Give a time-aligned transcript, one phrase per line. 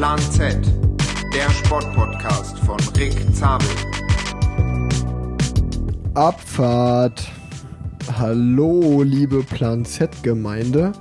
[0.00, 0.56] Plan Z,
[1.34, 3.68] der Sportpodcast von Rick Zabel.
[6.14, 7.30] Abfahrt.
[8.18, 10.92] Hallo, liebe Plan Z-Gemeinde.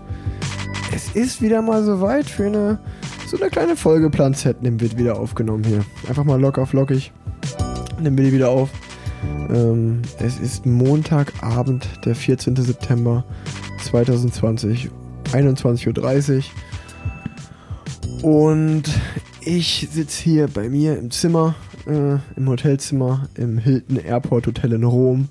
[0.94, 2.80] Es ist wieder mal soweit für eine
[3.26, 5.86] so eine kleine Folge Plan Z nehmen wird wieder aufgenommen hier.
[6.10, 7.14] Einfach mal locker flockig.
[8.02, 8.70] Nehmen wir die wieder auf.
[9.50, 12.54] Ähm, es ist Montagabend, der 14.
[12.58, 13.24] September
[13.82, 14.90] 2020,
[15.32, 15.88] 21.30
[16.36, 16.44] Uhr.
[18.22, 18.84] Und
[19.40, 21.56] ich sitze hier bei mir im Zimmer,
[21.88, 25.30] äh, im Hotelzimmer, im Hilton Airport Hotel in Rom,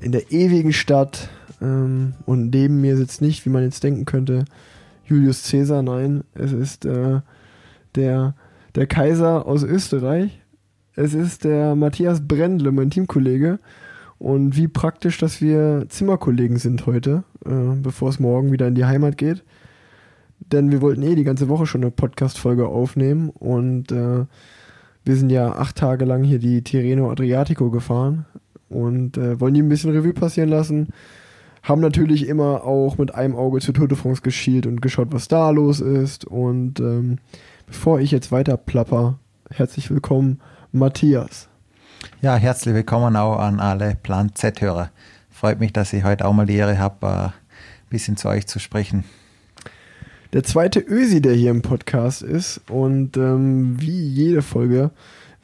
[0.00, 1.28] in der ewigen Stadt.
[1.62, 4.46] Ähm, und neben mir sitzt nicht, wie man jetzt denken könnte,
[5.04, 5.82] Julius Caesar.
[5.82, 7.20] Nein, es ist äh,
[7.94, 8.34] der,
[8.74, 10.40] der Kaiser aus Österreich.
[10.96, 13.60] Es ist der Matthias Brendle, mein Teamkollege.
[14.18, 18.86] Und wie praktisch, dass wir Zimmerkollegen sind heute, äh, bevor es morgen wieder in die
[18.86, 19.44] Heimat geht
[20.40, 24.24] denn wir wollten eh die ganze Woche schon eine Podcast-Folge aufnehmen und äh,
[25.04, 28.26] wir sind ja acht Tage lang hier die Tirreno Adriatico gefahren
[28.68, 30.88] und äh, wollen die ein bisschen Revue passieren lassen.
[31.62, 35.26] Haben natürlich immer auch mit einem Auge zur Tour de France geschielt und geschaut, was
[35.28, 36.24] da los ist.
[36.24, 37.18] Und ähm,
[37.66, 39.18] bevor ich jetzt weiter plapper,
[39.50, 40.40] herzlich willkommen,
[40.70, 41.48] Matthias.
[42.20, 44.90] Ja, herzlich willkommen auch an alle Plan Z-Hörer.
[45.30, 47.32] Freut mich, dass ich heute auch mal die Ehre habe, ein
[47.90, 49.04] bisschen zu euch zu sprechen
[50.36, 52.60] der zweite Ösi, der hier im Podcast ist.
[52.68, 54.90] Und ähm, wie jede Folge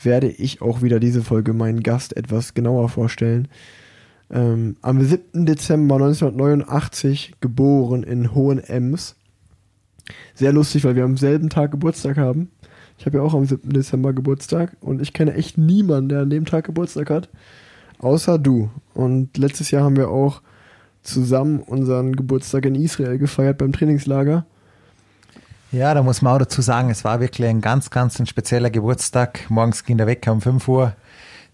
[0.03, 3.49] werde ich auch wieder diese Folge meinen Gast etwas genauer vorstellen.
[4.31, 5.47] Ähm, am 7.
[5.47, 9.17] Dezember 1989 geboren in Hohenems.
[10.35, 12.51] Sehr lustig, weil wir am selben Tag Geburtstag haben.
[12.99, 13.71] Ich habe ja auch am 7.
[13.73, 17.31] Dezember Geburtstag und ich kenne echt niemanden, der an dem Tag Geburtstag hat,
[17.99, 18.69] außer du.
[18.93, 20.43] Und letztes Jahr haben wir auch
[21.03, 24.45] zusammen unseren Geburtstag in Israel gefeiert beim Trainingslager.
[25.73, 28.69] Ja, da muss man auch dazu sagen, es war wirklich ein ganz, ganz ein spezieller
[28.69, 29.49] Geburtstag.
[29.49, 30.93] Morgens ging der weg um 5 Uhr,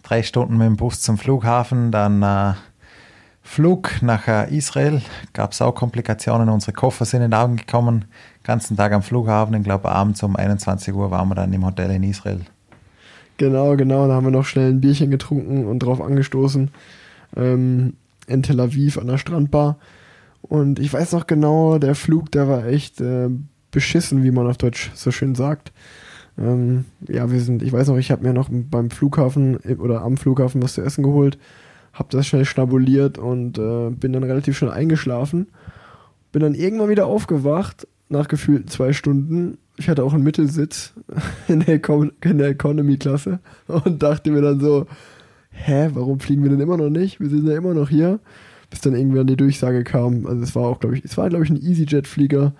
[0.03, 2.55] drei Stunden mit dem Bus zum Flughafen, dann äh,
[3.45, 5.03] Flug nach äh, Israel.
[5.34, 8.06] Gab es auch Komplikationen, unsere Koffer sind in den Augen gekommen.
[8.43, 11.93] Ganzen Tag am Flughafen, ich glaube abends um 21 Uhr waren wir dann im Hotel
[11.93, 12.41] in Israel.
[13.37, 16.73] Genau, genau, da haben wir noch schnell ein Bierchen getrunken und drauf angestoßen.
[17.37, 17.95] Ähm,
[18.27, 19.77] in Tel Aviv an der Strandbar.
[20.43, 23.29] Und ich weiß noch genau, der Flug, der war echt äh,
[23.71, 25.73] beschissen, wie man auf Deutsch so schön sagt.
[26.39, 30.17] Ähm, ja, wir sind, ich weiß noch, ich habe mir noch beim Flughafen oder am
[30.17, 31.39] Flughafen was zu essen geholt,
[31.93, 35.49] habe das schnell schnabuliert und äh, bin dann relativ schnell eingeschlafen.
[36.31, 39.59] Bin dann irgendwann wieder aufgewacht, nach gefühlten zwei Stunden.
[39.77, 40.93] Ich hatte auch einen Mittelsitz
[41.49, 41.81] in der,
[42.23, 44.87] in der Economy-Klasse und dachte mir dann so,
[45.50, 47.21] hä, warum fliegen wir denn immer noch nicht?
[47.21, 48.21] Wir sind ja immer noch hier.
[48.71, 51.45] Bis dann irgendwann die Durchsage kam, also es war auch, glaube ich, es war, glaube
[51.45, 52.53] ich, ein EasyJet-Flieger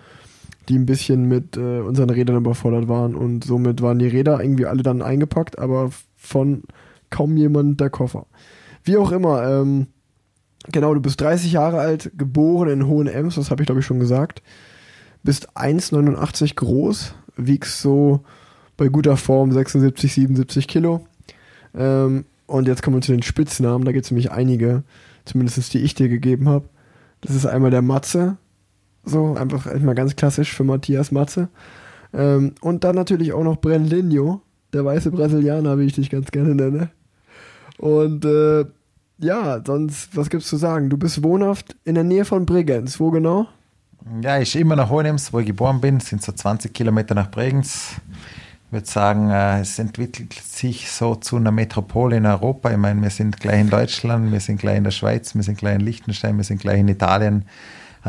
[0.69, 4.67] die ein bisschen mit äh, unseren Rädern überfordert waren und somit waren die Räder irgendwie
[4.67, 6.63] alle dann eingepackt, aber von
[7.11, 8.27] kaum jemand der Koffer.
[8.85, 9.87] Wie auch immer, ähm,
[10.71, 14.01] genau, du bist 30 Jahre alt, geboren in Hohenems, das habe ich glaube ich schon
[14.01, 14.43] gesagt,
[15.23, 18.21] bist 1,89 groß, wiegst so
[18.77, 21.07] bei guter Form 76, 77 Kilo.
[21.75, 24.85] Ähm, und jetzt kommen wir zu den Spitznamen, da gibt es nämlich einige,
[25.25, 26.69] zumindest die ich dir gegeben habe.
[27.21, 28.37] Das ist einmal der Matze,
[29.09, 31.49] so, einfach mal ganz klassisch für Matthias Matze.
[32.13, 34.41] Ähm, und dann natürlich auch noch Brenlinho,
[34.73, 36.91] der weiße Brasilianer, wie ich dich ganz gerne nenne.
[37.79, 38.65] Und äh,
[39.19, 40.91] ja, sonst, was gibt's zu sagen?
[40.91, 43.01] Du bist wohnhaft in der Nähe von Bregenz.
[43.01, 43.47] Wo genau?
[44.23, 47.97] Ja, ich immer nach Hohenems, wo ich geboren bin, sind so 20 Kilometer nach Bregenz.
[48.67, 52.71] Ich würde sagen, äh, es entwickelt sich so zu einer Metropole in Europa.
[52.71, 55.59] Ich meine, wir sind gleich in Deutschland, wir sind gleich in der Schweiz, wir sind
[55.59, 57.45] gleich in Liechtenstein, wir sind gleich in Italien.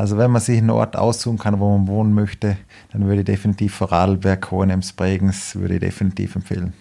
[0.00, 2.56] Also wenn man sich einen Ort aussuchen kann, wo man wohnen möchte,
[2.90, 6.72] dann würde ich definitiv Vorarlberg, Hohenems, Bregenz, würde ich definitiv empfehlen.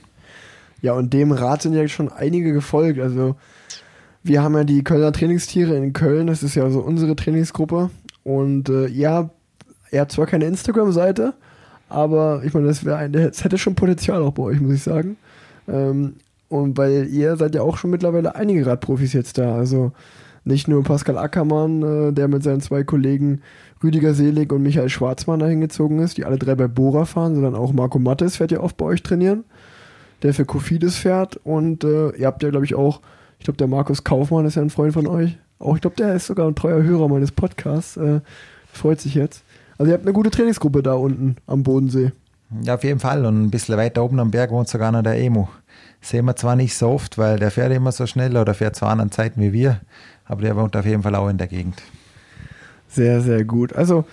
[0.81, 2.97] Ja, und dem Rat sind ja schon einige gefolgt.
[2.97, 3.35] Also
[4.23, 7.89] wir haben ja die Kölner Trainingstiere in Köln, das ist ja so unsere Trainingsgruppe.
[8.23, 9.29] Und äh, ja,
[9.91, 11.33] er hat zwar keine Instagram-Seite,
[11.89, 15.17] aber ich meine, das, das hätte schon Potenzial auch bei euch, muss ich sagen.
[15.67, 16.13] Ähm,
[16.47, 19.55] und weil ihr seid ja auch schon mittlerweile einige Radprofis jetzt da.
[19.55, 19.91] Also
[20.43, 23.41] nicht nur Pascal Ackermann, äh, der mit seinen zwei Kollegen
[23.83, 27.55] Rüdiger Selig und Michael Schwarzmann dahin gezogen ist, die alle drei bei Bora fahren, sondern
[27.55, 29.45] auch Marco Mattes fährt ja oft bei euch trainieren,
[30.21, 31.39] der für Kofidis fährt.
[31.43, 33.01] Und äh, ihr habt ja, glaube ich, auch,
[33.39, 35.37] ich glaube, der Markus Kaufmann ist ja ein Freund von euch.
[35.59, 37.97] Auch ich glaube, der ist sogar ein treuer Hörer meines Podcasts.
[37.97, 38.21] Äh,
[38.71, 39.43] freut sich jetzt.
[39.77, 42.11] Also ihr habt eine gute Trainingsgruppe da unten am Bodensee.
[42.63, 43.25] Ja, auf jeden Fall.
[43.25, 45.47] Und ein bisschen weiter oben am Berg wohnt sogar noch der Emu.
[46.01, 48.85] Sehen wir zwar nicht so oft, weil der fährt immer so schnell oder fährt zu
[48.85, 49.81] anderen Zeiten wie wir
[50.29, 51.81] aber der wohnt auf jeden Fall auch in der Gegend.
[52.87, 53.73] Sehr, sehr gut.
[53.73, 54.05] Also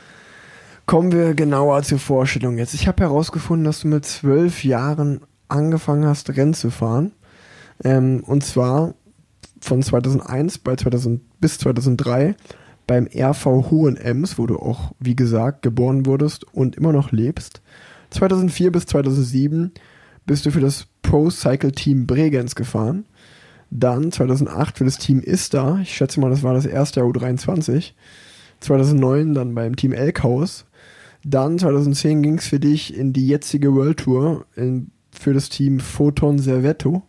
[0.87, 2.73] Kommen wir genauer zur Vorstellung jetzt.
[2.73, 7.11] Ich habe herausgefunden, dass du mit zwölf Jahren angefangen hast, Rennen zu fahren.
[7.83, 8.95] Ähm, und zwar
[9.61, 12.37] von 2001 bei 2000, bis 2003
[12.87, 17.63] beim RV Hohenems, wo du auch, wie gesagt, geboren wurdest und immer noch lebst.
[18.11, 19.73] 2004 bis 2007
[20.27, 23.07] bist du für das Pro Cycle Team Bregenz gefahren.
[23.71, 25.79] Dann 2008 für das Team Ista.
[25.83, 27.93] Ich schätze mal, das war das erste U23.
[28.61, 30.67] 2009 dann beim Team Elkhaus.
[31.25, 35.81] Dann 2010 ging es für dich in die jetzige World Tour in, für das Team
[35.81, 36.93] Photon Servetto.
[36.93, 37.03] Habe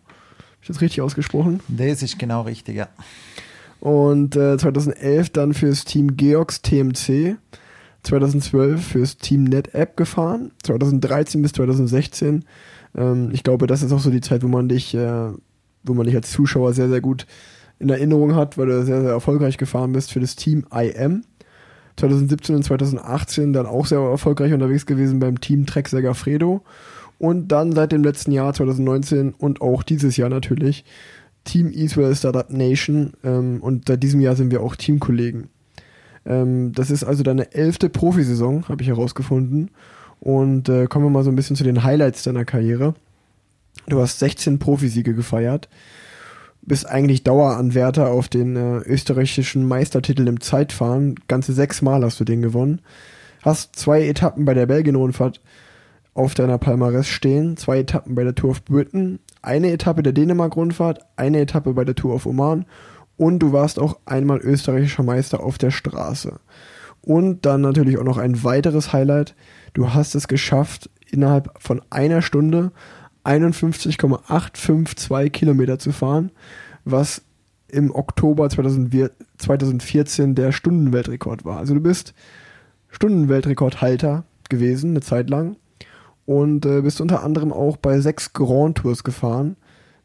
[0.62, 1.60] ich das richtig ausgesprochen?
[1.68, 2.88] Das ist genau richtig, ja.
[3.80, 7.36] Und äh, 2011 dann fürs Team Georgs TMC.
[8.02, 10.52] 2012 fürs Team NetApp gefahren.
[10.64, 12.44] 2013 bis 2016.
[12.98, 15.30] Ähm, ich glaube, das ist auch so die Zeit, wo man dich, äh,
[15.84, 17.26] wo man dich als Zuschauer sehr, sehr gut
[17.78, 21.22] in Erinnerung hat, weil du sehr, sehr erfolgreich gefahren bist für das Team IM.
[21.96, 26.62] 2017 und 2018 dann auch sehr erfolgreich unterwegs gewesen beim Team Trek Segafredo.
[27.18, 30.84] Und dann seit dem letzten Jahr, 2019 und auch dieses Jahr natürlich,
[31.42, 33.14] Team Israel Startup Nation.
[33.24, 35.48] Ähm, und seit diesem Jahr sind wir auch Teamkollegen.
[36.24, 39.70] Ähm, das ist also deine elfte Profisaison, habe ich herausgefunden.
[40.20, 42.94] Und äh, kommen wir mal so ein bisschen zu den Highlights deiner Karriere.
[43.86, 45.68] Du hast 16 Profisiege gefeiert
[46.68, 51.16] bist eigentlich Daueranwärter auf den äh, österreichischen Meistertitel im Zeitfahren.
[51.26, 52.82] Ganze sechs Mal hast du den gewonnen.
[53.42, 55.40] Hast zwei Etappen bei der Belgien-Rundfahrt
[56.14, 61.00] auf deiner Palmares stehen, zwei Etappen bei der Tour of Britain, eine Etappe der Dänemark-Rundfahrt,
[61.16, 62.66] eine Etappe bei der Tour of Oman
[63.16, 66.40] und du warst auch einmal österreichischer Meister auf der Straße.
[67.00, 69.34] Und dann natürlich auch noch ein weiteres Highlight.
[69.74, 72.70] Du hast es geschafft, innerhalb von einer Stunde
[73.24, 76.30] 51,852 Kilometer zu fahren,
[76.84, 77.22] was
[77.68, 81.58] im Oktober 2014 der Stundenweltrekord war.
[81.58, 82.14] Also du bist
[82.88, 85.56] Stundenweltrekordhalter gewesen, eine Zeit lang.
[86.24, 89.56] Und äh, bist unter anderem auch bei sechs Grand Tours gefahren.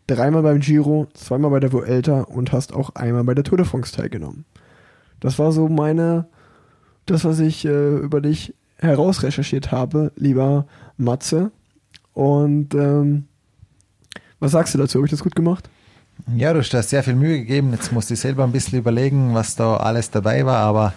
[0.08, 3.66] Dreimal beim Giro, zweimal bei der Vuelta und hast auch einmal bei der Tour de
[3.66, 4.46] France teilgenommen.
[5.20, 6.28] Das war so meine,
[7.06, 10.66] das, was ich äh, über dich herausrecherchiert habe, lieber
[10.98, 11.52] Matze.
[12.14, 13.26] Und ähm,
[14.40, 15.00] was sagst du dazu?
[15.00, 15.70] Habe ich das gut gemacht?
[16.36, 17.72] Ja, du hast da sehr viel Mühe gegeben.
[17.72, 20.58] Jetzt musst du selber ein bisschen überlegen, was da alles dabei war.
[20.58, 20.94] Aber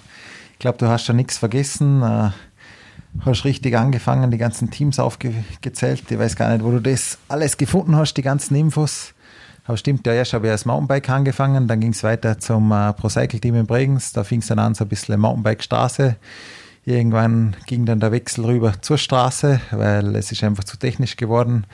[0.52, 2.02] ich glaube, du hast da nichts vergessen.
[2.02, 2.30] Äh,
[3.24, 6.02] hast richtig angefangen, die ganzen Teams aufgezählt.
[6.10, 9.14] Ich weiß gar nicht, wo du das alles gefunden hast, die ganzen Infos.
[9.64, 12.92] Aber stimmt, ja, erst habe ich als Mountainbike angefangen, dann ging es weiter zum äh,
[12.92, 14.12] Pro-Cycle-Team in Bregenz.
[14.12, 16.16] Da fing es dann an, so ein bisschen Mountainbike-Straße.
[16.88, 21.66] Irgendwann ging dann der Wechsel rüber zur Straße, weil es ist einfach zu technisch geworden.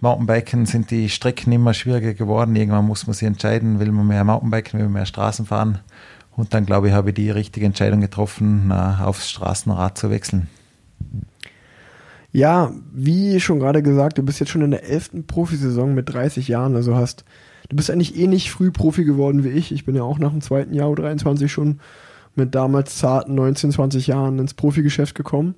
[0.00, 2.54] Mountainbiken sind die Strecken immer schwieriger geworden.
[2.54, 5.80] Irgendwann muss man sich entscheiden, will man mehr Mountainbiken, will man mehr Straßen fahren.
[6.36, 10.48] Und dann, glaube ich, habe ich die richtige Entscheidung getroffen, aufs Straßenrad zu wechseln.
[12.30, 16.46] Ja, wie schon gerade gesagt, du bist jetzt schon in der elften Profisaison mit 30
[16.46, 16.76] Jahren.
[16.76, 17.24] Also hast,
[17.68, 19.72] du bist eigentlich eh nicht früh Profi geworden wie ich.
[19.72, 21.80] Ich bin ja auch nach dem zweiten Jahr U23 schon
[22.36, 25.56] mit damals zarten 19, 20 Jahren ins Profigeschäft gekommen.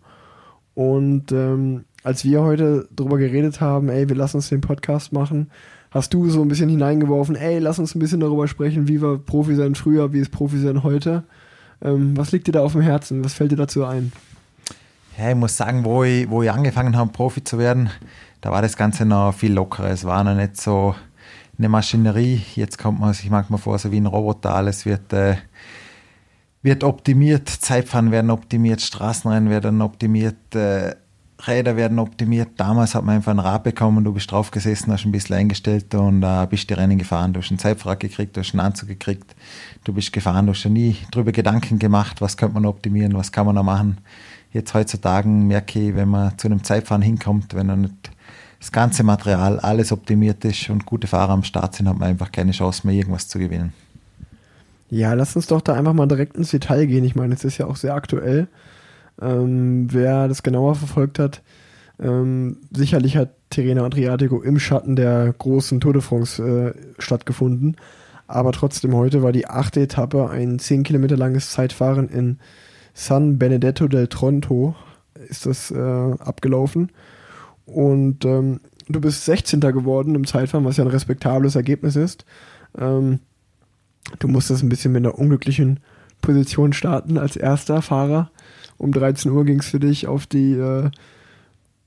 [0.75, 5.51] Und ähm, als wir heute darüber geredet haben, ey, wir lassen uns den Podcast machen,
[5.91, 9.19] hast du so ein bisschen hineingeworfen, ey, lass uns ein bisschen darüber sprechen, wie wir
[9.19, 11.25] Profi sein früher, wie ist Profi sein heute.
[11.83, 13.25] Ähm, was liegt dir da auf dem Herzen?
[13.25, 14.13] Was fällt dir dazu ein?
[15.19, 17.91] Ja, ich muss sagen, wo ich, wo ich angefangen habe, Profi zu werden,
[18.41, 19.91] da war das Ganze noch viel lockerer.
[19.91, 20.95] Es war noch nicht so
[21.59, 22.41] eine Maschinerie.
[22.55, 24.55] Jetzt kommt man sich manchmal vor, so wie ein Roboter.
[24.55, 25.37] Alles wird äh,
[26.63, 30.95] wird optimiert, Zeitfahren werden optimiert, Straßenrennen werden optimiert, äh,
[31.47, 32.51] Räder werden optimiert.
[32.57, 35.95] Damals hat man einfach ein Rad bekommen, du bist drauf gesessen, hast ein bisschen eingestellt
[35.95, 37.33] und äh, bist die Rennen gefahren.
[37.33, 39.37] Du hast einen Zeitfahrrad gekriegt, du hast einen Anzug gekriegt,
[39.85, 43.31] du bist gefahren, du hast ja nie darüber Gedanken gemacht, was könnte man optimieren, was
[43.31, 43.99] kann man da machen.
[44.53, 48.11] Jetzt heutzutage merke ich, wenn man zu einem Zeitfahren hinkommt, wenn dann nicht
[48.59, 52.33] das ganze Material, alles optimiert ist und gute Fahrer am Start sind, hat man einfach
[52.33, 53.73] keine Chance mehr, irgendwas zu gewinnen.
[54.91, 57.05] Ja, lass uns doch da einfach mal direkt ins Detail gehen.
[57.05, 58.49] Ich meine, es ist ja auch sehr aktuell.
[59.21, 61.43] Ähm, wer das genauer verfolgt hat,
[62.01, 67.77] ähm, sicherlich hat Terena Adriatico im Schatten der großen Tour de France äh, stattgefunden.
[68.27, 72.39] Aber trotzdem heute war die achte Etappe ein 10 Kilometer langes Zeitfahren in
[72.95, 74.75] San Benedetto del Tronto
[75.29, 76.91] ist das äh, abgelaufen.
[77.67, 79.61] Und ähm, du bist 16.
[79.61, 82.25] geworden im Zeitfahren, was ja ein respektables Ergebnis ist.
[82.79, 83.21] Ähm,
[84.19, 85.81] Du musstest ein bisschen mit einer unglücklichen
[86.21, 88.31] Position starten als erster Fahrer.
[88.77, 90.91] Um 13 Uhr ging es für dich auf die äh,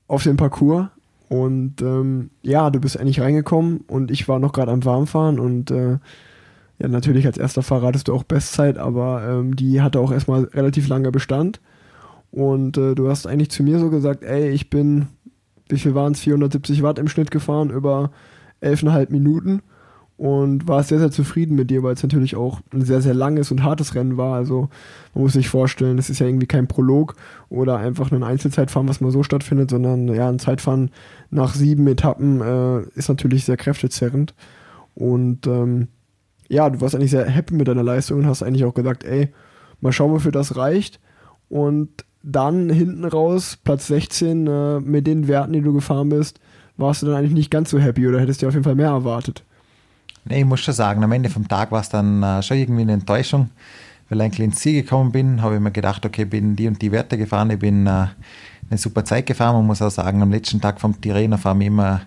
[0.08, 0.88] auf den Parcours
[1.28, 5.70] und ähm, ja, du bist eigentlich reingekommen und ich war noch gerade am Warmfahren und
[5.70, 5.98] äh,
[6.78, 10.44] ja, natürlich als erster Fahrer hattest du auch Bestzeit, aber ähm, die hatte auch erstmal
[10.44, 11.60] relativ lange Bestand.
[12.30, 15.06] Und äh, du hast eigentlich zu mir so gesagt, ey, ich bin,
[15.68, 18.10] wie viel waren es, 470 Watt im Schnitt gefahren über
[18.62, 19.62] 11,5 Minuten
[20.16, 23.50] und war sehr, sehr zufrieden mit dir, weil es natürlich auch ein sehr, sehr langes
[23.50, 24.34] und hartes Rennen war.
[24.36, 24.68] Also
[25.14, 27.16] man muss sich vorstellen, es ist ja irgendwie kein Prolog
[27.48, 30.90] oder einfach ein Einzelzeitfahren, was mal so stattfindet, sondern ja, ein Zeitfahren
[31.30, 34.34] nach sieben Etappen äh, ist natürlich sehr kräftezerrend.
[34.94, 35.88] Und ähm,
[36.48, 39.32] ja, du warst eigentlich sehr happy mit deiner Leistung und hast eigentlich auch gesagt, ey,
[39.80, 41.00] mal schauen, wofür das reicht.
[41.48, 46.38] Und dann hinten raus, Platz 16, äh, mit den Werten, die du gefahren bist,
[46.76, 48.88] warst du dann eigentlich nicht ganz so happy oder hättest du auf jeden Fall mehr
[48.88, 49.44] erwartet?
[50.24, 52.82] Nee, ich muss schon sagen, am Ende vom Tag war es dann äh, schon irgendwie
[52.82, 53.50] eine Enttäuschung,
[54.08, 56.80] weil ich eigentlich ins Ziel gekommen bin, habe ich mir gedacht, okay, bin die und
[56.80, 58.06] die Werte gefahren, ich bin äh,
[58.70, 59.56] eine super Zeit gefahren.
[59.56, 62.02] Man muss auch sagen, am letzten Tag vom Tirreno fahren wir immer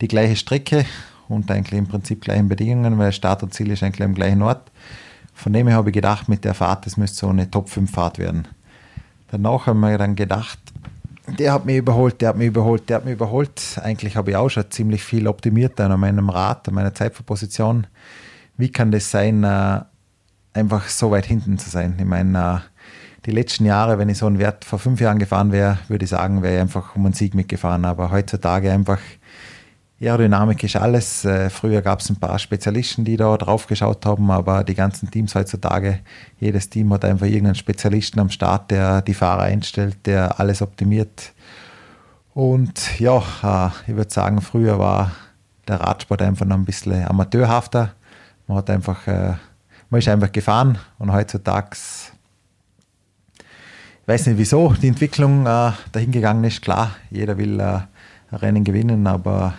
[0.00, 0.84] die gleiche Strecke
[1.28, 4.70] und eigentlich im Prinzip gleichen Bedingungen, weil Start und Ziel ist eigentlich am gleichen Ort.
[5.34, 8.48] Von dem her habe ich gedacht, mit der Fahrt, das müsste so eine Top-5-Fahrt werden.
[9.30, 10.58] Danach haben wir dann gedacht,
[11.26, 13.80] der hat mich überholt, der hat mich überholt, der hat mich überholt.
[13.82, 17.86] Eigentlich habe ich auch schon ziemlich viel optimiert an meinem Rad, an meiner Zeitverposition.
[18.56, 19.80] Wie kann das sein, äh,
[20.54, 21.96] einfach so weit hinten zu sein?
[21.98, 22.76] Ich meine, äh,
[23.26, 26.10] die letzten Jahre, wenn ich so einen Wert vor fünf Jahren gefahren wäre, würde ich
[26.10, 27.84] sagen, wäre ich einfach um einen Sieg mitgefahren.
[27.84, 29.00] Aber heutzutage einfach
[29.98, 31.24] Aerodynamik ist alles.
[31.24, 35.10] Äh, früher gab es ein paar Spezialisten, die da drauf geschaut haben, aber die ganzen
[35.10, 36.00] Teams heutzutage,
[36.38, 41.32] jedes Team hat einfach irgendeinen Spezialisten am Start, der die Fahrer einstellt, der alles optimiert.
[42.34, 45.12] Und ja, äh, ich würde sagen, früher war
[45.66, 47.92] der Radsport einfach noch ein bisschen amateurhafter.
[48.46, 49.32] Man hat einfach, äh,
[49.88, 51.70] man ist einfach gefahren und heutzutage,
[54.02, 56.62] ich weiß nicht wieso die Entwicklung dahin gegangen ist.
[56.62, 57.88] Klar, jeder will ein
[58.30, 59.54] Rennen gewinnen, aber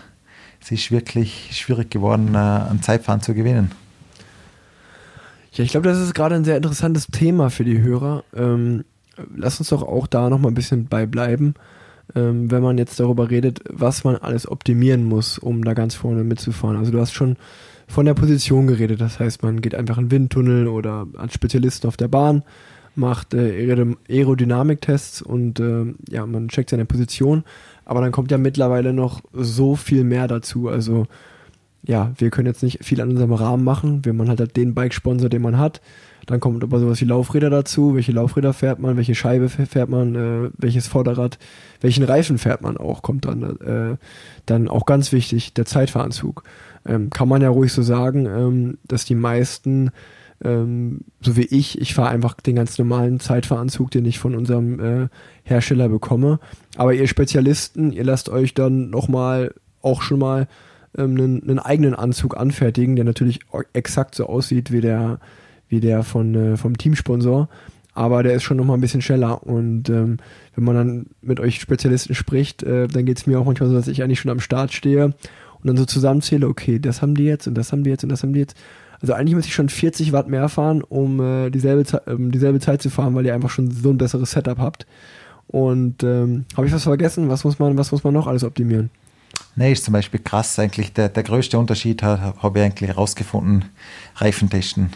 [0.68, 3.72] es ist wirklich schwierig geworden, äh, Zeitfahren zu gewinnen.
[5.54, 8.26] Ja, ich glaube, das ist gerade ein sehr interessantes Thema für die Hörer.
[8.36, 8.84] Ähm,
[9.36, 11.54] lass uns doch auch da noch mal ein bisschen bei bleiben,
[12.16, 16.26] ähm, wenn man jetzt darüber redet, was man alles optimieren muss, um da ganz vorne
[16.26, 16.76] mitzufahren.
[16.76, 17.38] Also du hast schon
[17.88, 21.96] von der Position geredet, das heißt, man geht einfach in Windtunnel oder als Spezialisten auf
[21.96, 22.44] der Bahn,
[22.96, 27.46] macht äh, Aerodynamiktests und äh, ja, man checkt seine Position.
[27.88, 30.68] Aber dann kommt ja mittlerweile noch so viel mehr dazu.
[30.68, 31.08] Also
[31.84, 34.02] ja, wir können jetzt nicht viel an unserem Rahmen machen.
[34.04, 35.80] wenn man halt den Bike-Sponsor, den man hat.
[36.26, 37.96] Dann kommt aber sowas wie Laufräder dazu.
[37.96, 38.98] Welche Laufräder fährt man?
[38.98, 40.16] Welche Scheibe fährt man?
[40.16, 41.40] Äh, welches Vorderrad?
[41.80, 43.02] Welchen Reifen fährt man auch?
[43.04, 43.44] Kommt dann.
[43.62, 43.96] Äh,
[44.46, 46.44] dann auch ganz wichtig, der Zeitfahranzug.
[46.86, 49.92] Ähm, kann man ja ruhig so sagen, ähm, dass die meisten
[50.44, 54.80] ähm, so wie ich, ich fahre einfach den ganz normalen Zeitfahranzug, den ich von unserem
[54.80, 55.08] äh,
[55.44, 56.40] Hersteller bekomme.
[56.76, 60.48] Aber ihr Spezialisten, ihr lasst euch dann nochmal auch schon mal
[60.98, 63.40] ähm, einen, einen, eigenen Anzug anfertigen, der natürlich
[63.74, 65.20] exakt so aussieht wie der,
[65.70, 67.50] wie der von, äh, vom Teamsponsor.
[67.94, 69.42] Aber der ist schon nochmal ein bisschen schneller.
[69.42, 70.18] Und ähm,
[70.54, 73.76] wenn man dann mit euch Spezialisten spricht, äh, dann geht es mir auch manchmal so,
[73.76, 75.16] dass ich eigentlich schon am Start stehe und
[75.64, 78.22] dann so zusammenzähle, okay, das haben die jetzt und das haben die jetzt und das
[78.22, 78.56] haben die jetzt.
[79.02, 82.82] Also eigentlich muss ich schon 40 Watt mehr fahren, um äh, dieselbe, ähm, dieselbe Zeit
[82.82, 84.86] zu fahren, weil ihr einfach schon so ein besseres Setup habt.
[85.48, 87.30] Und ähm, habe ich was vergessen?
[87.30, 88.90] Was muss man, was muss man noch alles optimieren?
[89.56, 90.94] Nee, ist zum Beispiel krass eigentlich.
[90.94, 93.66] Der, der größte Unterschied habe ich eigentlich herausgefunden,
[94.16, 94.92] Reifentesten.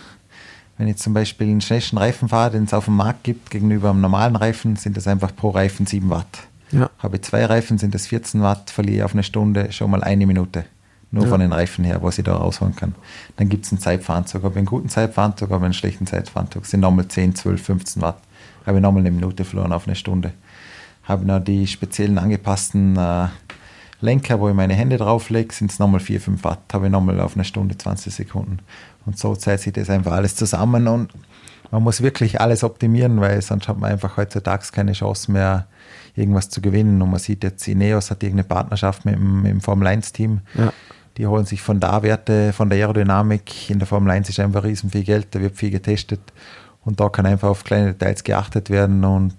[0.78, 3.92] Wenn ich zum Beispiel einen schnellsten Reifen fahre, den es auf dem Markt gibt, gegenüber
[3.92, 6.48] einem normalen Reifen, sind das einfach pro Reifen 7 Watt.
[6.72, 6.90] Ja.
[7.00, 10.04] Habe ich zwei Reifen, sind das 14 Watt, verliere ich auf eine Stunde schon mal
[10.04, 10.66] eine Minute.
[11.14, 11.30] Nur ja.
[11.30, 12.96] von den Reifen her, was ich da rausholen kann.
[13.36, 14.44] Dann gibt es einen Zeitfahranzug.
[14.44, 16.66] Habe ich einen guten Zeitfahranzug, habe ich einen schlechten Zeitfahranzug.
[16.66, 18.18] Sind nochmal 10, 12, 15 Watt.
[18.66, 20.32] Habe ich nochmal eine Minute verloren auf eine Stunde.
[21.04, 23.28] Habe noch die speziellen angepassten äh,
[24.00, 26.60] Lenker, wo ich meine Hände drauflege, sind es nochmal 4, 5 Watt.
[26.74, 28.60] Habe ich nochmal auf eine Stunde 20 Sekunden.
[29.06, 31.12] Und so zeigt sich das einfach alles zusammen und
[31.72, 35.68] man muss wirklich alles optimieren, weil sonst hat man einfach heutzutage keine Chance mehr,
[36.16, 37.02] irgendwas zu gewinnen.
[37.02, 40.42] Und man sieht jetzt, Ineos hat irgendeine Partnerschaft mit dem, mit dem Formel 1-Team.
[40.56, 40.74] Ja.
[41.22, 43.70] Die holen sich von da Werte, von der Aerodynamik.
[43.70, 46.20] In der Formel 1 ist einfach riesen viel Geld, da wird viel getestet.
[46.84, 49.36] Und da kann einfach auf kleine Details geachtet werden und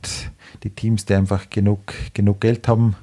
[0.63, 2.95] die Teams, die einfach genug, genug Geld haben,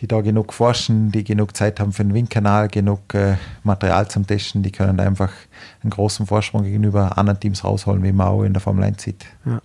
[0.00, 4.26] die da genug forschen, die genug Zeit haben für den Windkanal, genug äh, Material zum
[4.26, 5.30] Testen, die können einfach
[5.84, 9.26] einen großen Vorsprung gegenüber anderen Teams rausholen, wie man auch in der Formel 1 sieht.
[9.44, 9.62] Ja,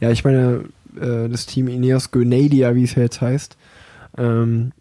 [0.00, 0.64] ja ich meine,
[1.00, 3.56] äh, das Team Ineos Grenadier, wie es jetzt heißt,
[4.18, 4.72] ähm,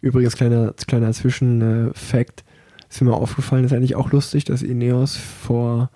[0.00, 2.44] Übrigens, kleiner, kleiner Zwischenfakt,
[2.88, 5.90] ist mir aufgefallen, ist eigentlich auch lustig, dass Ineos vor,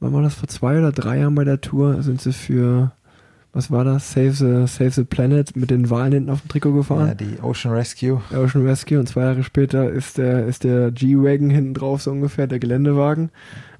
[0.00, 2.92] wann war das, vor zwei oder drei Jahren bei der Tour, sind sie für,
[3.52, 6.72] was war das, Save the, Save the Planet mit den Wahlen hinten auf dem Trikot
[6.72, 7.08] gefahren.
[7.08, 8.22] Ja, die Ocean Rescue.
[8.34, 12.46] Ocean Rescue und zwei Jahre später ist der, ist der G-Wagon hinten drauf, so ungefähr,
[12.46, 13.30] der Geländewagen.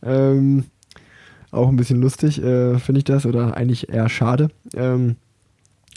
[0.02, 0.64] Ähm,
[1.50, 4.50] auch ein bisschen lustig, äh, finde ich das, oder eigentlich eher schade.
[4.74, 5.16] Ähm,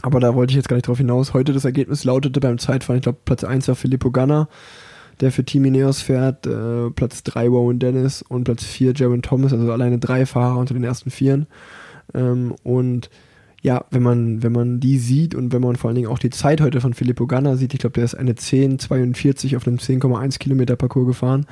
[0.02, 1.34] Aber da wollte ich jetzt gar nicht drauf hinaus.
[1.34, 4.48] Heute das Ergebnis lautete beim Zeitfahren, ich glaube, Platz 1 war Filippo Ganna,
[5.20, 9.54] der für Team Ineos fährt, äh, Platz 3 Warren Dennis und Platz 4 Jaron Thomas,
[9.54, 11.48] also alleine drei Fahrer unter den ersten Vieren.
[12.14, 13.10] Ähm, und
[13.62, 16.30] ja, wenn man, wenn man die sieht und wenn man vor allen Dingen auch die
[16.30, 20.38] Zeit heute von Filippo Ganna sieht, ich glaube, der ist eine 10,42 auf einem 10,1
[20.38, 21.48] Kilometer Parcours gefahren,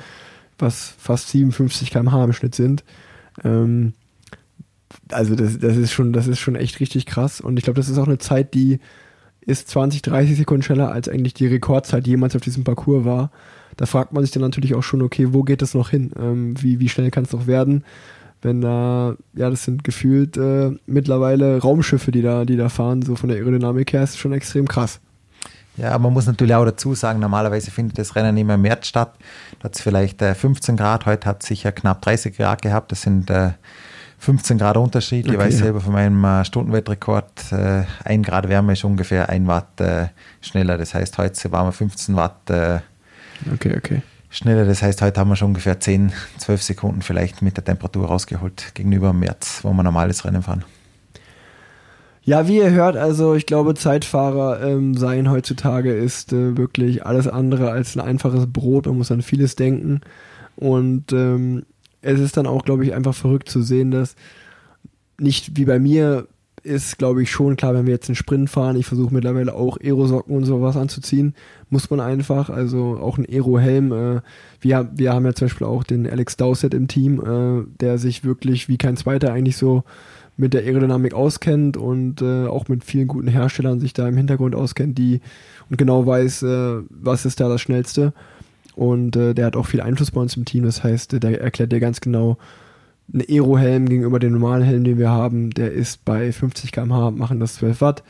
[0.58, 2.84] was fast 57 km/h im Schnitt sind.
[3.42, 3.94] Ähm,
[5.10, 7.40] also das, das ist schon, das ist schon echt richtig krass.
[7.40, 8.80] Und ich glaube, das ist auch eine Zeit, die
[9.40, 13.30] ist 20, 30 Sekunden schneller, als eigentlich die Rekordzeit jemals auf diesem Parcours war.
[13.76, 16.12] Da fragt man sich dann natürlich auch schon, okay, wo geht das noch hin?
[16.18, 17.84] Ähm, wie, wie schnell kann es noch werden?
[18.40, 23.16] Wenn da, ja, das sind gefühlt äh, mittlerweile Raumschiffe, die da, die da fahren, so
[23.16, 25.00] von der Aerodynamik her, ist schon extrem krass.
[25.76, 29.14] Ja, man muss natürlich auch dazu sagen, normalerweise findet das Rennen immer im März statt.
[29.58, 32.92] Da hat es vielleicht äh, 15 Grad, heute hat es sicher knapp 30 Grad gehabt.
[32.92, 33.52] Das sind äh,
[34.24, 35.26] 15 Grad Unterschied.
[35.26, 39.46] Okay, ich weiß selber von meinem äh, Stundenwettrekord, äh, ein Grad Wärme ist ungefähr ein
[39.46, 40.06] Watt äh,
[40.40, 40.78] schneller.
[40.78, 42.78] Das heißt, heute waren wir 15 Watt äh,
[43.52, 44.02] okay, okay.
[44.30, 44.64] schneller.
[44.64, 48.74] Das heißt, heute haben wir schon ungefähr 10, 12 Sekunden vielleicht mit der Temperatur rausgeholt
[48.74, 50.64] gegenüber im März, wo wir normales Rennen fahren.
[52.22, 57.28] Ja, wie ihr hört, also ich glaube, Zeitfahrer ähm, sein heutzutage ist äh, wirklich alles
[57.28, 58.86] andere als ein einfaches Brot.
[58.86, 60.00] Man muss an vieles denken.
[60.56, 61.66] Und ähm,
[62.04, 64.14] es ist dann auch, glaube ich, einfach verrückt zu sehen, dass
[65.18, 66.28] nicht wie bei mir
[66.62, 69.76] ist, glaube ich, schon klar, wenn wir jetzt einen Sprint fahren, ich versuche mittlerweile auch
[69.78, 71.34] Aerosocken und sowas anzuziehen,
[71.68, 73.92] muss man einfach, also auch ein Aero-Helm.
[73.92, 74.20] Äh,
[74.60, 78.24] wir, wir haben ja zum Beispiel auch den Alex Dowsett im Team, äh, der sich
[78.24, 79.84] wirklich wie kein zweiter eigentlich so
[80.36, 84.54] mit der Aerodynamik auskennt und äh, auch mit vielen guten Herstellern sich da im Hintergrund
[84.54, 85.20] auskennt, die
[85.70, 88.14] und genau weiß, äh, was ist da das Schnellste.
[88.74, 90.64] Und äh, der hat auch viel Einfluss bei uns im Team.
[90.64, 92.38] Das heißt, der erklärt dir ganz genau,
[93.12, 97.40] ein Aero-Helm gegenüber dem normalen Helm, den wir haben, der ist bei 50 km/h, machen
[97.40, 98.02] das 12 Watt.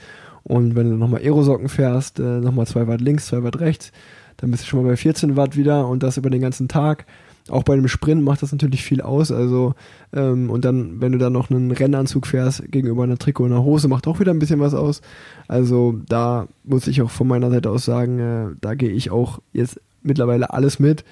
[0.45, 3.93] Und wenn du nochmal Aerosocken fährst, äh, nochmal 2 Watt links, 2 Watt rechts,
[4.37, 7.07] dann bist du schon mal bei 14 Watt wieder und das über den ganzen Tag.
[7.51, 9.31] Auch bei einem Sprint macht das natürlich viel aus.
[9.31, 9.75] Also,
[10.15, 13.65] ähm, und dann, wenn du dann noch einen Rennanzug fährst gegenüber einer Trikot und einer
[13.65, 15.03] Hose, macht auch wieder ein bisschen was aus.
[15.47, 19.41] Also, da muss ich auch von meiner Seite aus sagen, äh, da gehe ich auch
[19.53, 21.05] jetzt mittlerweile alles mit.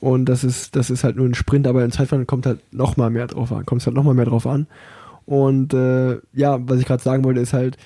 [0.00, 2.96] Und das ist, das ist halt nur ein Sprint, aber in Zeitfahren kommt halt noch
[2.96, 4.66] mal mehr drauf an, kommt es halt noch mal mehr drauf an.
[5.26, 7.76] Und äh, ja, was ich gerade sagen wollte, ist halt,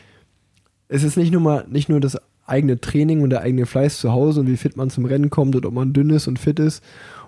[0.89, 4.13] es ist nicht nur mal, nicht nur das eigene Training und der eigene Fleiß zu
[4.13, 6.59] Hause und wie fit man zum Rennen kommt und ob man dünn ist und fit
[6.59, 6.83] ist.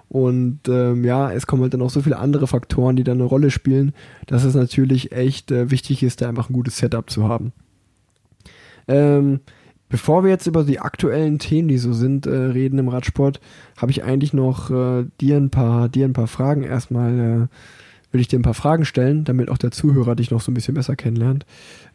[0.09, 3.25] Und ähm, ja, es kommen halt dann auch so viele andere Faktoren, die dann eine
[3.25, 3.93] Rolle spielen,
[4.27, 7.53] dass es natürlich echt äh, wichtig ist, da einfach ein gutes Setup zu haben.
[8.87, 9.41] Ähm,
[9.88, 13.40] Bevor wir jetzt über die aktuellen Themen, die so sind, äh, reden im Radsport,
[13.77, 16.62] habe ich eigentlich noch äh, dir ein paar, dir ein paar Fragen.
[16.62, 20.40] Erstmal äh, will ich dir ein paar Fragen stellen, damit auch der Zuhörer dich noch
[20.40, 21.46] so ein bisschen besser kennenlernt.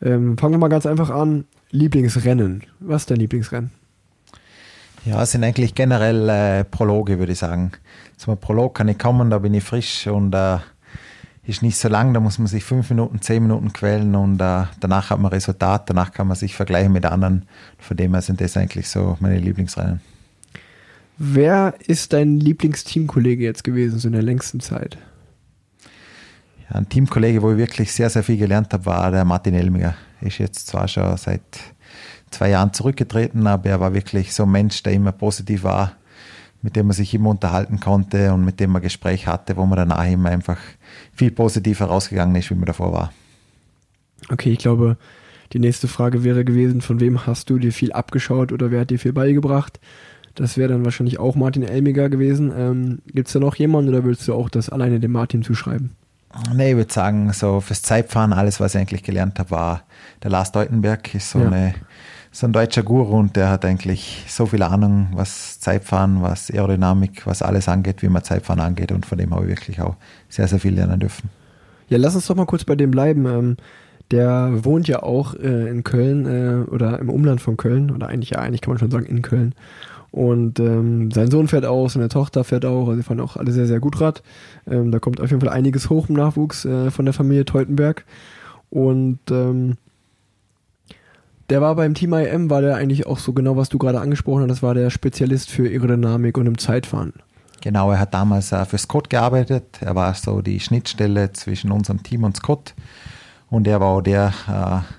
[0.02, 1.46] Ähm, fangen wir mal ganz einfach an.
[1.70, 2.64] Lieblingsrennen.
[2.80, 3.72] Was ist dein Lieblingsrennen?
[5.06, 7.74] Ja, es sind eigentlich generell äh, Prologe, würde ich sagen.
[8.16, 10.60] Zum Prolog kann ich kommen, da bin ich frisch und äh,
[11.46, 14.66] ist nicht so lang, da muss man sich fünf Minuten, zehn Minuten quälen und uh,
[14.80, 17.46] danach hat man Resultat, danach kann man sich vergleichen mit anderen.
[17.78, 20.00] Von dem her sind das eigentlich so meine Lieblingsrennen.
[21.18, 24.98] Wer ist dein Lieblingsteamkollege jetzt gewesen, so in der längsten Zeit?
[26.70, 29.96] Ja, ein Teamkollege, wo ich wirklich sehr, sehr viel gelernt habe, war der Martin Elmiger.
[30.22, 31.42] Er ist jetzt zwar schon seit
[32.32, 35.98] zwei Jahren zurückgetreten, aber er war wirklich so ein Mensch, der immer positiv war,
[36.64, 39.78] mit dem man sich immer unterhalten konnte und mit dem man Gespräch hatte, wo man
[39.78, 40.58] danach immer einfach
[41.14, 43.14] viel positiver rausgegangen ist, wie man davor war.
[44.30, 44.98] Okay, ich glaube,
[45.52, 48.90] die nächste Frage wäre gewesen, von wem hast du dir viel abgeschaut oder wer hat
[48.90, 49.80] dir viel beigebracht?
[50.36, 52.52] Das wäre dann wahrscheinlich auch Martin Elmiger gewesen.
[52.58, 55.92] Ähm, Gibt es da noch jemanden oder willst du auch das alleine dem Martin zuschreiben?
[56.56, 59.84] Nee, ich würde sagen, so fürs Zeitfahren, alles, was ich eigentlich gelernt habe, war
[60.24, 61.48] der Lars Deutenberg, ist so ja.
[61.48, 61.76] eine
[62.34, 67.28] so ein deutscher Guru und der hat eigentlich so viel Ahnung, was Zeitfahren, was Aerodynamik,
[67.28, 69.96] was alles angeht, wie man Zeitfahren angeht und von dem habe ich wirklich auch
[70.30, 71.30] sehr, sehr viel lernen dürfen.
[71.90, 73.28] Ja, lass uns doch mal kurz bei dem bleiben.
[73.28, 73.58] Ähm,
[74.10, 78.32] der wohnt ja auch äh, in Köln äh, oder im Umland von Köln oder eigentlich
[78.32, 79.54] ja, eigentlich kann man schon sagen in Köln.
[80.10, 83.52] Und ähm, sein Sohn fährt auch, seine Tochter fährt auch, also sie fahren auch alle
[83.52, 84.24] sehr, sehr gut Rad.
[84.68, 88.06] Ähm, da kommt auf jeden Fall einiges hoch im Nachwuchs äh, von der Familie Teutenberg.
[88.70, 89.78] Und ähm,
[91.50, 94.44] der war beim Team IM, war der eigentlich auch so genau, was du gerade angesprochen
[94.44, 97.14] hast, das war der Spezialist für Aerodynamik und im Zeitfahren.
[97.62, 99.80] Genau, er hat damals äh, für Scott gearbeitet.
[99.80, 102.74] Er war so die Schnittstelle zwischen unserem Team und Scott.
[103.50, 104.94] Und er war auch der, äh,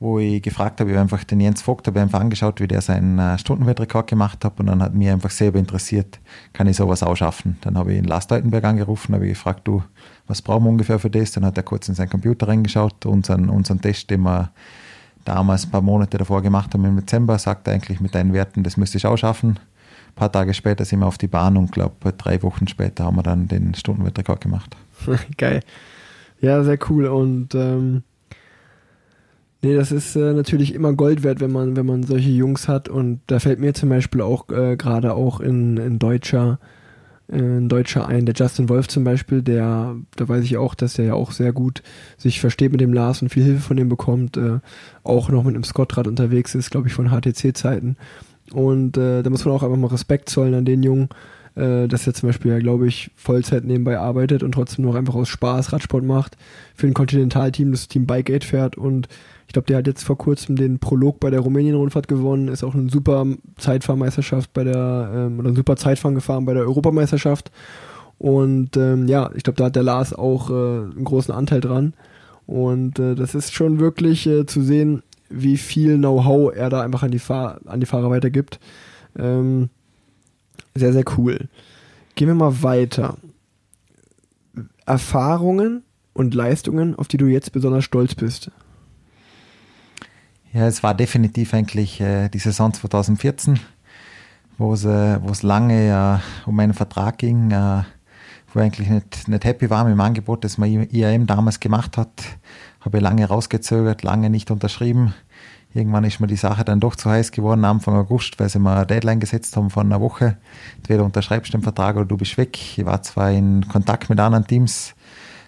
[0.00, 2.80] wo ich gefragt habe, ich habe einfach den Jens Vogt habe einfach angeschaut, wie der
[2.80, 4.58] seinen äh, Stundenwettrekord gemacht hat.
[4.58, 6.18] Und dann hat mich einfach selber interessiert,
[6.54, 7.58] kann ich sowas auch schaffen.
[7.60, 9.82] Dann habe ich ihn Lars Deutenberg angerufen, habe ich gefragt, du,
[10.26, 11.32] was brauchen wir ungefähr für das?
[11.32, 14.50] Dann hat er kurz in seinen Computer reingeschaut, unseren, unseren Test, den wir
[15.24, 18.76] damals ein paar Monate davor gemacht haben im Dezember, sagt eigentlich mit deinen Werten, das
[18.76, 19.58] müsste ich auch schaffen.
[20.08, 23.16] Ein paar Tage später sind wir auf die Bahn und glaube drei Wochen später haben
[23.16, 24.76] wir dann den Stundenwettrekord gemacht.
[25.38, 25.60] Geil.
[26.40, 27.06] Ja, sehr cool.
[27.06, 28.02] Und ähm,
[29.62, 32.88] nee, das ist äh, natürlich immer Gold wert, wenn man, wenn man solche Jungs hat.
[32.88, 36.58] Und da fällt mir zum Beispiel auch äh, gerade auch in, in deutscher
[37.32, 41.06] ein Deutscher ein, der Justin Wolf zum Beispiel, der, da weiß ich auch, dass der
[41.06, 41.82] ja auch sehr gut
[42.18, 44.58] sich versteht mit dem Lars und viel Hilfe von dem bekommt, äh,
[45.02, 47.96] auch noch mit einem Scottrad unterwegs ist, glaube ich, von HTC-Zeiten.
[48.52, 51.08] Und äh, da muss man auch einfach mal Respekt zollen an den Jungen,
[51.54, 55.28] äh, dass er zum Beispiel glaube ich, Vollzeit nebenbei arbeitet und trotzdem noch einfach aus
[55.28, 56.36] Spaß Radsport macht,
[56.74, 59.08] für ein Kontinentalteam, das Team Bike fährt und
[59.52, 62.74] ich glaube, der hat jetzt vor kurzem den Prolog bei der Rumänien-Rundfahrt gewonnen, ist auch
[62.74, 63.26] eine super
[63.58, 67.50] Zeitfahrmeisterschaft bei der, ähm, oder ein super Zeitfahren gefahren bei der Europameisterschaft.
[68.16, 71.92] Und ähm, ja, ich glaube, da hat der Lars auch äh, einen großen Anteil dran.
[72.46, 77.02] Und äh, das ist schon wirklich äh, zu sehen, wie viel Know-how er da einfach
[77.02, 78.58] an die, Fahr an die Fahrer weitergibt.
[79.18, 79.68] Ähm,
[80.74, 81.48] sehr, sehr cool.
[82.14, 83.16] Gehen wir mal weiter.
[84.86, 88.50] Erfahrungen und Leistungen, auf die du jetzt besonders stolz bist.
[90.52, 93.58] Ja, es war definitiv eigentlich äh, die Saison 2014,
[94.58, 97.82] wo es, äh, lange äh, um einen Vertrag ging, äh,
[98.52, 101.96] wo ich eigentlich nicht, nicht happy war mit dem Angebot, das man IAM damals gemacht
[101.96, 102.10] hat.
[102.80, 105.14] Habe lange rausgezögert, lange nicht unterschrieben.
[105.74, 108.76] Irgendwann ist mir die Sache dann doch zu heiß geworden, Anfang August, weil sie mir
[108.76, 110.36] eine Deadline gesetzt haben von einer Woche.
[110.76, 112.58] Entweder unterschreibst du den Vertrag oder du bist weg.
[112.58, 114.94] Ich war zwar in Kontakt mit anderen Teams,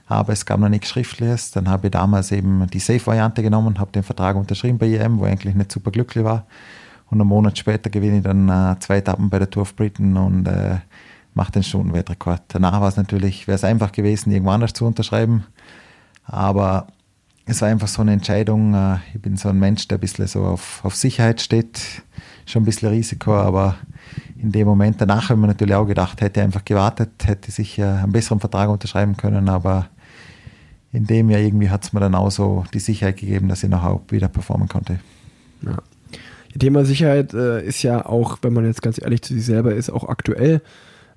[0.07, 1.51] aber es gab noch nichts Schriftliches.
[1.51, 5.27] Dann habe ich damals eben die Safe-Variante genommen, habe den Vertrag unterschrieben bei IM, wo
[5.27, 6.47] ich eigentlich nicht super glücklich war.
[7.11, 10.17] Und einen Monat später gewinne ich dann äh, zwei Etappen bei der Tour of Britain
[10.17, 10.79] und äh,
[11.35, 12.43] mache den Stundenweltrekord.
[12.49, 15.45] Danach war es natürlich, wäre es einfach gewesen, irgendwo anders zu unterschreiben.
[16.25, 16.87] Aber
[17.47, 18.75] es war einfach so eine Entscheidung.
[18.75, 22.03] Äh, ich bin so ein Mensch, der ein bisschen so auf, auf Sicherheit steht.
[22.47, 23.77] Schon ein bisschen Risiko, aber
[24.41, 28.03] in dem Moment danach habe ich mir natürlich auch gedacht, hätte einfach gewartet, hätte sicher
[28.03, 29.89] einen besseren Vertrag unterschreiben können, aber
[30.93, 33.71] in dem Jahr irgendwie hat es mir dann auch so die Sicherheit gegeben, dass ich
[33.71, 35.01] noch wieder performen konnte.
[35.63, 35.79] Ja.
[36.59, 39.91] Thema Sicherheit äh, ist ja auch, wenn man jetzt ganz ehrlich zu sich selber ist,
[39.91, 40.63] auch aktuell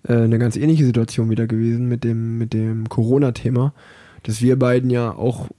[0.08, 3.74] äh, eine ganz ähnliche Situation wieder gewesen mit dem, mit dem Corona-Thema,
[4.24, 5.50] dass wir beiden ja auch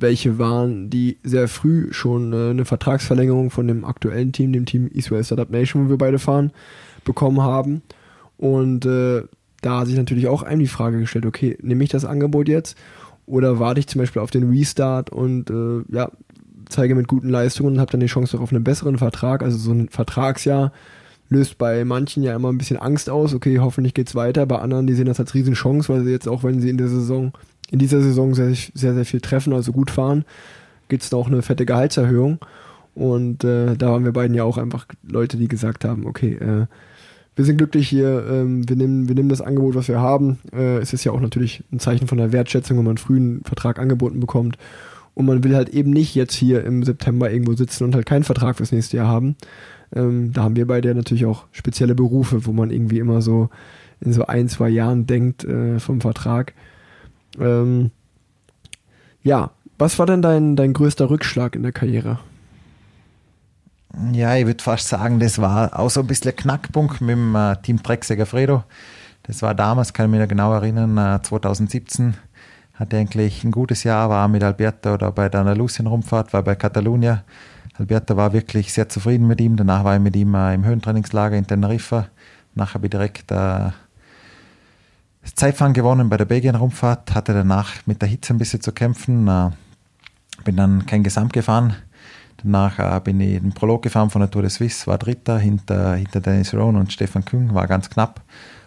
[0.00, 4.90] welche waren, die sehr früh schon äh, eine Vertragsverlängerung von dem aktuellen Team, dem Team
[4.92, 6.52] West Startup Nation, wo wir beide fahren,
[7.04, 7.82] bekommen haben.
[8.36, 9.22] Und äh,
[9.60, 12.76] da hat sich natürlich auch einem die Frage gestellt, okay, nehme ich das Angebot jetzt
[13.26, 16.10] oder warte ich zum Beispiel auf den Restart und äh, ja,
[16.68, 19.42] zeige mit guten Leistungen und habe dann die Chance auf einen besseren Vertrag.
[19.42, 20.72] Also so ein Vertragsjahr
[21.28, 23.34] löst bei manchen ja immer ein bisschen Angst aus.
[23.34, 24.46] Okay, hoffentlich geht's weiter.
[24.46, 26.88] Bei anderen, die sehen das als Riesenchance, weil sie jetzt auch, wenn sie in der
[26.88, 27.32] Saison,
[27.70, 30.24] in dieser Saison sehr, sehr, sehr viel treffen, also gut fahren,
[30.88, 32.38] gibt's da auch eine fette Gehaltserhöhung.
[32.94, 36.66] Und äh, da waren wir beiden ja auch einfach Leute, die gesagt haben, okay, äh,
[37.36, 40.38] wir sind glücklich hier, ähm, wir, nehmen, wir nehmen das Angebot, was wir haben.
[40.52, 43.78] Äh, es ist ja auch natürlich ein Zeichen von der Wertschätzung, wenn man einen Vertrag
[43.78, 44.58] angeboten bekommt.
[45.14, 48.24] Und man will halt eben nicht jetzt hier im September irgendwo sitzen und halt keinen
[48.24, 49.36] Vertrag fürs nächste Jahr haben.
[49.94, 53.50] Ähm, da haben wir beide ja natürlich auch spezielle Berufe, wo man irgendwie immer so
[54.00, 56.54] in so ein, zwei Jahren denkt äh, vom Vertrag.
[57.38, 57.90] Ähm,
[59.22, 62.18] ja, was war denn dein, dein größter Rückschlag in der Karriere?
[64.12, 67.34] Ja, ich würde fast sagen, das war auch so ein bisschen ein Knackpunkt mit dem
[67.34, 68.64] äh, Team Drecksäger Fredo.
[69.22, 72.14] Das war damals, kann ich mich noch genau erinnern, äh, 2017
[72.78, 77.24] hatte eigentlich ein gutes Jahr, war mit Alberto oder bei der Andalusien-Rundfahrt, war bei Catalunya.
[77.74, 79.56] Alberto war wirklich sehr zufrieden mit ihm.
[79.56, 82.08] Danach war ich mit ihm äh, im Höhentrainingslager in Teneriffa.
[82.54, 83.70] Danach habe ich direkt äh,
[85.22, 89.28] Zeitfahren gewonnen bei der Belgien-Rundfahrt, hatte danach mit der Hitze ein bisschen zu kämpfen.
[89.28, 89.50] Äh,
[90.44, 91.76] bin dann kein Gesamt gefahren
[92.42, 95.94] Danach äh, bin ich den Prolog gefahren von der Tour de Suisse, war Dritter hinter,
[95.94, 98.22] hinter Dennis Rohn und Stefan Küng, war ganz knapp.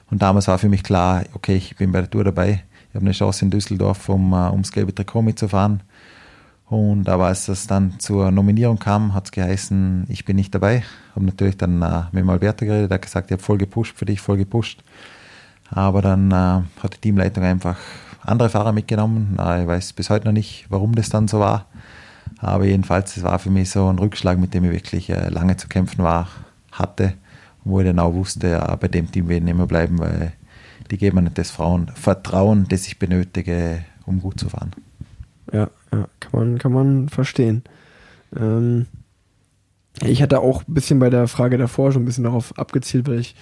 [0.10, 2.64] Und damals war für mich klar, okay, ich bin bei der Tour dabei.
[2.90, 5.84] Ich habe eine Chance in Düsseldorf, um uh, ums gelbe Trikot mitzufahren.
[6.66, 10.84] Und aber als es dann zur Nominierung kam, hat es geheißen, ich bin nicht dabei.
[11.16, 13.96] Habe natürlich dann uh, mit dem Alberto geredet, der hat gesagt, ich habe voll gepusht
[13.98, 14.84] für dich, voll gepusht.
[15.72, 17.78] Aber dann uh, hat die Teamleitung einfach
[18.22, 19.34] andere Fahrer mitgenommen.
[19.34, 21.66] ich weiß bis heute noch nicht, warum das dann so war.
[22.38, 25.58] Aber jedenfalls, es war für mich so ein Rückschlag, mit dem ich wirklich äh, lange
[25.58, 26.28] zu kämpfen war,
[26.72, 27.14] hatte,
[27.64, 30.34] wo ich dann auch wusste, ja, bei dem Team nicht mehr bleiben, weil
[30.90, 34.72] die geben mir nicht das Vertrauen, das ich benötige, um gut zu fahren.
[35.52, 37.64] Ja, ja kann, man, kann man verstehen.
[38.36, 38.88] Ähm,
[40.02, 43.20] ich hatte auch ein bisschen bei der Frage davor schon ein bisschen darauf abgezielt, weil
[43.20, 43.36] ich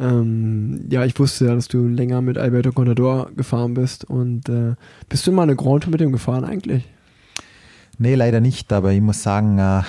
[0.00, 4.74] ähm, ja, ich wusste ja, dass du länger mit Alberto Contador gefahren bist und äh,
[5.08, 6.88] bist du immer eine Grand Tour mit dem gefahren eigentlich?
[7.98, 9.82] Nee, leider nicht, aber ich muss sagen, äh,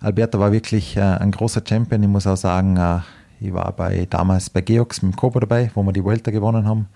[0.00, 2.02] Alberto war wirklich äh, ein großer Champion.
[2.02, 2.98] Ich muss auch sagen, äh,
[3.40, 6.66] ich war bei, damals bei Geox mit dem Kobo dabei, wo wir die Vuelta gewonnen
[6.66, 6.88] haben.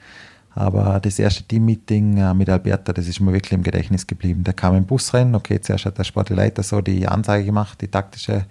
[0.55, 4.45] Aber das erste Teammeeting äh, mit Alberto, das ist mir wirklich im Gedächtnis geblieben.
[4.45, 7.89] Der kam im Bus rein, okay, zuerst hat der Sportleiter so die Ansage gemacht, die
[7.89, 8.45] taktische,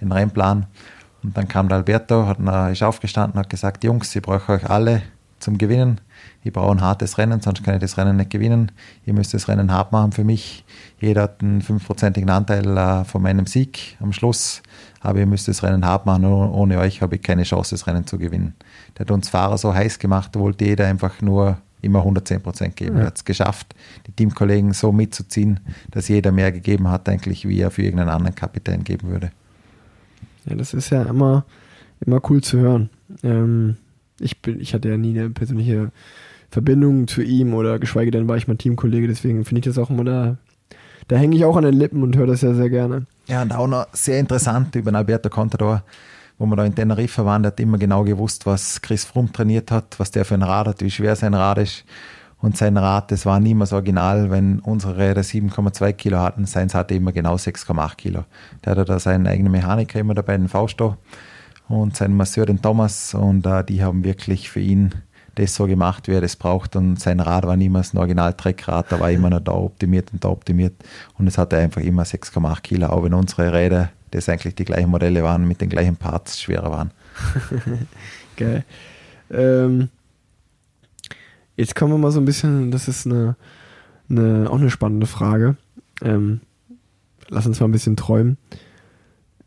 [0.00, 0.66] den Rennplan.
[1.24, 2.38] Und dann kam der Alberto, hat,
[2.70, 5.02] ist aufgestanden, hat gesagt, Jungs, ich brauche euch alle
[5.40, 6.00] zum Gewinnen.
[6.42, 8.72] Ich brauche ein hartes Rennen, sonst kann ich das Rennen nicht gewinnen.
[9.06, 10.64] Ihr müsst das Rennen hart machen für mich.
[11.00, 14.62] Jeder hat einen fünfprozentigen Anteil äh, von meinem Sieg am Schluss.
[15.00, 16.24] Aber ihr müsst das Rennen hart machen.
[16.24, 18.54] Ohne euch habe ich keine Chance, das Rennen zu gewinnen.
[18.96, 22.76] Der hat uns Fahrer so heiß gemacht, da wollte jeder einfach nur immer 110 Prozent
[22.76, 22.96] geben.
[22.96, 23.02] Ja.
[23.02, 23.74] Er hat es geschafft,
[24.06, 25.60] die Teamkollegen so mitzuziehen,
[25.90, 29.30] dass jeder mehr gegeben hat, eigentlich, wie er für irgendeinen anderen Kapitän geben würde.
[30.46, 31.44] Ja, das ist ja immer,
[32.04, 32.90] immer cool zu hören.
[33.22, 33.76] Ähm,
[34.20, 35.90] ich, bin, ich hatte ja nie eine persönliche
[36.50, 39.90] Verbindung zu ihm oder geschweige denn war ich mein Teamkollege, deswegen finde ich das auch
[39.90, 40.36] immer da.
[41.08, 43.06] Da hänge ich auch an den Lippen und höre das ja sehr gerne.
[43.26, 45.82] Ja, und auch noch sehr interessant über den Alberto Contador,
[46.38, 49.70] wo wir da in Teneriffa waren, der hat immer genau gewusst, was Chris Froome trainiert
[49.70, 51.84] hat, was der für ein Rad hat, wie schwer sein Rad ist.
[52.44, 56.94] Und sein Rad, das war niemals original, wenn unsere Räder 7,2 Kilo hatten, seins hatte
[56.94, 58.24] immer genau 6,8 Kilo.
[58.62, 60.98] Der hatte da seinen eigenen Mechaniker immer dabei, den Fausto
[61.68, 64.94] und seinen Masseur, den Thomas, und äh, die haben wirklich für ihn
[65.36, 66.76] das so gemacht, wie er das braucht.
[66.76, 70.28] Und sein Rad war niemals ein Original-Treckrad, da war immer noch da optimiert und da
[70.28, 70.74] optimiert.
[71.16, 74.90] Und es hatte einfach immer 6,8 Kilo, auch wenn unsere Räder, das eigentlich die gleichen
[74.90, 76.90] Modelle waren, mit den gleichen Parts schwerer waren.
[78.36, 78.64] Geil.
[79.30, 79.88] Ähm,
[81.56, 83.36] jetzt kommen wir mal so ein bisschen, das ist eine,
[84.08, 85.56] eine auch eine spannende Frage.
[86.02, 86.40] Ähm,
[87.28, 88.36] lass uns mal ein bisschen träumen.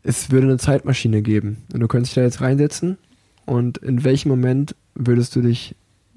[0.02, 2.98] Es würde eine Zeitmaschine geben und du könntest dich da jetzt reinsetzen
[3.44, 5.74] und in welchem Moment würdest du dich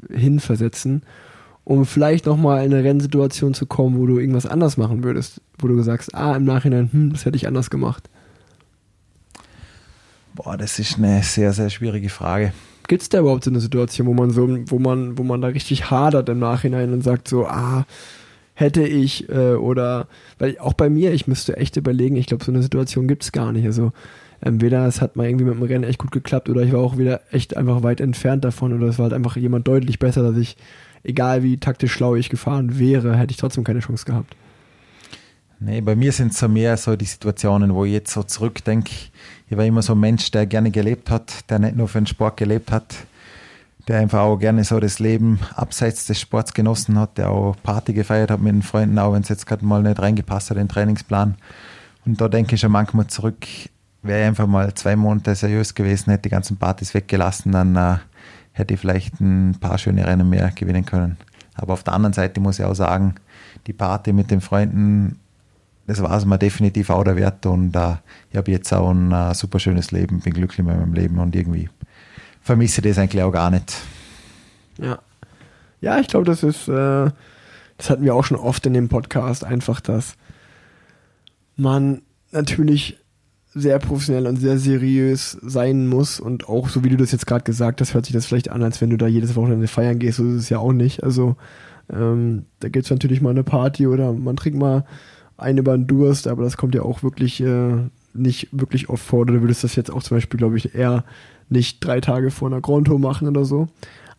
[0.10, 1.04] hinversetzen,
[1.64, 5.68] um vielleicht nochmal in eine Rennsituation zu kommen, wo du irgendwas anders machen würdest, wo
[5.68, 8.10] du sagst, ah, im Nachhinein, hm, das hätte ich anders gemacht?
[10.34, 12.54] Boah, das ist eine sehr, sehr schwierige Frage.
[12.92, 15.48] Gibt es da überhaupt so eine Situation, wo man so, wo man, wo man da
[15.48, 17.86] richtig hadert im Nachhinein und sagt so, ah,
[18.54, 22.52] hätte ich äh, oder weil auch bei mir, ich müsste echt überlegen, ich glaube, so
[22.52, 23.66] eine Situation gibt es gar nicht.
[23.66, 23.94] Also
[24.42, 26.98] entweder es hat mal irgendwie mit dem Rennen echt gut geklappt oder ich war auch
[26.98, 30.36] wieder echt einfach weit entfernt davon oder es war halt einfach jemand deutlich besser, dass
[30.36, 30.58] ich,
[31.06, 34.36] egal wie taktisch schlau ich gefahren wäre, hätte ich trotzdem keine Chance gehabt.
[35.62, 38.92] Nee, bei mir sind es so mehr so die Situationen, wo ich jetzt so zurückdenke.
[39.52, 42.08] Ich war immer so ein Mensch, der gerne gelebt hat, der nicht nur für den
[42.08, 42.96] Sport gelebt hat,
[43.90, 47.92] der einfach auch gerne so das Leben abseits des Sports genossen hat, der auch Party
[47.92, 50.64] gefeiert hat mit den Freunden, auch wenn es jetzt gerade mal nicht reingepasst hat in
[50.64, 51.36] den Trainingsplan.
[52.06, 53.46] Und da denke ich schon manchmal zurück,
[54.04, 57.98] wäre ich einfach mal zwei Monate seriös gewesen, hätte die ganzen Partys weggelassen, dann äh,
[58.54, 61.18] hätte ich vielleicht ein paar schöne Rennen mehr gewinnen können.
[61.56, 63.16] Aber auf der anderen Seite muss ich auch sagen,
[63.68, 65.20] die Party mit den Freunden,
[65.88, 67.96] das war es mir definitiv auch der Wert und äh,
[68.30, 71.36] ich habe jetzt auch ein äh, super schönes Leben, bin glücklich mit meinem Leben und
[71.36, 71.70] irgendwie
[72.42, 73.76] vermisse das eigentlich auch gar nicht.
[74.78, 75.00] Ja.
[75.82, 77.10] Ja, ich glaube, das ist, äh,
[77.78, 80.16] das hatten wir auch schon oft in dem Podcast, einfach, dass
[81.56, 82.98] man natürlich
[83.54, 87.44] sehr professionell und sehr seriös sein muss und auch so wie du das jetzt gerade
[87.44, 90.18] gesagt hast, hört sich das vielleicht an, als wenn du da jedes Wochenende feiern gehst,
[90.18, 91.04] so ist es ja auch nicht.
[91.04, 91.36] Also
[91.92, 94.86] ähm, da gibt es natürlich mal eine Party oder man trinkt mal
[95.42, 97.74] eine über den Durst, aber das kommt ja auch wirklich äh,
[98.14, 99.22] nicht wirklich oft vor.
[99.22, 101.04] Oder du würdest das jetzt auch zum Beispiel, glaube ich, eher
[101.50, 103.68] nicht drei Tage vor einer Grand Tour machen oder so.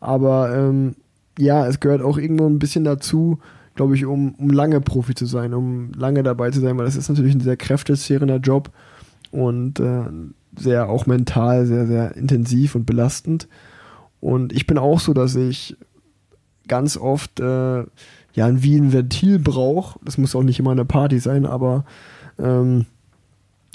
[0.01, 0.95] Aber ähm,
[1.39, 3.39] ja, es gehört auch irgendwo ein bisschen dazu,
[3.75, 6.97] glaube ich, um, um lange Profi zu sein, um lange dabei zu sein, weil das
[6.97, 8.71] ist natürlich ein sehr kräftezehrender Job
[9.31, 10.05] und äh,
[10.57, 13.49] sehr auch mental sehr, sehr intensiv und belastend.
[14.21, 15.77] Und ich bin auch so, dass ich
[16.69, 17.85] ganz oft äh,
[18.33, 19.99] ja wie ein Ventil brauche.
[20.05, 21.85] Das muss auch nicht immer eine Party sein, aber
[22.39, 22.87] ähm,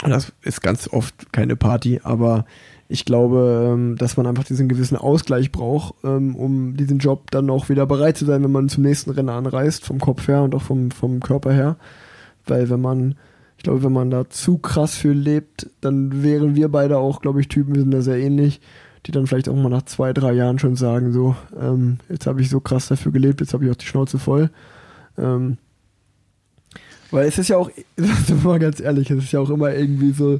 [0.03, 2.45] das ist ganz oft keine Party, aber
[2.89, 7.49] ich glaube, ähm, dass man einfach diesen gewissen Ausgleich braucht, ähm, um diesen Job dann
[7.49, 10.55] auch wieder bereit zu sein, wenn man zum nächsten Rennen anreist, vom Kopf her und
[10.55, 11.75] auch vom, vom Körper her.
[12.45, 13.15] Weil wenn man
[13.57, 17.41] ich glaube, wenn man da zu krass für lebt, dann wären wir beide auch, glaube
[17.41, 18.61] ich, Typen, wir sind da sehr ähnlich,
[19.07, 22.41] die dann vielleicht auch mal nach zwei, drei Jahren schon sagen, so, ähm, jetzt habe
[22.41, 24.49] ich so krass dafür gelebt, jetzt habe ich auch die Schnauze voll.
[25.17, 25.57] Ähm,
[27.09, 30.11] weil es ist ja auch, sind mal ganz ehrlich, es ist ja auch immer irgendwie
[30.11, 30.39] so,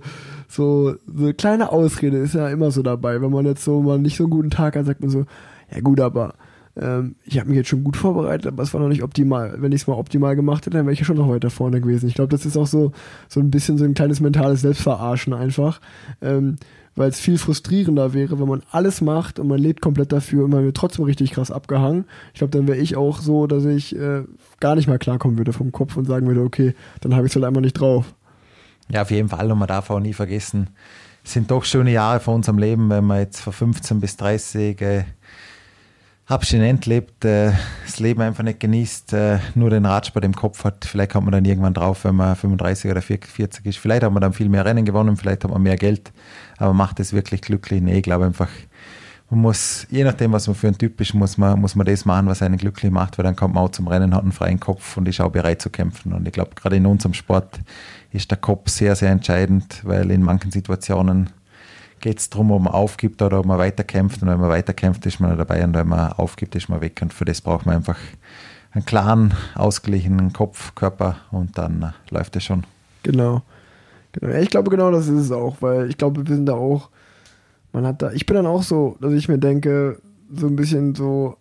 [0.50, 3.22] so, so eine kleine Ausrede ist ja immer so dabei.
[3.22, 5.26] Wenn man jetzt so mal nicht so einen guten Tag hat, sagt man so,
[5.74, 6.34] ja gut, aber
[6.76, 9.56] ähm, ich habe mich jetzt schon gut vorbereitet, aber es war noch nicht optimal.
[9.62, 11.80] Wenn ich es mal optimal gemacht hätte, dann wäre ich ja schon noch weiter vorne
[11.80, 12.08] gewesen.
[12.08, 12.92] Ich glaube, das ist auch so,
[13.30, 15.80] so ein bisschen so ein kleines mentales Selbstverarschen einfach.
[16.22, 16.58] Ähm,
[16.98, 20.52] weil es viel frustrierender wäre, wenn man alles macht und man lebt komplett dafür und
[20.52, 22.06] man wird trotzdem richtig krass abgehangen.
[22.34, 24.24] Ich glaube, dann wäre ich auch so, dass ich äh,
[24.60, 27.36] gar nicht mehr klarkommen würde vom Kopf und sagen würde, okay, dann habe ich es
[27.36, 28.14] halt einfach nicht drauf.
[28.92, 30.70] Ja, auf jeden Fall und man darf auch nie vergessen,
[31.24, 34.82] es sind doch schöne Jahre von unserem Leben, wenn man jetzt von 15 bis 30
[34.82, 35.04] äh,
[36.28, 37.54] abstinent lebt, äh,
[37.86, 40.86] das Leben einfach nicht genießt, äh, nur den Radsport im Kopf hat.
[40.86, 43.78] Vielleicht kommt man dann irgendwann drauf, wenn man 35 oder 40 ist.
[43.78, 46.12] Vielleicht hat man dann viel mehr Rennen gewonnen, vielleicht hat man mehr Geld,
[46.58, 47.82] aber macht es wirklich glücklich?
[47.82, 48.50] Nee, ich glaube einfach,
[49.30, 52.06] man muss, je nachdem, was man für ein Typ ist, muss man, muss man das
[52.06, 54.60] machen, was einen glücklich macht, weil dann kommt man auch zum Rennen, hat einen freien
[54.60, 56.14] Kopf und ist auch bereit zu kämpfen.
[56.14, 57.60] Und ich glaube, gerade in unserem Sport
[58.12, 61.30] ist der Kopf sehr, sehr entscheidend, weil in manchen Situationen
[62.00, 64.22] geht es darum, ob man aufgibt oder ob man weiterkämpft.
[64.22, 67.00] Und wenn man weiterkämpft, ist man dabei und wenn man aufgibt, ist man weg.
[67.02, 67.98] Und für das braucht man einfach
[68.72, 72.64] einen klaren, ausgeglichenen Kopf, Körper und dann äh, läuft es schon.
[73.04, 73.42] Genau.
[74.12, 74.36] genau.
[74.36, 76.90] Ich glaube, genau das ist es auch, weil ich glaube, wir sind da auch,
[77.74, 80.00] man hat da, ich bin dann auch so, dass ich mir denke,
[80.34, 81.38] so ein bisschen so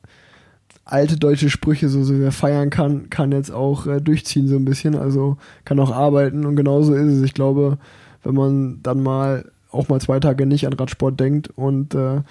[0.84, 4.64] alte deutsche Sprüche, so, so wer feiern kann, kann jetzt auch äh, durchziehen, so ein
[4.64, 7.22] bisschen, also kann auch arbeiten und genauso ist es.
[7.22, 7.78] Ich glaube,
[8.22, 12.22] wenn man dann mal auch mal zwei Tage nicht an Radsport denkt und äh,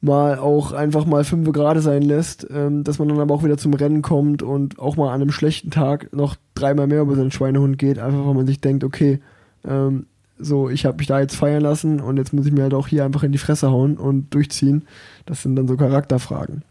[0.00, 3.58] mal auch einfach mal fünf Grad sein lässt, ähm, dass man dann aber auch wieder
[3.58, 7.30] zum Rennen kommt und auch mal an einem schlechten Tag noch dreimal mehr über seinen
[7.30, 9.20] Schweinehund geht, einfach weil man sich denkt, okay,
[9.66, 10.06] ähm,
[10.38, 12.88] so, ich habe mich da jetzt feiern lassen und jetzt muss ich mir halt auch
[12.88, 14.84] hier einfach in die Fresse hauen und durchziehen.
[15.26, 16.62] Das sind dann so Charakterfragen.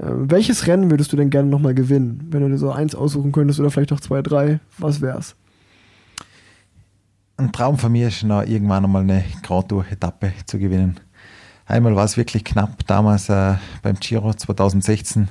[0.00, 2.28] Ähm, welches Rennen würdest du denn gerne nochmal gewinnen?
[2.30, 5.34] Wenn du dir so eins aussuchen könntest oder vielleicht auch zwei, drei, was wär's?
[7.36, 10.98] Ein Traum von mir ist noch irgendwann einmal eine Grand Tour-Etappe zu gewinnen.
[11.66, 15.28] Einmal war es wirklich knapp, damals äh, beim Giro 2016.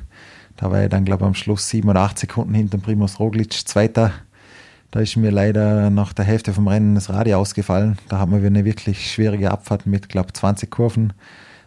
[0.57, 3.53] Da war ich dann, glaube ich, am Schluss 7 oder 8 Sekunden hinter Primus Roglic,
[3.53, 4.11] Zweiter.
[4.91, 7.97] Da ist mir leider nach der Hälfte vom Rennen das Radio ausgefallen.
[8.07, 11.13] Da haben wir eine wirklich schwierige Abfahrt mit, glaube ich, 20 Kurven.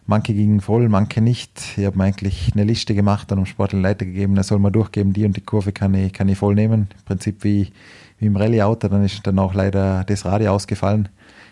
[0.07, 1.77] Manche gingen voll, manche nicht.
[1.77, 4.71] Ich habe mir eigentlich eine Liste gemacht und dem Sportler Leiter gegeben, er soll mal
[4.71, 6.89] durchgeben, die und die Kurve kann ich, kann ich voll nehmen.
[6.97, 7.73] Im Prinzip wie
[8.19, 11.09] wie im Rallye-Auto, dann ist dann auch leider das Radio ausgefallen.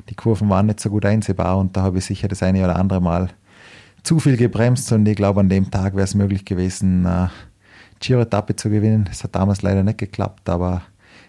[0.09, 2.77] Die Kurven waren nicht so gut einsehbar und da habe ich sicher das eine oder
[2.77, 3.31] andere Mal
[4.03, 7.31] zu viel gebremst und ich glaube, an dem Tag wäre es möglich gewesen, eine
[8.01, 9.05] Giro-Etappe zu gewinnen.
[9.05, 10.83] Das hat damals leider nicht geklappt, aber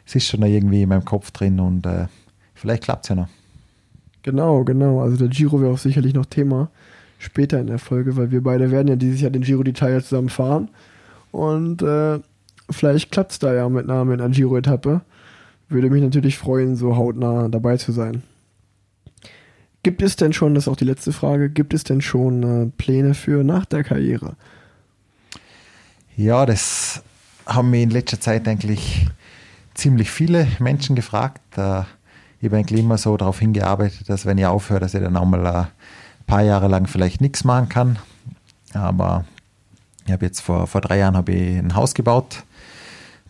[0.06, 2.06] es ist schon irgendwie in meinem Kopf drin und äh,
[2.54, 3.30] vielleicht klappt es ja noch.
[4.24, 5.02] Genau, genau.
[5.02, 6.70] Also der Giro wäre auch sicherlich noch Thema
[7.18, 10.30] später in der Folge, weil wir beide werden ja dieses Jahr den Giro d'Italia zusammen
[10.30, 10.70] fahren
[11.32, 12.20] und äh,
[12.70, 15.02] vielleicht klappt es da ja mit einer, mit einer Giro-Etappe.
[15.70, 18.24] Würde mich natürlich freuen, so hautnah dabei zu sein.
[19.84, 22.66] Gibt es denn schon, das ist auch die letzte Frage, gibt es denn schon äh,
[22.78, 24.36] Pläne für nach der Karriere?
[26.16, 27.04] Ja, das
[27.46, 29.08] haben mir in letzter Zeit eigentlich
[29.74, 31.42] ziemlich viele Menschen gefragt.
[31.58, 31.82] Äh,
[32.40, 35.26] ich habe eigentlich immer so darauf hingearbeitet, dass wenn ich aufhöre, dass ich dann auch
[35.26, 35.68] mal ein
[36.26, 38.00] paar Jahre lang vielleicht nichts machen kann.
[38.74, 39.26] Aber
[40.06, 42.44] ich habe jetzt vor, vor drei Jahren habe ich ein Haus gebaut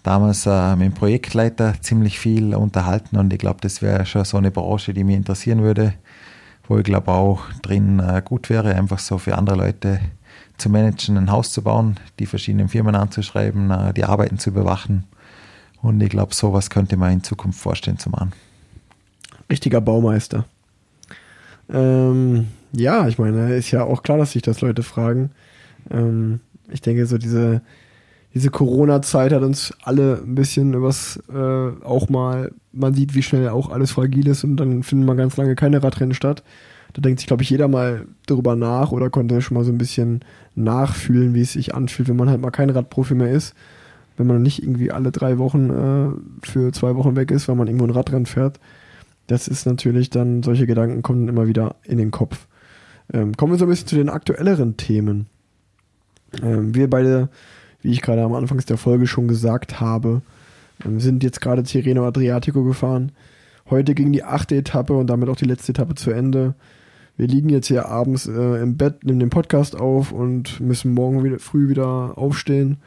[0.07, 4.37] damals äh, mit dem Projektleiter ziemlich viel unterhalten und ich glaube, das wäre schon so
[4.37, 5.93] eine Branche, die mich interessieren würde,
[6.67, 9.99] wo ich glaube auch drin äh, gut wäre, einfach so für andere Leute
[10.57, 15.03] zu managen, ein Haus zu bauen, die verschiedenen Firmen anzuschreiben, äh, die Arbeiten zu überwachen.
[15.81, 18.31] Und ich glaube, sowas könnte man in Zukunft vorstellen zu machen.
[19.49, 20.45] Richtiger Baumeister.
[21.69, 25.31] Ähm, ja, ich meine, ist ja auch klar, dass sich das Leute fragen.
[25.91, 26.39] Ähm,
[26.69, 27.61] ich denke, so diese
[28.37, 33.49] diese Corona-Zeit hat uns alle ein bisschen übers äh, auch mal, man sieht, wie schnell
[33.49, 36.43] auch alles fragil ist und dann finden mal ganz lange keine Radrennen statt.
[36.93, 39.79] Da denkt sich, glaube ich, jeder mal darüber nach oder konnte schon mal so ein
[39.79, 40.21] bisschen
[40.53, 43.55] nachfühlen, wie es sich anfühlt, wenn man halt mal kein Radprofi mehr ist.
[44.17, 47.65] Wenn man nicht irgendwie alle drei Wochen äh, für zwei Wochen weg ist, weil man
[47.65, 48.59] irgendwo ein Radrennen fährt.
[49.25, 52.47] Das ist natürlich dann, solche Gedanken kommen immer wieder in den Kopf.
[53.11, 55.25] Ähm, kommen wir so ein bisschen zu den aktuelleren Themen.
[56.43, 57.29] Ähm, wir beide
[57.87, 60.21] wie ich gerade am Anfang der Folge schon gesagt habe,
[60.85, 63.13] ähm, sind jetzt gerade Tirreno Adriatico gefahren.
[63.69, 66.53] Heute ging die achte Etappe und damit auch die letzte Etappe zu Ende.
[67.15, 71.23] Wir liegen jetzt hier abends äh, im Bett, nehmen den Podcast auf und müssen morgen
[71.23, 72.79] wieder, früh wieder aufstehen.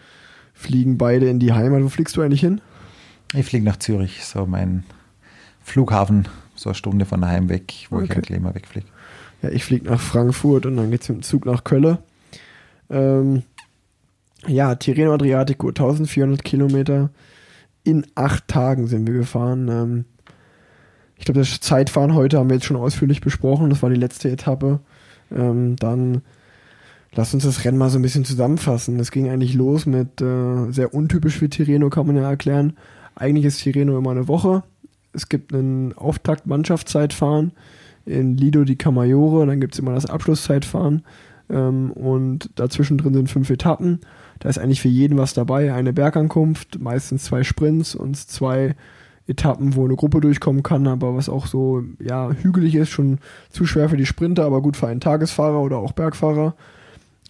[0.53, 1.83] Fliegen beide in die Heimat.
[1.83, 2.61] Wo fliegst du eigentlich hin?
[3.33, 4.85] Ich fliege nach Zürich, so mein
[5.63, 8.05] Flughafen, so eine Stunde von daheim weg, wo okay.
[8.05, 8.87] ich eigentlich immer wegfliege.
[9.41, 11.97] Ja, ich fliege nach Frankfurt und dann geht es mit dem Zug nach Köln.
[12.91, 13.45] Ähm,
[14.47, 17.11] ja, Tirreno Adriatico, 1400 Kilometer.
[17.85, 19.69] In acht Tagen sind wir gefahren.
[19.69, 20.05] Ähm,
[21.17, 23.71] ich glaube, das Zeitfahren heute haben wir jetzt schon ausführlich besprochen.
[23.71, 24.81] Das war die letzte Etappe.
[25.31, 26.23] Ähm, dann
[27.13, 29.01] Lass uns das Rennen mal so ein bisschen zusammenfassen.
[29.01, 32.75] Es ging eigentlich los mit äh, sehr untypisch für Tireno, kann man ja erklären.
[33.17, 34.63] Eigentlich ist Tireno immer eine Woche.
[35.13, 37.53] Es gibt einen Auftakt-Mannschaftszeitfahren
[38.07, 41.05] in Lido di Camaiore, dann gibt es immer das Abschlusszeitfahren
[41.51, 44.01] ähm, und dazwischen drin sind fünf Etappen.
[44.41, 45.73] Da ist eigentlich für jeden was dabei.
[45.73, 48.75] Eine Bergankunft, meistens zwei Sprints und zwei
[49.27, 53.19] Etappen, wo eine Gruppe durchkommen kann, aber was auch so ja hügelig ist, schon
[53.51, 56.55] zu schwer für die Sprinter, aber gut für einen Tagesfahrer oder auch Bergfahrer.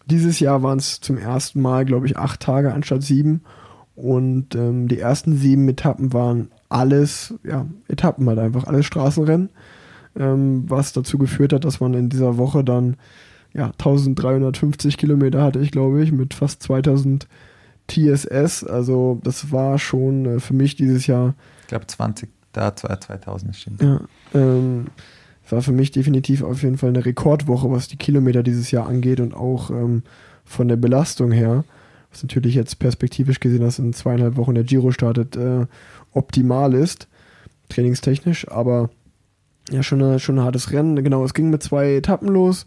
[0.06, 3.42] Dieses Jahr waren es zum ersten Mal, glaube ich, acht Tage anstatt sieben.
[3.94, 9.50] Und ähm, die ersten sieben Etappen waren alles, ja, Etappen halt einfach, alles Straßenrennen,
[10.18, 12.96] ähm, was dazu geführt hat, dass man in dieser Woche dann
[13.53, 17.26] ja, 1350 Kilometer hatte ich, glaube ich, mit fast 2000
[17.88, 18.64] TSS.
[18.64, 21.34] Also das war schon äh, für mich dieses Jahr.
[21.62, 23.82] Ich glaube 20, da 2000 stimmt.
[23.82, 24.01] Ja,
[24.34, 24.86] ähm,
[25.51, 29.20] war für mich definitiv auf jeden Fall eine Rekordwoche, was die Kilometer dieses Jahr angeht
[29.20, 30.03] und auch ähm,
[30.44, 31.64] von der Belastung her,
[32.11, 35.66] was natürlich jetzt perspektivisch gesehen, dass in zweieinhalb Wochen der Giro startet, äh,
[36.12, 37.09] optimal ist,
[37.68, 38.90] trainingstechnisch, aber
[39.70, 41.03] ja, schon, eine, schon ein hartes Rennen.
[41.03, 42.66] Genau, es ging mit zwei Etappen los,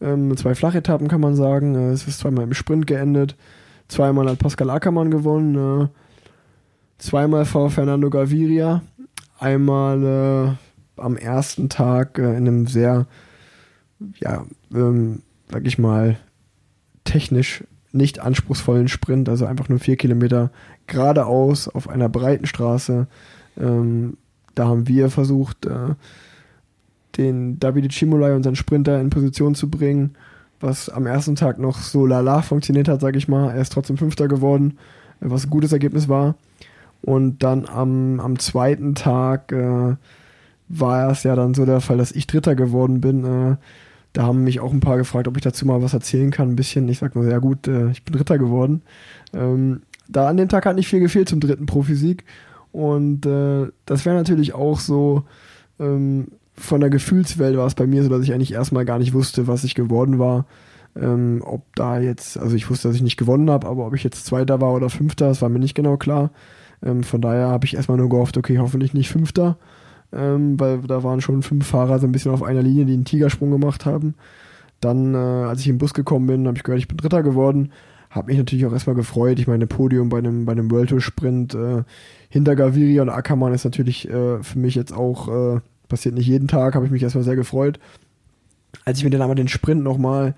[0.00, 1.74] ähm, zwei Flachetappen kann man sagen.
[1.74, 3.36] Äh, es ist zweimal im Sprint geendet,
[3.88, 5.88] zweimal hat Pascal Ackermann gewonnen, äh,
[6.98, 8.82] zweimal vor Fernando Gaviria,
[9.38, 10.56] einmal
[10.96, 13.06] äh, am ersten Tag äh, in einem sehr,
[14.20, 16.18] ja, ähm, sag ich mal,
[17.04, 20.50] technisch nicht anspruchsvollen Sprint, also einfach nur vier Kilometer
[20.86, 23.06] geradeaus auf einer breiten Straße.
[23.58, 24.18] Ähm,
[24.54, 25.94] da haben wir versucht, äh,
[27.18, 30.14] den Davide Cimolai, unseren Sprinter, in Position zu bringen,
[30.60, 33.50] was am ersten Tag noch so lala funktioniert hat, sag ich mal.
[33.50, 34.78] Er ist trotzdem Fünfter geworden,
[35.20, 36.36] was ein gutes Ergebnis war.
[37.02, 39.96] Und dann am, am zweiten Tag äh,
[40.68, 43.24] war es ja dann so der Fall, dass ich Dritter geworden bin.
[43.24, 43.56] Äh,
[44.12, 46.50] da haben mich auch ein paar gefragt, ob ich dazu mal was erzählen kann.
[46.50, 46.88] Ein bisschen.
[46.88, 48.82] Ich sag nur, ja gut, äh, ich bin Dritter geworden.
[49.32, 52.24] Ähm, da an dem Tag hat nicht viel gefehlt zum dritten Profisieg.
[52.72, 55.24] Und äh, das wäre natürlich auch so,
[55.78, 56.28] ähm,
[56.58, 59.46] von der Gefühlswelt war es bei mir so, dass ich eigentlich erstmal gar nicht wusste,
[59.46, 60.46] was ich geworden war.
[60.96, 64.02] Ähm, ob da jetzt, also ich wusste, dass ich nicht gewonnen habe, aber ob ich
[64.02, 66.30] jetzt Zweiter war oder Fünfter, das war mir nicht genau klar.
[66.82, 69.58] Ähm, von daher habe ich erstmal nur gehofft, okay, hoffentlich nicht Fünfter
[70.12, 73.04] ähm, weil da waren schon fünf Fahrer so ein bisschen auf einer Linie, die einen
[73.04, 74.14] Tigersprung gemacht haben.
[74.80, 77.72] Dann, äh, als ich im Bus gekommen bin, habe ich gehört, ich bin Dritter geworden.
[78.10, 79.38] Habe mich natürlich auch erstmal gefreut.
[79.38, 81.82] Ich meine, Podium bei einem, bei einem World Tour Sprint äh,
[82.30, 86.48] hinter Gaviria und Ackermann ist natürlich äh, für mich jetzt auch, äh, passiert nicht jeden
[86.48, 87.78] Tag, habe ich mich erstmal sehr gefreut.
[88.84, 90.34] Als ich mir dann aber den Sprint nochmal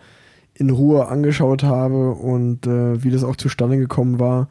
[0.54, 4.48] in Ruhe angeschaut habe und äh, wie das auch zustande gekommen war,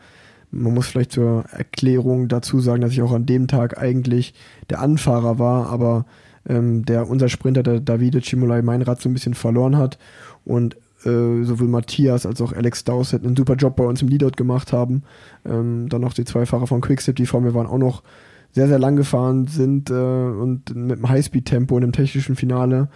[0.52, 4.34] man muss vielleicht zur Erklärung dazu sagen, dass ich auch an dem Tag eigentlich
[4.70, 6.06] der Anfahrer war, aber
[6.48, 10.00] ähm, der unser Sprinter, der Davide Cimolai, mein Rad so ein bisschen verloren hat
[10.46, 10.76] und
[11.06, 14.74] äh, sowohl Matthias als auch Alex Dowsett einen super Job bei uns im Leadout gemacht
[14.74, 15.04] haben.
[15.46, 18.04] Ähm, dann noch die zwei Fahrer von Quickstep, die vor mir waren, auch noch
[18.52, 22.90] sehr, sehr lang gefahren sind äh, und mit einem Highspeed-Tempo in einem technischen Finale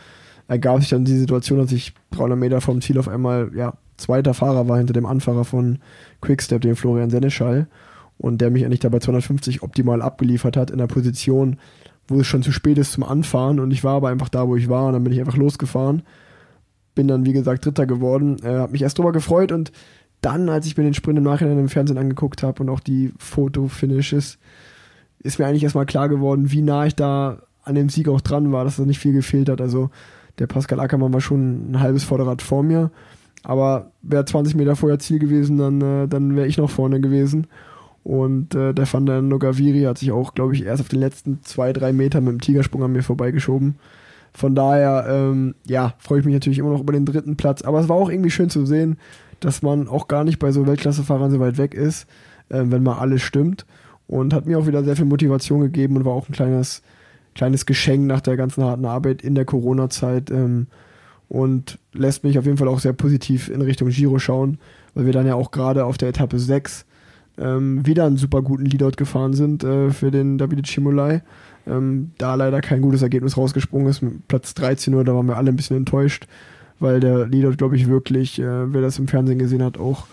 [0.48, 4.34] ergab sich dann die Situation, dass ich 300 Meter vom Ziel auf einmal ja, zweiter
[4.34, 5.80] Fahrer war hinter dem Anfahrer von
[6.22, 7.68] Quickstep, dem Florian Seneschall.
[8.18, 11.58] Und der mich eigentlich dabei 250 optimal abgeliefert hat in der Position,
[12.08, 13.60] wo es schon zu spät ist zum Anfahren.
[13.60, 14.88] Und ich war aber einfach da, wo ich war.
[14.88, 16.04] Und dann bin ich einfach losgefahren.
[16.96, 18.38] Bin dann, wie gesagt, Dritter geworden.
[18.44, 19.52] Äh, hab mich erst drüber gefreut.
[19.52, 19.72] Und
[20.22, 23.12] dann, als ich mir den Sprint im Nachhinein im Fernsehen angeguckt habe und auch die
[23.18, 24.38] Foto-Finishes,
[25.24, 28.52] ist mir eigentlich erstmal klar geworden, wie nah ich da an dem Sieg auch dran
[28.52, 29.62] war, dass da nicht viel gefehlt hat.
[29.62, 29.90] Also
[30.40, 32.92] der Pascal Ackermann war schon ein halbes Vorderrad vor mir.
[33.44, 37.48] Aber wäre 20 Meter vorher Ziel gewesen, dann, äh, dann wäre ich noch vorne gewesen.
[38.04, 41.72] Und äh, der Fernando Gaviri hat sich auch, glaube ich, erst auf den letzten zwei,
[41.72, 43.76] drei Metern mit dem Tigersprung an mir vorbeigeschoben.
[44.34, 47.62] Von daher, ähm, ja, freue ich mich natürlich immer noch über den dritten Platz.
[47.62, 48.98] Aber es war auch irgendwie schön zu sehen,
[49.40, 52.08] dass man auch gar nicht bei so Weltklassefahrern so weit weg ist,
[52.50, 53.66] äh, wenn mal alles stimmt.
[54.08, 56.82] Und hat mir auch wieder sehr viel Motivation gegeben und war auch ein kleines,
[57.36, 60.30] kleines Geschenk nach der ganzen harten Arbeit in der Corona-Zeit.
[60.30, 60.68] Ähm,
[61.30, 64.60] und lässt mich auf jeden Fall auch sehr positiv in Richtung Giro schauen,
[64.94, 66.86] weil wir dann ja auch gerade auf der Etappe 6
[67.40, 71.24] ähm, wieder einen super guten Leadout gefahren sind äh, für den Davide Cimolai.
[71.66, 75.38] Ähm, da leider kein gutes Ergebnis rausgesprungen ist, mit Platz 13 Uhr, da waren wir
[75.38, 76.28] alle ein bisschen enttäuscht,
[76.80, 80.06] weil der Leadout, glaube ich, wirklich, äh, wer das im Fernsehen gesehen hat, auch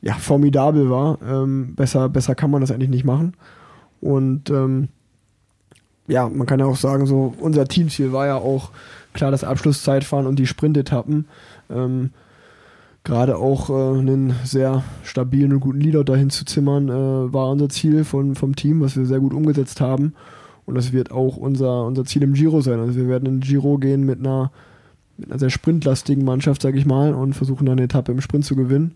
[0.00, 1.18] ja, formidabel war.
[1.26, 3.34] Ähm, besser, besser kann man das eigentlich nicht machen.
[4.00, 4.88] Und ähm,
[6.06, 8.70] ja, man kann ja auch sagen, so unser Teamziel war ja auch
[9.12, 11.26] klar das Abschlusszeitfahren und die Sprintetappen.
[11.70, 12.10] Ähm,
[13.04, 17.68] Gerade auch äh, einen sehr stabilen und guten Leader dahin zu zimmern, äh, war unser
[17.68, 20.14] Ziel von, vom Team, was wir sehr gut umgesetzt haben.
[20.66, 22.78] Und das wird auch unser, unser Ziel im Giro sein.
[22.78, 24.50] Also wir werden in Giro gehen mit einer
[25.16, 28.44] mit einer sehr sprintlastigen Mannschaft, sage ich mal, und versuchen dann eine Etappe im Sprint
[28.44, 28.94] zu gewinnen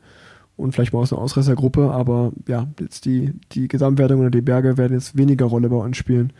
[0.62, 4.78] und vielleicht mal aus einer Ausreißergruppe, aber ja, jetzt die, die Gesamtwertung oder die Berge
[4.78, 6.32] werden jetzt weniger Rolle bei uns spielen.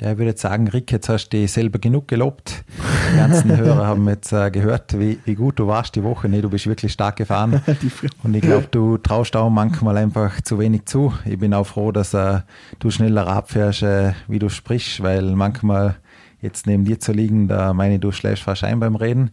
[0.00, 2.64] Ja, ich würde jetzt sagen, Rick, jetzt hast du dich selber genug gelobt.
[3.12, 6.28] Die ganzen Hörer haben jetzt äh, gehört, wie, wie gut du warst die Woche.
[6.28, 7.62] Nee, du bist wirklich stark gefahren.
[8.22, 11.14] Und ich glaube, du traust auch manchmal einfach zu wenig zu.
[11.24, 12.40] Ich bin auch froh, dass äh,
[12.78, 15.96] du schneller abfährst, äh, wie du sprichst, weil manchmal
[16.42, 19.30] jetzt neben dir zu liegen, da meine ich, du schläfst fast ein beim Reden.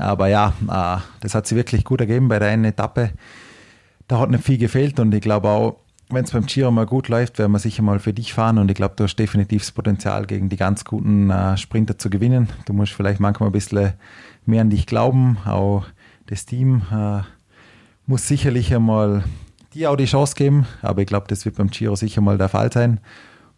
[0.00, 3.10] Aber ja, äh, das hat sich wirklich gut ergeben bei der einen Etappe.
[4.08, 5.76] Da hat nicht viel gefehlt und ich glaube auch,
[6.10, 8.70] wenn es beim Giro mal gut läuft, werden wir sicher mal für dich fahren und
[8.70, 12.48] ich glaube, du hast definitiv das Potenzial, gegen die ganz guten äh, Sprinter zu gewinnen.
[12.66, 13.94] Du musst vielleicht manchmal ein bisschen
[14.44, 15.38] mehr an dich glauben.
[15.46, 15.84] Auch
[16.26, 17.20] das Team äh,
[18.06, 19.24] muss sicherlich einmal
[19.72, 22.48] dir auch die Chance geben, aber ich glaube, das wird beim Giro sicher mal der
[22.48, 23.00] Fall sein.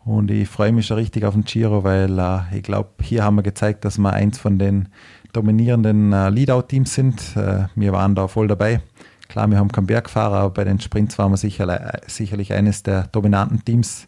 [0.05, 3.35] Und ich freue mich schon richtig auf den Giro, weil äh, ich glaube, hier haben
[3.35, 4.89] wir gezeigt, dass wir eins von den
[5.33, 7.37] dominierenden äh, Leadout-Teams sind.
[7.37, 8.81] Äh, wir waren da voll dabei.
[9.29, 13.09] Klar, wir haben keinen Bergfahrer, aber bei den Sprints waren wir sicher, sicherlich eines der
[13.09, 14.07] dominanten Teams.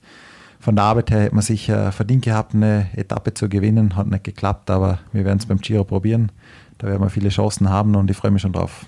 [0.61, 3.97] Von der Arbeit her hätte man sicher verdient gehabt, eine Etappe zu gewinnen.
[3.97, 6.33] Hat nicht geklappt, aber wir werden es beim Giro probieren.
[6.79, 8.87] Da werden wir viele Chancen haben und ich freue mich schon drauf.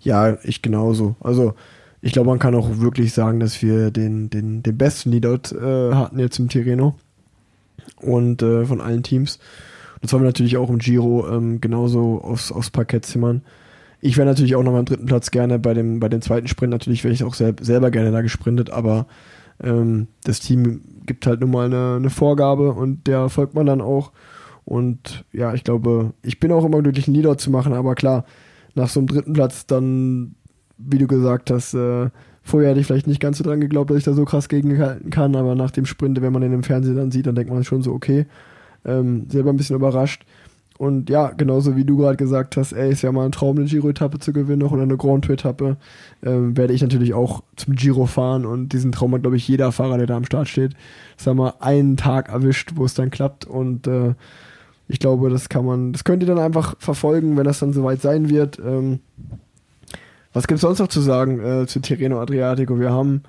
[0.00, 1.16] Ja, ich genauso.
[1.20, 1.54] Also
[2.00, 5.94] ich glaube, man kann auch wirklich sagen, dass wir den, den, den besten Leadout äh,
[5.94, 6.94] hatten jetzt im Tirreno
[7.96, 9.38] und äh, von allen Teams.
[10.02, 13.42] Das wollen wir natürlich auch im Giro ähm, genauso aufs, aufs Parkett zimmern.
[14.06, 16.70] Ich wäre natürlich auch noch am dritten Platz gerne bei dem, bei dem zweiten Sprint.
[16.70, 19.06] Natürlich wäre ich auch sel selber gerne da gesprintet, aber
[19.62, 23.80] ähm, das Team gibt halt nun mal eine, eine Vorgabe und der folgt man dann
[23.80, 24.12] auch.
[24.66, 28.26] Und ja, ich glaube, ich bin auch immer glücklich, einen Leader zu machen, aber klar,
[28.74, 30.34] nach so einem dritten Platz dann,
[30.76, 32.10] wie du gesagt hast, äh,
[32.42, 35.08] vorher hätte ich vielleicht nicht ganz so dran geglaubt, dass ich da so krass gegenhalten
[35.08, 37.64] kann, aber nach dem Sprint, wenn man den im Fernsehen dann sieht, dann denkt man
[37.64, 38.26] schon so, okay,
[38.84, 40.26] ähm, selber ein bisschen überrascht.
[40.76, 43.66] Und ja, genauso wie du gerade gesagt hast, ey, ist ja mal ein Traum, eine
[43.66, 45.76] Giro-Etappe zu gewinnen, noch oder eine Grand Tour-Etappe,
[46.24, 49.70] ähm, werde ich natürlich auch zum Giro fahren und diesen Traum hat, glaube ich, jeder
[49.70, 50.72] Fahrer, der da am Start steht,
[51.16, 54.14] sag mal, einen Tag erwischt, wo es dann klappt und äh,
[54.88, 58.02] ich glaube, das kann man, das könnt ihr dann einfach verfolgen, wenn das dann soweit
[58.02, 58.58] sein wird.
[58.58, 58.98] Ähm,
[60.32, 62.78] was gibt es sonst noch zu sagen äh, zu Tirreno Adriatico?
[62.80, 63.22] Wir haben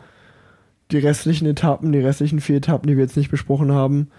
[0.92, 4.10] die restlichen Etappen, die restlichen vier Etappen, die wir jetzt nicht besprochen haben,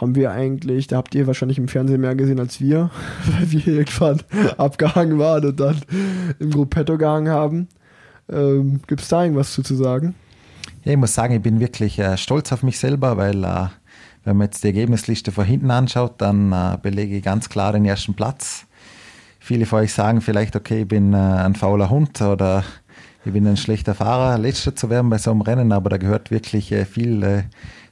[0.00, 2.90] haben wir eigentlich, da habt ihr wahrscheinlich im Fernsehen mehr gesehen als wir,
[3.26, 4.20] weil wir irgendwann
[4.56, 5.80] abgehangen waren und dann
[6.38, 7.68] im Gruppetto gehangen haben.
[8.30, 10.14] Ähm, Gibt es da irgendwas zu, zu sagen?
[10.84, 13.66] Ja, ich muss sagen, ich bin wirklich äh, stolz auf mich selber, weil äh,
[14.24, 17.84] wenn man jetzt die Ergebnisliste von hinten anschaut, dann äh, belege ich ganz klar den
[17.84, 18.66] ersten Platz.
[19.38, 22.64] Viele von euch sagen vielleicht, okay, ich bin äh, ein fauler Hund oder
[23.24, 26.30] ich bin ein schlechter Fahrer, letzter zu werden bei so einem Rennen, aber da gehört
[26.30, 27.42] wirklich äh, viel äh,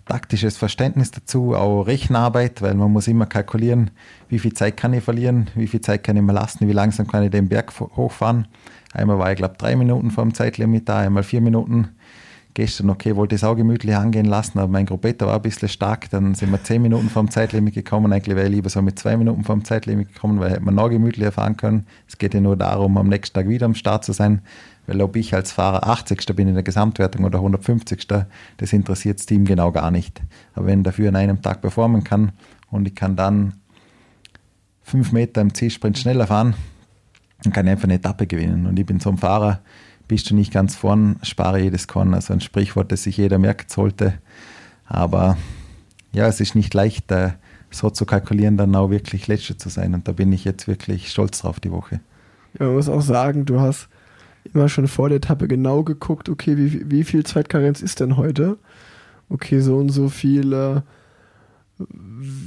[0.09, 3.91] taktisches Verständnis dazu, auch Rechenarbeit, weil man muss immer kalkulieren,
[4.29, 7.07] wie viel Zeit kann ich verlieren, wie viel Zeit kann ich mir lassen, wie langsam
[7.07, 8.49] kann ich den Berg hochfahren.
[8.93, 11.91] Einmal war ich, glaube drei Minuten vor dem Zeitlimit da, einmal vier Minuten.
[12.55, 15.69] Gestern, okay, wollte ich es auch gemütlich angehen lassen, aber mein Gruppetto war ein bisschen
[15.69, 16.11] stark.
[16.11, 18.13] Dann sind wir zehn Minuten vor dem Zeitlimit gekommen.
[18.13, 20.75] Eigentlich wäre ich lieber so mit zwei Minuten vor dem Zeitlimit gekommen, weil hätte man
[20.75, 21.87] noch gemütlicher fahren können.
[22.09, 24.43] Es geht ja nur darum, am nächsten Tag wieder am Start zu sein.
[24.89, 26.25] Weil ob ich als Fahrer 80.
[26.35, 28.07] bin in der Gesamtwertung oder 150.
[28.09, 30.21] das interessiert das Team genau gar nicht.
[30.55, 32.33] Aber wenn ich dafür an einem Tag performen kann
[32.71, 33.55] und ich kann dann
[34.83, 36.55] fünf Meter im C-Sprint schneller fahren,
[37.43, 38.67] dann kann ich einfach eine Etappe gewinnen.
[38.67, 39.61] Und ich bin so ein Fahrer,
[40.09, 42.15] bist du nicht ganz vorn, spare jedes Korn.
[42.15, 44.15] Also ein Sprichwort, das sich jeder merken sollte.
[44.87, 45.37] Aber
[46.13, 47.13] ja, es ist nicht leicht,
[47.71, 49.95] so zu kalkulieren, dann auch wirklich Letzter zu sein.
[49.95, 52.01] Und da bin ich jetzt wirklich stolz drauf die Woche.
[52.59, 53.89] Ja, man muss auch sagen, du hast
[54.55, 58.57] immer schon vor der Etappe genau geguckt, okay, wie, wie viel Zeitkarenz ist denn heute?
[59.29, 60.81] Okay, so und so viel, äh,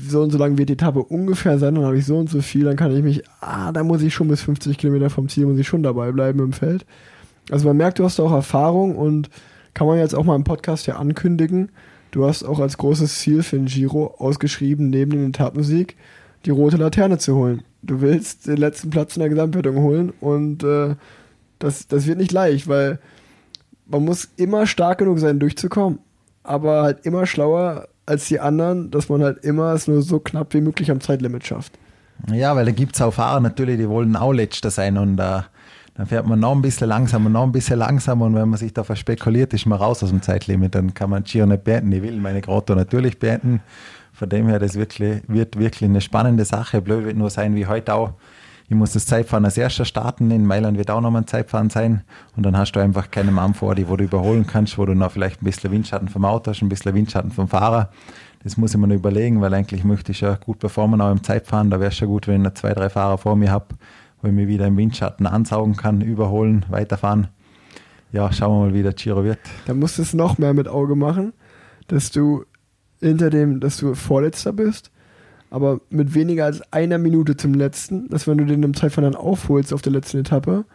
[0.07, 2.41] so und so lang wird die Etappe ungefähr sein, dann habe ich so und so
[2.41, 5.45] viel, dann kann ich mich, ah, da muss ich schon bis 50 Kilometer vom Ziel,
[5.45, 6.85] muss ich schon dabei bleiben im Feld.
[7.51, 9.29] Also man merkt, du hast auch Erfahrung und
[9.73, 11.69] kann man jetzt auch mal im Podcast ja ankündigen,
[12.11, 15.95] du hast auch als großes Ziel für den Giro ausgeschrieben, neben dem Etappensieg
[16.45, 17.61] die rote Laterne zu holen.
[17.83, 20.95] Du willst den letzten Platz in der Gesamtwertung holen und äh,
[21.59, 22.99] das, das wird nicht leicht, weil
[23.85, 25.99] man muss immer stark genug sein, durchzukommen,
[26.43, 30.53] aber halt immer schlauer als die anderen, dass man halt immer es nur so knapp
[30.53, 31.77] wie möglich am Zeitlimit schafft.
[32.31, 35.41] Ja, weil da gibt es auch Fahrer natürlich, die wollen auch letzter sein und äh,
[35.95, 38.73] dann fährt man noch ein bisschen langsamer, noch ein bisschen langsamer und wenn man sich
[38.73, 41.91] da verspekuliert, ist man raus aus dem Zeitlimit, dann kann man Giro nicht beenden.
[41.91, 43.61] Ich will meine Grotto natürlich beenden.
[44.13, 46.81] Von dem her, das wirklich, wird wirklich eine spannende Sache.
[46.81, 48.13] Blöd wird nur sein, wie heute auch
[48.71, 50.31] ich muss das Zeitfahren als erster starten.
[50.31, 52.03] In Mailand wird auch nochmal ein Zeitfahren sein.
[52.37, 54.93] Und dann hast du einfach keinen Mann vor dir, wo du überholen kannst, wo du
[54.93, 57.89] noch vielleicht ein bisschen Windschatten vom Auto hast, ein bisschen Windschatten vom Fahrer.
[58.43, 61.21] Das muss ich mir noch überlegen, weil eigentlich möchte ich ja gut performen auch im
[61.21, 61.69] Zeitfahren.
[61.69, 63.75] Da wäre es schon gut, wenn ich noch zwei, drei Fahrer vor mir habe,
[64.21, 67.27] wo ich mich wieder im Windschatten ansaugen kann, überholen, weiterfahren.
[68.11, 69.39] Ja, schauen wir mal, wie der Giro wird.
[69.65, 71.33] Da musst du es noch mehr mit Auge machen,
[71.87, 72.43] dass du
[72.99, 74.91] hinter dem, dass du Vorletzter bist
[75.51, 79.21] aber mit weniger als einer Minute zum letzten, dass wenn du den im Zeitfahren dann
[79.21, 80.65] aufholst auf der letzten Etappe,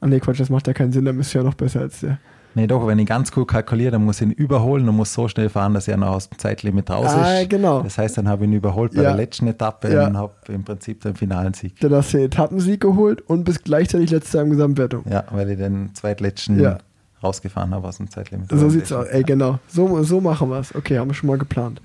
[0.00, 2.00] ah ne Quatsch, das macht ja keinen Sinn, dann bist du ja noch besser als
[2.00, 2.18] der.
[2.58, 5.28] Nee, doch, wenn ich ganz gut kalkuliere, dann muss ich ihn überholen und muss so
[5.28, 7.50] schnell fahren, dass er noch aus dem Zeitlimit raus ah, ist.
[7.50, 7.82] genau.
[7.82, 9.10] Das heißt, dann habe ich ihn überholt bei ja.
[9.10, 10.08] der letzten Etappe ja.
[10.08, 11.78] und habe im Prinzip den finalen Sieg.
[11.78, 15.04] Dann hast du den Etappensieg geholt und bist gleichzeitig letzter im Gesamtwertung.
[15.08, 16.78] Ja, weil ich den zweitletzten ja.
[17.22, 18.50] rausgefahren habe aus dem Zeitlimit.
[18.50, 19.06] So sieht's aus.
[19.06, 19.60] Ey, genau.
[19.68, 20.74] So, so machen wir es.
[20.74, 21.80] Okay, haben wir schon mal geplant.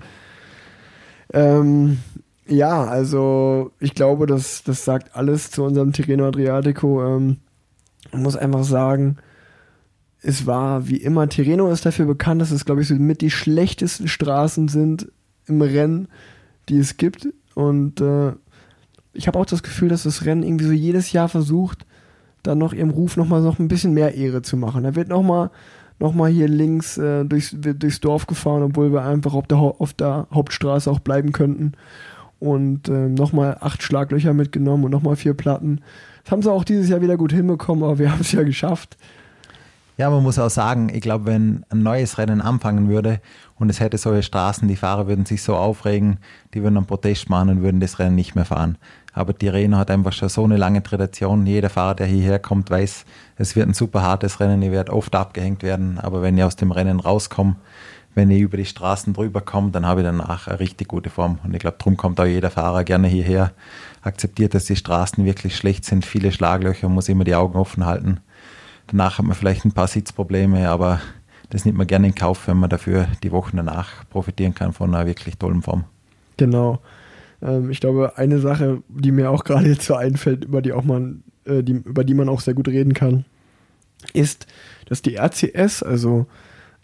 [1.32, 1.98] Ähm,
[2.48, 7.00] ja, also ich glaube, das, das sagt alles zu unserem Tirreno Adriatico.
[7.04, 7.36] Ähm,
[8.10, 9.18] man muss einfach sagen,
[10.24, 13.30] es war wie immer, Tirreno ist dafür bekannt, dass es, glaube ich, so mit die
[13.30, 15.12] schlechtesten Straßen sind
[15.46, 16.08] im Rennen,
[16.70, 17.28] die es gibt.
[17.54, 18.32] Und äh,
[19.12, 21.84] ich habe auch das Gefühl, dass das Rennen irgendwie so jedes Jahr versucht,
[22.42, 24.84] dann noch ihrem Ruf nochmal noch ein bisschen mehr Ehre zu machen.
[24.84, 25.50] Da wird nochmal
[26.00, 29.92] noch mal hier links äh, durchs, durchs Dorf gefahren, obwohl wir einfach auf der, auf
[29.92, 31.72] der Hauptstraße auch bleiben könnten
[32.40, 35.82] und äh, nochmal acht Schlaglöcher mitgenommen und nochmal vier Platten.
[36.24, 38.96] Das haben sie auch dieses Jahr wieder gut hinbekommen, aber wir haben es ja geschafft.
[39.96, 43.20] Ja, man muss auch sagen, ich glaube, wenn ein neues Rennen anfangen würde
[43.54, 46.18] und es hätte solche Straßen, die Fahrer würden sich so aufregen,
[46.52, 48.76] die würden einen Protest machen und würden das Rennen nicht mehr fahren.
[49.12, 51.46] Aber die Tirreno hat einfach schon so eine lange Tradition.
[51.46, 53.04] Jeder Fahrer, der hierher kommt, weiß,
[53.36, 56.56] es wird ein super hartes Rennen, ich werde oft abgehängt werden, aber wenn ich aus
[56.56, 57.54] dem Rennen rauskomme,
[58.16, 61.38] wenn ich über die Straßen drüber komme, dann habe ich danach eine richtig gute Form.
[61.44, 63.52] Und ich glaube, darum kommt auch jeder Fahrer gerne hierher,
[64.02, 68.18] akzeptiert, dass die Straßen wirklich schlecht sind, viele Schlaglöcher, muss immer die Augen offen halten.
[68.88, 71.00] Danach hat man vielleicht ein paar Sitzprobleme, aber
[71.50, 74.94] das nimmt man gerne in Kauf, wenn man dafür die Wochen danach profitieren kann von
[74.94, 75.84] einer wirklich tollen Form.
[76.36, 76.80] Genau.
[77.42, 80.84] Ähm, ich glaube, eine Sache, die mir auch gerade jetzt so einfällt, über die auch
[80.84, 83.24] man, äh, die, über die man auch sehr gut reden kann,
[84.12, 84.46] ist,
[84.86, 86.26] dass die RCS, also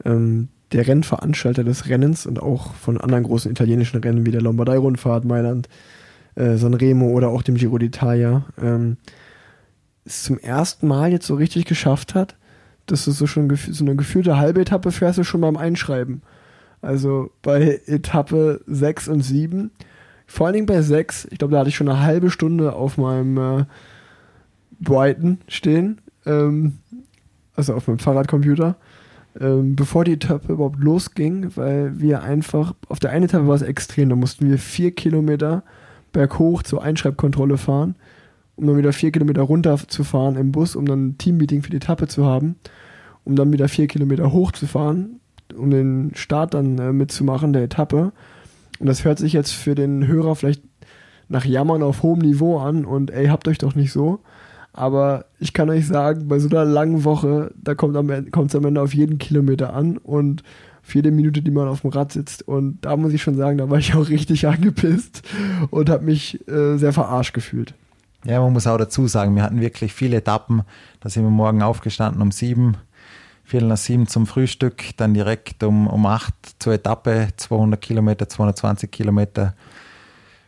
[0.05, 5.25] ähm, der Rennveranstalter des Rennens und auch von anderen großen italienischen Rennen wie der Lombardei-Rundfahrt,
[5.25, 5.69] Mailand,
[6.37, 8.97] äh, Sanremo oder auch dem Giro d'Italia, ähm,
[10.11, 12.37] es zum ersten Mal jetzt so richtig geschafft hat,
[12.87, 16.23] dass du so schon so eine gefühlte halbe Etappe fährst du schon beim Einschreiben.
[16.83, 19.71] Also bei Etappe 6 und 7,
[20.27, 22.97] vor allen Dingen bei 6, ich glaube, da hatte ich schon eine halbe Stunde auf
[22.97, 23.65] meinem äh,
[24.81, 26.79] Brighton stehen, ähm,
[27.55, 28.77] also auf meinem Fahrradcomputer
[29.39, 33.63] ähm, bevor die Etappe überhaupt losging, weil wir einfach, auf der einen Etappe war es
[33.63, 35.63] extrem, da mussten wir vier Kilometer
[36.13, 37.95] berghoch zur Einschreibkontrolle fahren,
[38.61, 41.71] um dann wieder vier Kilometer runter zu fahren im Bus, um dann ein Teammeeting für
[41.71, 42.57] die Etappe zu haben,
[43.25, 45.21] um dann wieder vier Kilometer hoch zu fahren,
[45.57, 48.13] um den Start dann äh, mitzumachen der Etappe.
[48.79, 50.63] Und das hört sich jetzt für den Hörer vielleicht
[51.29, 54.21] nach Jammern auf hohem Niveau an und ey, habt euch doch nicht so.
[54.73, 58.83] Aber ich kann euch sagen, bei so einer langen Woche, da kommt es am Ende
[58.83, 60.43] auf jeden Kilometer an und
[60.83, 62.47] auf jede Minute, die man auf dem Rad sitzt.
[62.47, 65.23] Und da muss ich schon sagen, da war ich auch richtig angepisst
[65.71, 67.75] und habe mich äh, sehr verarscht gefühlt.
[68.25, 70.63] Ja, man muss auch dazu sagen, wir hatten wirklich viele Etappen.
[71.01, 72.77] Da sind wir morgen aufgestanden um sieben,
[73.45, 78.91] Viertel nach sieben zum Frühstück, dann direkt um, um acht zur Etappe, 200 Kilometer, 220
[78.91, 79.55] Kilometer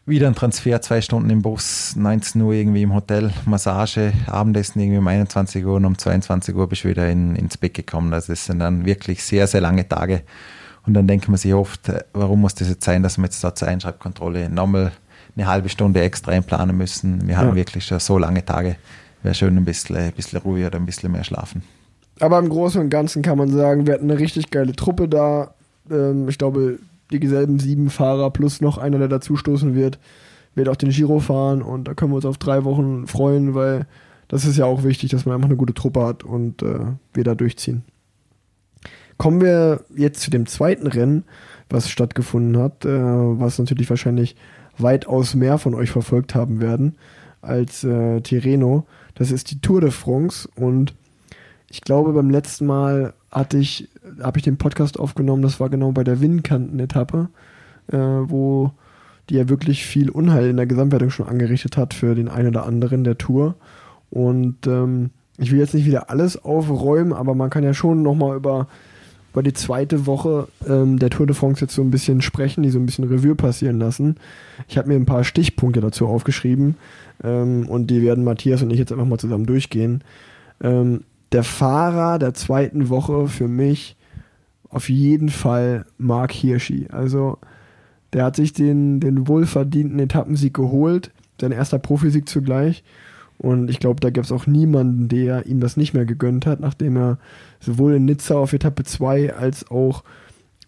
[0.04, 4.98] wieder ein Transfer, zwei Stunden im Bus, 19 Uhr irgendwie im Hotel, Massage, Abendessen irgendwie
[4.98, 8.12] um 21 Uhr und um 22 Uhr bist du wieder in, ins Bett gekommen.
[8.12, 10.22] Also das sind dann wirklich sehr, sehr lange Tage.
[10.84, 13.54] Und dann denkt man sich oft, warum muss das jetzt sein, dass wir jetzt da
[13.54, 14.90] zur Einschreibkontrolle nochmal
[15.36, 17.26] eine halbe Stunde extra einplanen müssen.
[17.26, 17.54] Wir haben ja.
[17.54, 18.76] wirklich schon so lange Tage.
[19.22, 21.62] Wäre schön ein bisschen, ein bisschen ruhiger oder ein bisschen mehr schlafen.
[22.20, 25.54] Aber im Großen und Ganzen kann man sagen, wir hatten eine richtig geile Truppe da.
[25.90, 26.78] Ähm, ich glaube,
[27.10, 29.98] dieselben sieben Fahrer plus noch einer, der dazustoßen wird,
[30.54, 33.86] wird auch den Giro fahren und da können wir uns auf drei Wochen freuen, weil
[34.28, 37.24] das ist ja auch wichtig, dass man einfach eine gute Truppe hat und äh, wir
[37.24, 37.84] da durchziehen.
[39.18, 41.24] Kommen wir jetzt zu dem zweiten Rennen,
[41.68, 44.36] was stattgefunden hat, äh, was natürlich wahrscheinlich
[44.82, 46.96] weitaus mehr von euch verfolgt haben werden
[47.40, 48.86] als äh, Tirreno.
[49.14, 50.94] Das ist die Tour de France und
[51.68, 53.88] ich glaube, beim letzten Mal hatte ich,
[54.20, 57.28] habe ich den Podcast aufgenommen, das war genau bei der Windkanten-Etappe,
[57.88, 58.72] äh, wo
[59.30, 62.66] die ja wirklich viel Unheil in der Gesamtwertung schon angerichtet hat für den einen oder
[62.66, 63.54] anderen der Tour.
[64.10, 68.36] Und ähm, ich will jetzt nicht wieder alles aufräumen, aber man kann ja schon nochmal
[68.36, 68.68] über
[69.32, 72.70] über die zweite Woche ähm, der Tour de France jetzt so ein bisschen sprechen, die
[72.70, 74.16] so ein bisschen Revue passieren lassen.
[74.68, 76.76] Ich habe mir ein paar Stichpunkte dazu aufgeschrieben
[77.24, 80.04] ähm, und die werden Matthias und ich jetzt einfach mal zusammen durchgehen.
[80.62, 83.96] Ähm, der Fahrer der zweiten Woche für mich
[84.68, 86.88] auf jeden Fall Mark Hirschi.
[86.90, 87.38] Also
[88.12, 91.10] der hat sich den, den wohlverdienten Etappensieg geholt,
[91.40, 92.84] sein erster Profisieg zugleich.
[93.38, 96.60] Und ich glaube, da gab es auch niemanden, der ihm das nicht mehr gegönnt hat,
[96.60, 97.18] nachdem er
[97.62, 100.04] sowohl in Nizza auf Etappe 2 als auch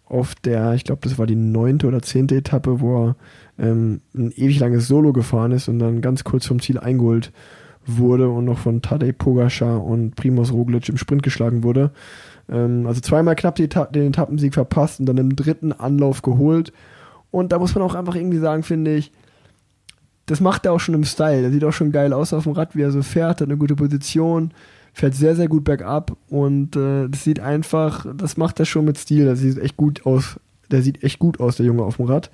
[0.07, 3.17] auf der, ich glaube, das war die neunte oder zehnte Etappe, wo er
[3.59, 7.33] ähm, ein ewig langes Solo gefahren ist und dann ganz kurz vom Ziel eingeholt
[7.87, 11.91] wurde und noch von Tadej Pogacar und Primoz Roglic im Sprint geschlagen wurde.
[12.49, 16.73] Ähm, also zweimal knapp Eta den Etappensieg verpasst und dann im dritten Anlauf geholt.
[17.31, 19.13] Und da muss man auch einfach irgendwie sagen, finde ich,
[20.27, 21.43] das macht er auch schon im Style.
[21.43, 23.57] Der sieht auch schon geil aus auf dem Rad, wie er so fährt, hat eine
[23.57, 24.53] gute Position,
[24.95, 28.97] fährt sehr, sehr gut bergab und äh, das sieht einfach, das macht er schon mit
[28.97, 29.27] Stil.
[29.27, 30.39] Das sieht echt gut aus.
[30.71, 32.31] Der sieht echt gut aus, der Junge auf dem Rad.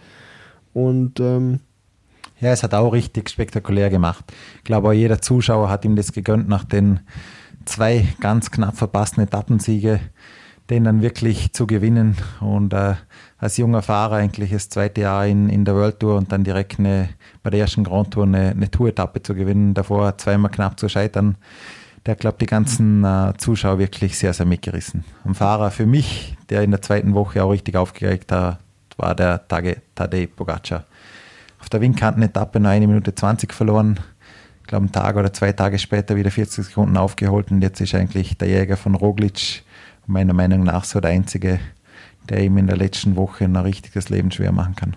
[0.72, 1.61] Und ähm,
[2.38, 4.24] ja, es hat auch richtig spektakulär gemacht.
[4.58, 7.00] Ich glaube, auch jeder Zuschauer hat ihm das gegönnt nach den
[7.64, 10.00] zwei ganz knapp verpassten Etappensiege,
[10.68, 12.94] den dann wirklich zu gewinnen und äh,
[13.38, 16.78] als junger Fahrer eigentlich das zweite Jahr in, in der World Tour und dann direkt
[16.78, 17.08] eine,
[17.42, 21.36] bei der ersten Grand Tour eine, eine Tour-Etappe zu gewinnen, davor zweimal knapp zu scheitern.
[22.07, 25.05] Der hat, glaube die ganzen äh, Zuschauer wirklich sehr, sehr mitgerissen.
[25.24, 28.59] Ein Fahrer für mich, der in der zweiten Woche auch richtig aufgeregt hat,
[28.96, 30.84] war der Tage, Tadej Pogacar.
[31.61, 34.01] Auf der Windkanten-Etappe nur eine Minute 20 verloren,
[34.70, 38.38] glaube, einen Tag oder zwei Tage später wieder 40 Sekunden aufgeholt und jetzt ist eigentlich
[38.38, 39.64] der Jäger von Roglic
[40.07, 41.61] meiner Meinung nach so der Einzige,
[42.28, 44.96] der ihm in der letzten Woche ein richtiges Leben schwer machen kann.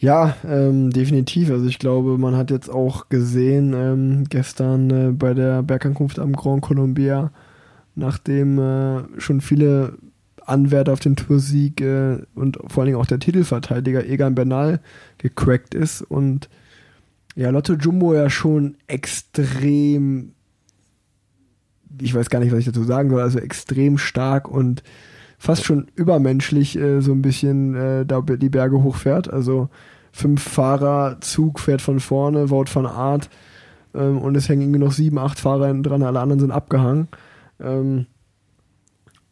[0.00, 1.50] Ja, ähm, definitiv.
[1.50, 6.34] Also ich glaube, man hat jetzt auch gesehen ähm, gestern äh, bei der Bergankunft am
[6.34, 7.32] Grand Colombia,
[7.96, 9.98] nachdem äh, schon viele
[10.46, 14.80] Anwärter auf den Toursieg äh, und vor allen Dingen auch der Titelverteidiger Egan Bernal
[15.18, 16.48] gecrackt ist und
[17.34, 20.32] ja, Lotto Jumbo ja schon extrem,
[22.00, 24.82] ich weiß gar nicht, was ich dazu sagen soll, also extrem stark und
[25.38, 29.32] fast schon übermenschlich äh, so ein bisschen äh, da die Berge hochfährt.
[29.32, 29.68] Also
[30.12, 33.30] fünf Fahrer, Zug fährt von vorne, Wout van Art
[33.94, 37.08] ähm, und es hängen irgendwie noch sieben, acht Fahrer dran, alle anderen sind abgehangen.
[37.60, 38.06] Ähm,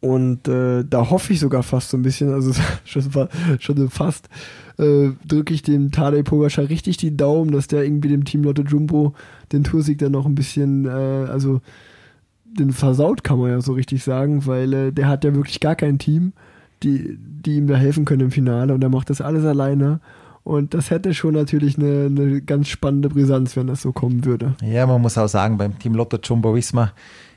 [0.00, 2.52] und äh, da hoffe ich sogar fast so ein bisschen, also
[2.84, 3.28] schon,
[3.58, 4.28] schon fast,
[4.78, 8.62] äh, drücke ich dem Tadej Pogacar richtig die Daumen, dass der irgendwie dem Team Lotto
[8.62, 9.14] Jumbo
[9.52, 11.60] den Toursieg dann noch ein bisschen, äh, also
[12.56, 15.76] den versaut, kann man ja so richtig sagen, weil äh, der hat ja wirklich gar
[15.76, 16.32] kein Team,
[16.82, 20.00] die, die ihm da helfen können im Finale und er macht das alles alleine.
[20.44, 24.54] Und das hätte schon natürlich eine, eine ganz spannende Brisanz, wenn das so kommen würde.
[24.62, 26.92] Ja, man muss auch sagen, beim Team Lotto Jumbo Wismar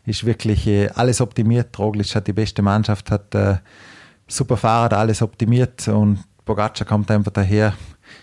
[0.05, 1.77] ist wirklich äh, alles optimiert.
[1.79, 3.55] Roglic hat die beste Mannschaft, hat äh,
[4.27, 7.73] super Fahrrad, alles optimiert und Pogacar kommt einfach daher,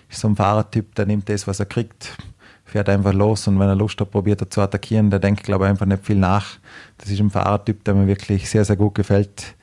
[0.08, 2.16] ist so ein Fahrertyp, der nimmt das, was er kriegt,
[2.66, 5.08] fährt einfach los und wenn er Lust hat, probiert er zu attackieren.
[5.08, 6.58] Der denkt, glaube ich, einfach nicht viel nach.
[6.98, 9.54] Das ist ein Fahrertyp, der mir wirklich sehr, sehr gut gefällt,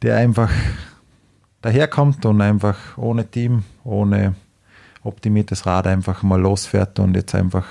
[0.00, 0.50] der einfach
[1.60, 4.34] daherkommt und einfach ohne Team, ohne
[5.02, 7.66] optimiertes Rad einfach mal losfährt und jetzt einfach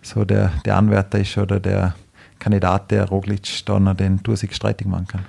[0.00, 1.94] so der, der Anwärter ist oder der
[2.38, 5.24] Kandidat, der Roglic dann den Toursieg streitig machen kann.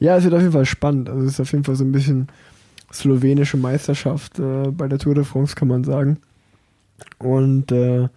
[0.00, 1.08] Ja, es wird auf jeden Fall spannend.
[1.08, 2.28] Also es ist auf jeden Fall so ein bisschen
[2.92, 6.18] slowenische Meisterschaft äh, bei der Tour de France, kann man sagen.
[7.18, 8.08] Und äh,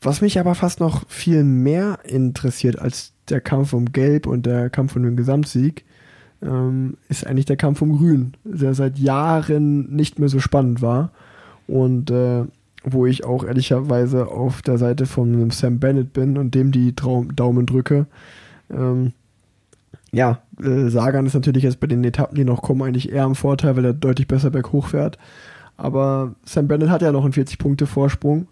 [0.00, 4.70] was mich aber fast noch viel mehr interessiert als der Kampf um Gelb und der
[4.70, 5.84] Kampf um den Gesamtsieg,
[6.42, 11.12] ähm, ist eigentlich der Kampf um Grün, der seit Jahren nicht mehr so spannend war.
[11.68, 12.44] Und äh,
[12.84, 17.34] wo ich auch ehrlicherweise auf der Seite von Sam Bennett bin und dem die Traum
[17.36, 18.06] Daumen drücke.
[18.70, 19.12] Ähm,
[20.12, 23.34] ja, äh, Sagan ist natürlich jetzt bei den Etappen, die noch kommen, eigentlich eher im
[23.34, 25.18] Vorteil, weil er deutlich besser berghoch fährt.
[25.82, 28.46] Aber Sam Bennett hat ja noch einen 40-Punkte-Vorsprung.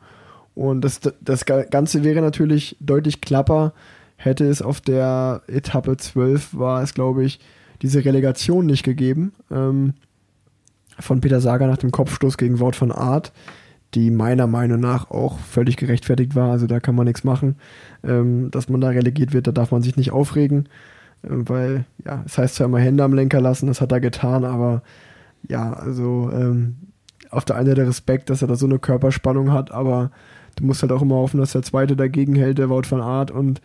[0.56, 3.72] Und das, das Ganze wäre natürlich deutlich klapper,
[4.16, 7.38] hätte es auf der Etappe 12, war es, glaube ich,
[7.82, 9.32] diese Relegation nicht gegeben.
[9.48, 9.94] Ähm,
[10.98, 13.30] von Peter Sager nach dem Kopfstoß gegen Wort von Art,
[13.94, 16.50] die meiner Meinung nach auch völlig gerechtfertigt war.
[16.50, 17.54] Also da kann man nichts machen.
[18.02, 20.68] Ähm, dass man da relegiert wird, da darf man sich nicht aufregen.
[21.22, 24.44] Ähm, weil, ja, es heißt zwar immer Hände am Lenker lassen, das hat er getan,
[24.44, 24.82] aber
[25.48, 26.74] ja, also ähm,
[27.30, 30.10] auf der einen Seite Respekt, dass er da so eine Körperspannung hat, aber
[30.56, 33.30] du musst halt auch immer hoffen, dass der Zweite dagegen hält, der Wout van Art
[33.30, 33.60] und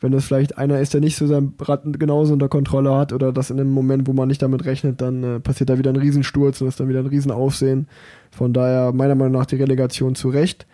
[0.00, 3.32] wenn das vielleicht einer ist, der nicht so sein Rad genauso unter Kontrolle hat oder
[3.32, 5.96] das in einem Moment, wo man nicht damit rechnet, dann äh, passiert da wieder ein
[5.96, 7.88] Riesensturz und ist dann wieder ein Riesenaufsehen.
[8.30, 10.66] Von daher meiner Meinung nach die Relegation zu Recht.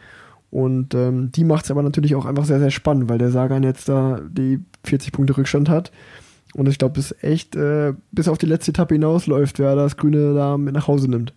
[0.50, 3.62] Und ähm, die macht es aber natürlich auch einfach sehr, sehr spannend, weil der Sagan
[3.62, 5.92] jetzt da die 40 Punkte Rückstand hat
[6.54, 10.34] Und ich glaube, es echt äh, bis auf die letzte Etappe hinausläuft, wer das Grüne
[10.34, 11.32] da mit nach Hause nimmt.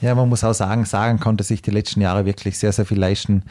[0.00, 2.98] Ja, man muss auch sagen, Sagan konnte sich die letzten Jahre wirklich sehr, sehr viel
[2.98, 3.42] leisten.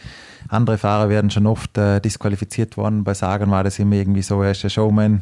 [0.47, 3.03] Andere Fahrer werden schon oft äh, disqualifiziert worden.
[3.03, 5.21] Bei Sagan war das immer irgendwie so, er ist der Showman,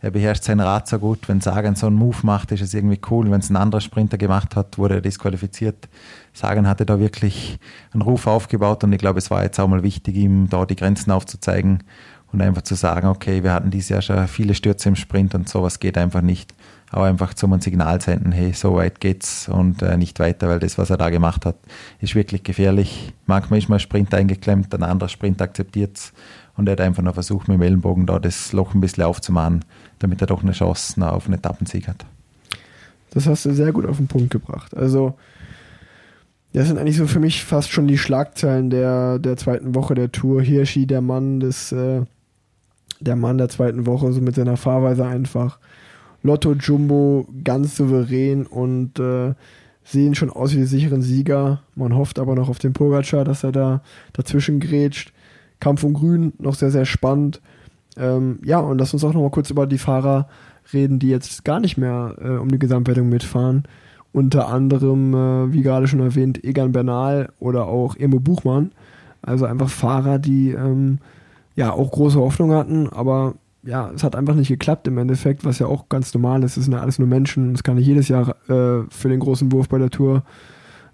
[0.00, 1.28] er beherrscht sein Rad so gut.
[1.28, 3.30] Wenn Sagan so einen Move macht, ist es irgendwie cool.
[3.30, 5.88] Wenn es ein anderer Sprinter gemacht hat, wurde er disqualifiziert.
[6.32, 7.60] Sagan hatte da wirklich
[7.92, 10.76] einen Ruf aufgebaut und ich glaube, es war jetzt auch mal wichtig, ihm da die
[10.76, 11.84] Grenzen aufzuzeigen
[12.32, 15.48] und einfach zu sagen, okay, wir hatten dieses Jahr schon viele Stürze im Sprint und
[15.48, 16.52] sowas geht einfach nicht
[16.94, 20.60] aber einfach zum ein Signal senden, hey, so weit geht's und äh, nicht weiter, weil
[20.60, 21.56] das, was er da gemacht hat,
[22.00, 23.12] ist wirklich gefährlich.
[23.26, 26.12] Manchmal ist mal Sprint eingeklemmt, ein anderer Sprint akzeptiert es
[26.56, 29.64] und er hat einfach noch versucht, mit dem Ellenbogen da das Loch ein bisschen aufzumachen,
[29.98, 32.06] damit er doch eine Chance auf einen Etappensieg hat.
[33.10, 34.76] Das hast du sehr gut auf den Punkt gebracht.
[34.76, 35.14] Also,
[36.52, 40.12] das sind eigentlich so für mich fast schon die Schlagzeilen der, der zweiten Woche der
[40.12, 40.42] Tour.
[40.42, 42.02] Hirschi, der Mann des, äh,
[43.00, 45.58] der Mann der zweiten Woche, so mit seiner Fahrweise einfach.
[46.24, 49.34] Lotto Jumbo ganz souverän und äh,
[49.84, 51.60] sehen schon aus wie die sicheren Sieger.
[51.76, 53.82] Man hofft aber noch auf den Pogacar, dass er da
[54.14, 55.12] dazwischen grätscht.
[55.60, 57.42] Kampf um Grün noch sehr, sehr spannend.
[57.98, 60.26] Ähm, ja, und lass uns auch noch mal kurz über die Fahrer
[60.72, 63.64] reden, die jetzt gar nicht mehr äh, um die Gesamtwertung mitfahren.
[64.12, 68.72] Unter anderem, äh, wie gerade schon erwähnt, Egan Bernal oder auch Emo Buchmann.
[69.20, 70.98] Also einfach Fahrer, die ähm,
[71.54, 73.34] ja auch große Hoffnung hatten, aber
[73.64, 76.56] ja, es hat einfach nicht geklappt im Endeffekt, was ja auch ganz normal ist.
[76.56, 77.54] Es sind ja alles nur Menschen.
[77.54, 80.22] Es kann nicht jedes Jahr äh, für den großen Wurf bei der Tour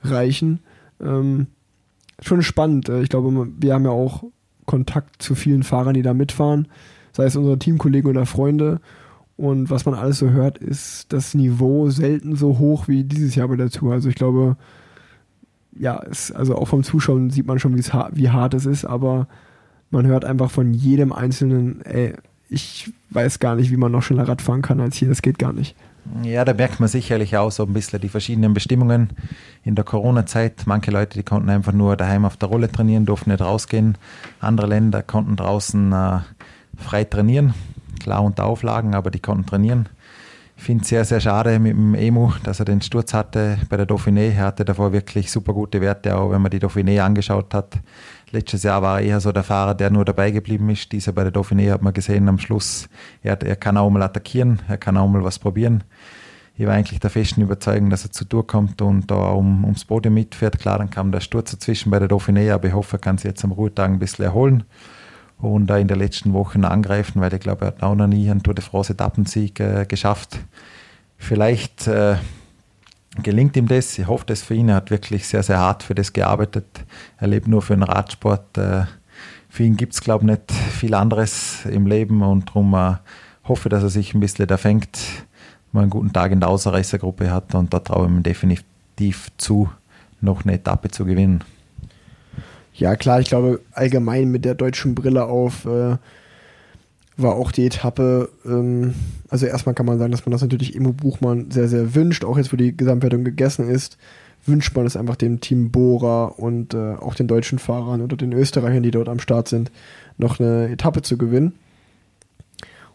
[0.03, 0.61] reichen.
[1.01, 1.49] Ähm,
[2.21, 2.89] schon spannend.
[2.89, 4.25] Äh, ich glaube, wir haben ja auch
[4.67, 6.69] Kontakt zu vielen Fahrern, die da mitfahren,
[7.13, 8.81] sei es unsere Teamkollegen oder Freunde.
[9.37, 13.49] Und was man alles so hört, ist das Niveau selten so hoch wie dieses Jahr
[13.49, 13.95] bei der Tour.
[13.95, 14.57] Also ich glaube,
[15.77, 19.27] ja, es, also auch vom Zuschauen sieht man schon, wie hart es ist, aber
[19.91, 22.15] man hört einfach von jedem Einzelnen, ey,
[22.51, 25.09] ich weiß gar nicht, wie man noch schneller Rad fahren kann als hier.
[25.09, 25.77] Das geht gar nicht.
[26.23, 29.11] Ja, da merkt man sicherlich auch so ein bisschen die verschiedenen Bestimmungen
[29.63, 30.63] in der Corona-Zeit.
[30.67, 33.97] Manche Leute, die konnten einfach nur daheim auf der Rolle trainieren, durften nicht rausgehen.
[34.41, 36.19] Andere Länder konnten draußen äh,
[36.77, 37.55] frei trainieren,
[38.01, 39.89] klar unter Auflagen, aber die konnten trainieren.
[40.57, 43.79] Ich finde es sehr, sehr schade mit dem Emu, dass er den Sturz hatte bei
[43.79, 44.35] der Dauphiné.
[44.35, 47.79] Er hatte davor wirklich super gute Werte, auch wenn man die Dauphiné angeschaut hat.
[48.33, 50.93] Letztes Jahr war er eher so der Fahrer, der nur dabei geblieben ist.
[50.93, 52.89] Dieser bei der Dauphiné hat man gesehen am Schluss,
[53.23, 55.83] er, er kann auch mal attackieren, er kann auch mal was probieren.
[56.57, 59.85] Ich war eigentlich der festen Überzeugung, dass er zu Tour kommt und da um, ums
[59.85, 60.59] Podium mitfährt.
[60.59, 63.25] Klar, dann kam der Sturz dazwischen bei der Dauphiné, aber ich hoffe, er kann sich
[63.25, 64.65] jetzt am Ruhetag ein bisschen erholen
[65.39, 68.31] und da in den letzten Wochen angreifen, weil ich glaube, er hat auch noch nie
[68.31, 70.39] einen Tour de France Etappensieg äh, geschafft.
[71.17, 72.17] Vielleicht äh,
[73.23, 73.99] gelingt ihm das.
[73.99, 74.69] Ich hoffe das für ihn.
[74.69, 76.67] Er hat wirklich sehr, sehr hart für das gearbeitet.
[77.19, 78.57] Er lebt nur für den Radsport.
[78.57, 78.85] Äh,
[79.49, 82.95] für ihn gibt es, glaube ich, nicht viel anderes im Leben und darum äh,
[83.45, 84.99] hoffe, dass er sich ein bisschen da fängt,
[85.73, 89.69] mal einen guten Tag in der Außerreißergruppe hat und da traue ich ihm definitiv zu,
[90.21, 91.43] noch eine Etappe zu gewinnen.
[92.75, 95.97] Ja, klar, ich glaube, allgemein mit der deutschen Brille auf äh,
[97.17, 98.95] war auch die Etappe, ähm,
[99.29, 102.37] also erstmal kann man sagen, dass man das natürlich Emo Buchmann sehr, sehr wünscht, auch
[102.39, 103.99] jetzt, wo die Gesamtwertung gegessen ist,
[104.47, 108.33] wünscht man es einfach dem Team Bora und äh, auch den deutschen Fahrern oder den
[108.33, 109.71] Österreichern, die dort am Start sind,
[110.17, 111.55] noch eine Etappe zu gewinnen.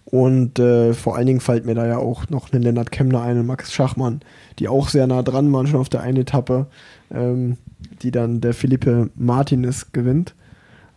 [0.05, 3.39] Und äh, vor allen Dingen fällt mir da ja auch noch ein Lennart Kemner ein
[3.39, 4.21] und Max Schachmann,
[4.59, 6.67] die auch sehr nah dran waren, schon auf der einen Etappe,
[7.11, 7.57] ähm,
[8.01, 10.35] die dann der Philippe Martinez gewinnt.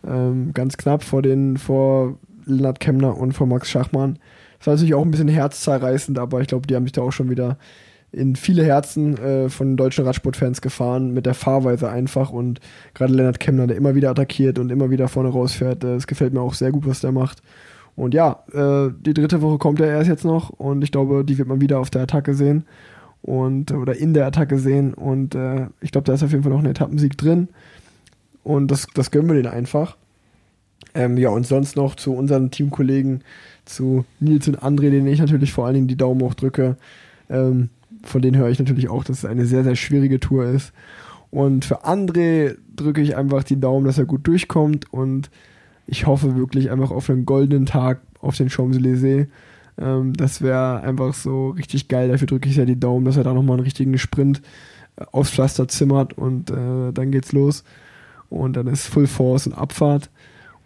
[0.07, 2.17] Ähm, ganz knapp vor den, vor
[2.49, 4.19] Lennart Kemner und von Max Schachmann.
[4.57, 7.11] Das war natürlich auch ein bisschen herzzerreißend, aber ich glaube, die haben sich da auch
[7.11, 7.57] schon wieder
[8.11, 12.59] in viele Herzen äh, von deutschen Radsportfans gefahren, mit der Fahrweise einfach und
[12.93, 16.33] gerade Lennart Kemner, der immer wieder attackiert und immer wieder vorne rausfährt, äh, das gefällt
[16.33, 17.41] mir auch sehr gut, was der macht.
[17.95, 21.37] Und ja, äh, die dritte Woche kommt ja erst jetzt noch und ich glaube, die
[21.37, 22.65] wird man wieder auf der Attacke sehen
[23.21, 26.53] und oder in der Attacke sehen und äh, ich glaube, da ist auf jeden Fall
[26.53, 27.49] noch ein Etappensieg drin
[28.43, 29.97] und das, das gönnen wir den einfach.
[30.93, 33.23] Ähm, ja, und sonst noch zu unseren Teamkollegen,
[33.65, 36.77] zu Nils und André, denen ich natürlich vor allen Dingen die Daumen hoch drücke.
[37.29, 37.69] Ähm,
[38.03, 40.73] von denen höre ich natürlich auch, dass es eine sehr, sehr schwierige Tour ist.
[41.31, 45.29] Und für André drücke ich einfach die Daumen, dass er gut durchkommt und
[45.85, 49.27] ich hoffe wirklich einfach auf einen goldenen Tag auf den Champs-Élysées.
[49.79, 52.09] Ähm, das wäre einfach so richtig geil.
[52.09, 54.41] Dafür drücke ich ja die Daumen, dass er da nochmal einen richtigen Sprint
[54.97, 57.63] äh, aufs Pflaster zimmert und äh, dann geht's los.
[58.29, 60.09] Und dann ist Full Force und Abfahrt.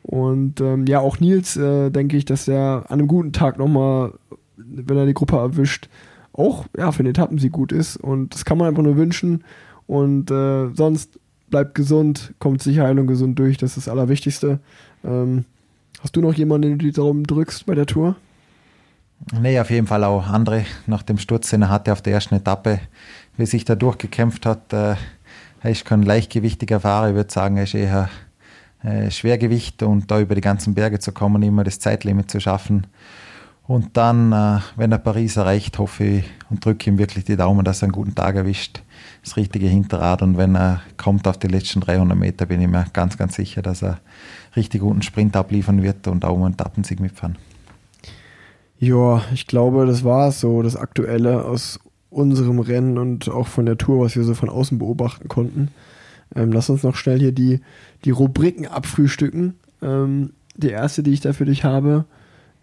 [0.04, 4.14] Und ähm, ja, auch Nils, äh, denke ich, dass er an einem guten Tag nochmal,
[4.58, 5.90] wenn er die Gruppe erwischt,
[6.34, 7.98] auch ja, für den Etappensieg gut ist.
[7.98, 9.44] Und das kann man einfach nur wünschen.
[9.88, 14.60] Und äh, sonst bleibt gesund, kommt sicher heil und gesund durch, das ist das Allerwichtigste.
[15.04, 15.46] Ähm,
[16.02, 18.16] hast du noch jemanden, den du die Daumen drückst bei der Tour?
[19.40, 20.66] Nee, auf jeden Fall auch andere.
[20.88, 22.80] Nach dem Sturz, den er hatte auf der ersten Etappe,
[23.38, 24.96] wie sich da durchgekämpft hat, äh,
[25.62, 27.10] er ist kein leichtgewichtiger Fahrer.
[27.10, 28.10] Ich würde sagen, er ist eher
[28.84, 32.88] äh, Schwergewicht und da über die ganzen Berge zu kommen, immer das Zeitlimit zu schaffen.
[33.66, 37.64] Und dann, äh, wenn er Paris erreicht, hoffe ich und drücke ihm wirklich die Daumen,
[37.64, 38.84] dass er einen guten Tag erwischt.
[39.24, 40.22] Das richtige Hinterrad.
[40.22, 43.62] Und wenn er kommt auf die letzten 300 Meter, bin ich mir ganz, ganz sicher,
[43.62, 44.00] dass er
[44.56, 47.38] richtig guten Sprint abliefern wird und auch einen Etappensieg mitfahren.
[48.80, 51.80] Ja, ich glaube, das war es so, das Aktuelle aus
[52.10, 55.70] unserem Rennen und auch von der Tour, was wir so von außen beobachten konnten.
[56.36, 57.62] Ähm, lass uns noch schnell hier die,
[58.06, 59.56] die Rubriken abfrühstücken.
[59.82, 62.06] Ähm, die erste, die ich da für dich habe,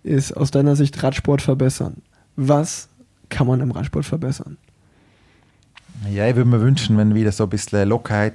[0.03, 1.99] ist aus deiner Sicht Radsport verbessern.
[2.37, 2.89] Was
[3.29, 4.57] kann man im Radsport verbessern?
[6.11, 8.35] Ja, ich würde mir wünschen, wenn wieder so ein bisschen Lockerheit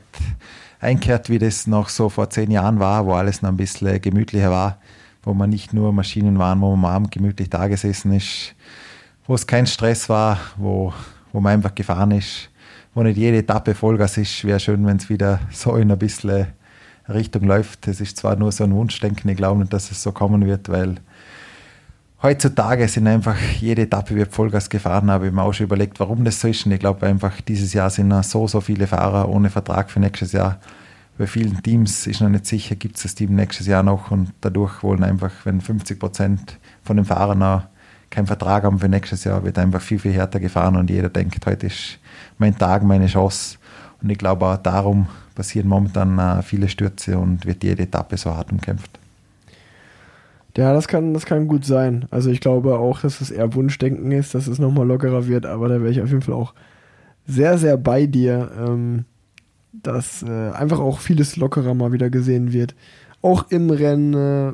[0.79, 4.51] einkehrt, wie das noch so vor zehn Jahren war, wo alles noch ein bisschen gemütlicher
[4.51, 4.77] war,
[5.23, 8.53] wo man nicht nur Maschinen waren, wo man am Abend gemütlich da gesessen ist,
[9.25, 10.93] wo es kein Stress war, wo,
[11.33, 12.49] wo man einfach gefahren ist,
[12.95, 14.43] wo nicht jede Etappe Vollgas ist.
[14.45, 16.47] Wäre schön, wenn es wieder so in ein bisschen
[17.07, 17.87] Richtung läuft.
[17.87, 20.69] Das ist zwar nur so ein Wunschdenken, ich glaube nicht, dass es so kommen wird,
[20.69, 20.95] weil
[22.23, 25.99] heutzutage sind einfach, jede Etappe wird Vollgas gefahren, aber ich habe mir auch schon überlegt,
[25.99, 26.65] warum das so ist.
[26.65, 29.99] Und ich glaube einfach, dieses Jahr sind noch so, so viele Fahrer ohne Vertrag für
[29.99, 30.59] nächstes Jahr.
[31.17, 34.33] Bei vielen Teams ist noch nicht sicher, gibt es das Team nächstes Jahr noch und
[34.41, 37.63] dadurch wollen einfach, wenn 50 Prozent von den Fahrern noch
[38.09, 41.45] keinen Vertrag haben für nächstes Jahr, wird einfach viel, viel härter gefahren und jeder denkt,
[41.45, 41.99] heute ist
[42.37, 43.57] mein Tag, meine Chance.
[44.01, 48.31] Und ich glaube auch darum passieren momentan äh, viele Stürze und wird jede Etappe so
[48.31, 48.99] hart umkämpft.
[50.57, 52.05] Ja, das kann, das kann gut sein.
[52.11, 55.67] Also ich glaube auch, dass es eher Wunschdenken ist, dass es nochmal lockerer wird, aber
[55.67, 56.53] da wäre ich auf jeden Fall auch
[57.27, 59.03] sehr, sehr bei dir, ähm,
[59.73, 62.73] dass äh, einfach auch vieles lockerer mal wieder gesehen wird.
[63.21, 64.53] Auch im Rennen, äh,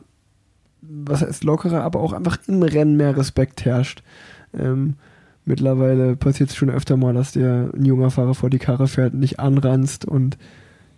[0.82, 4.02] was heißt lockerer, aber auch einfach im Rennen mehr Respekt herrscht.
[4.58, 4.96] Ähm,
[5.46, 9.14] mittlerweile passiert es schon öfter mal, dass der ein junger Fahrer vor die Karre fährt
[9.14, 10.38] und dich anranzt und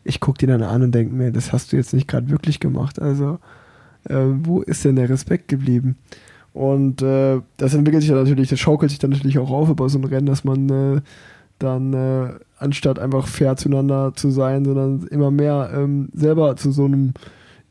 [0.03, 2.59] ich gucke den dann an und denke mir, das hast du jetzt nicht gerade wirklich
[2.59, 3.01] gemacht.
[3.01, 3.39] Also
[4.09, 5.97] äh, wo ist denn der Respekt geblieben?
[6.53, 9.89] Und äh, das entwickelt sich dann natürlich, das schaukelt sich dann natürlich auch auf über
[9.89, 11.01] so ein Rennen, dass man äh,
[11.57, 16.85] dann äh, anstatt einfach fair zueinander zu sein, sondern immer mehr ähm, selber zu so
[16.85, 17.13] einem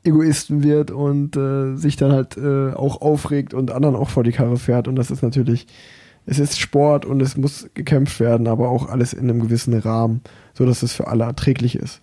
[0.05, 4.33] Egoisten wird und äh, sich dann halt äh, auch aufregt und anderen auch vor die
[4.33, 4.89] Karre fährt.
[4.89, 5.67] Und das ist natürlich,
[6.27, 10.21] es ist Sport und es muss gekämpft werden, aber auch alles in einem gewissen Rahmen,
[10.55, 12.01] so dass es für alle erträglich ist.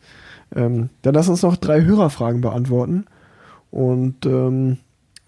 [0.56, 3.06] Ähm, dann lass uns noch drei Hörerfragen beantworten.
[3.72, 4.78] Und ähm,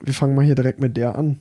[0.01, 1.39] wir fangen mal hier direkt mit der an.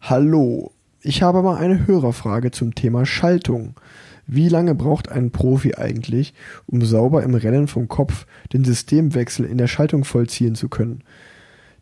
[0.00, 0.72] Hallo,
[1.02, 3.74] ich habe mal eine Hörerfrage zum Thema Schaltung.
[4.26, 6.34] Wie lange braucht ein Profi eigentlich,
[6.66, 11.02] um sauber im Rennen vom Kopf den Systemwechsel in der Schaltung vollziehen zu können?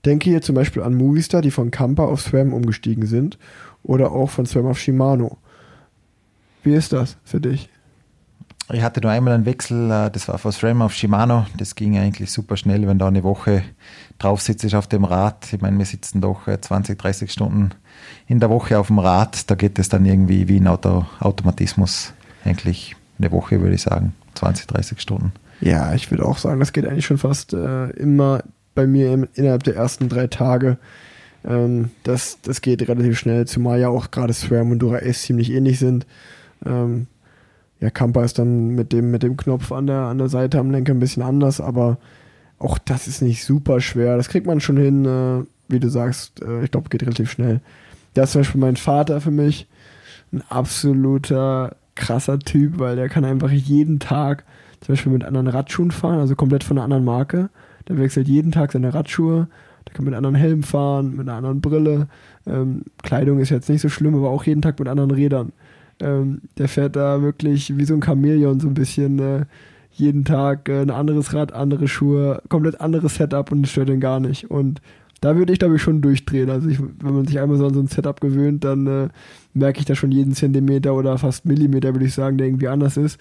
[0.08, 3.38] Denke hier zum Beispiel an Movistar, die von Kampa auf SRAM umgestiegen sind,
[3.82, 5.36] oder auch von SRAM auf Shimano.
[6.62, 7.68] Wie ist das für dich?
[8.72, 11.44] Ich hatte nur einmal einen Wechsel, äh, das war von SRAM auf Shimano.
[11.58, 13.62] Das ging eigentlich super schnell, wenn da eine Woche
[14.18, 15.52] drauf sitzt auf dem Rad.
[15.52, 17.72] Ich meine, wir sitzen doch 20, äh, 30 Stunden
[18.26, 19.50] in der Woche auf dem Rad.
[19.50, 22.14] Da geht es dann irgendwie wie ein Auto Automatismus.
[22.46, 24.14] Eigentlich eine Woche, würde ich sagen.
[24.36, 25.32] 20, 30 Stunden.
[25.60, 28.42] Ja, ich würde auch sagen, das geht eigentlich schon fast äh, immer
[28.78, 30.78] bei mir im, innerhalb der ersten drei Tage.
[31.44, 35.50] Ähm, das, das geht relativ schnell, zumal ja auch gerade SRAM und Dura S ziemlich
[35.50, 36.06] ähnlich sind.
[36.64, 37.08] Ähm,
[37.80, 40.70] ja, Kampa ist dann mit dem, mit dem Knopf an der, an der Seite am
[40.70, 41.98] Lenker ein bisschen anders, aber
[42.60, 44.16] auch das ist nicht super schwer.
[44.16, 46.40] Das kriegt man schon hin, äh, wie du sagst.
[46.40, 47.60] Äh, ich glaube, geht relativ schnell.
[48.14, 49.66] Da ist zum Beispiel mein Vater für mich
[50.32, 54.44] ein absoluter krasser Typ, weil der kann einfach jeden Tag
[54.82, 57.50] zum Beispiel mit anderen Radschuhen fahren, also komplett von einer anderen Marke.
[57.88, 59.48] Der wechselt jeden Tag seine Radschuhe.
[59.86, 62.08] Der kann mit anderen Helm fahren, mit einer anderen Brille.
[62.46, 65.52] Ähm, Kleidung ist jetzt nicht so schlimm, aber auch jeden Tag mit anderen Rädern.
[66.00, 69.44] Ähm, der fährt da wirklich wie so ein Chamäleon so ein bisschen äh,
[69.92, 74.20] jeden Tag äh, ein anderes Rad, andere Schuhe, komplett anderes Setup und stört ihn gar
[74.20, 74.50] nicht.
[74.50, 74.80] Und
[75.20, 76.50] da würde ich, glaube ich, schon durchdrehen.
[76.50, 79.08] Also ich, wenn man sich einmal so an so ein Setup gewöhnt, dann äh,
[79.54, 82.96] merke ich da schon jeden Zentimeter oder fast Millimeter, würde ich sagen, der irgendwie anders
[82.96, 83.18] ist,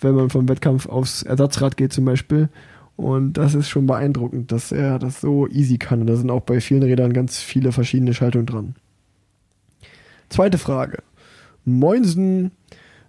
[0.00, 2.48] wenn man vom Wettkampf aufs Ersatzrad geht zum Beispiel.
[2.96, 6.00] Und das ist schon beeindruckend, dass er das so easy kann.
[6.00, 8.74] Und da sind auch bei vielen Rädern ganz viele verschiedene Schaltungen dran.
[10.28, 11.02] Zweite Frage.
[11.64, 12.52] Moinsen,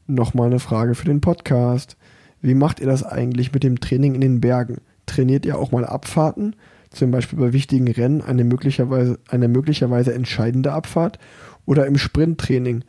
[0.08, 1.98] nochmal eine Frage für den Podcast.
[2.42, 4.82] Wie macht ihr das eigentlich mit dem Training in den Bergen?
[5.06, 6.56] Trainiert ihr auch mal Abfahrten?
[6.90, 11.20] Zum Beispiel bei wichtigen Rennen eine möglicherweise, eine möglicherweise entscheidende Abfahrt?
[11.66, 12.84] Oder im Sprinttraining?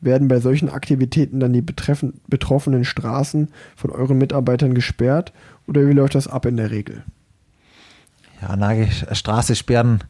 [0.00, 5.32] Werden bei solchen Aktivitäten dann die betroffenen Straßen von euren Mitarbeitern gesperrt?
[5.68, 7.04] Oder wie läuft das ab in der Regel?
[8.40, 10.04] Ja, nein, Straße sperren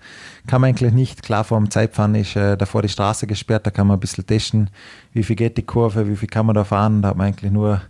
[0.47, 1.23] kann man eigentlich nicht.
[1.23, 4.27] Klar, vor dem Zeitfahren ist äh, davor die Straße gesperrt, da kann man ein bisschen
[4.27, 4.71] testen,
[5.13, 7.03] wie viel geht die Kurve, wie viel kann man da fahren.
[7.03, 7.81] Da hat man eigentlich nur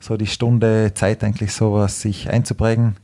[0.00, 2.96] so die Stunde Zeit, eigentlich sowas sich einzuprägen.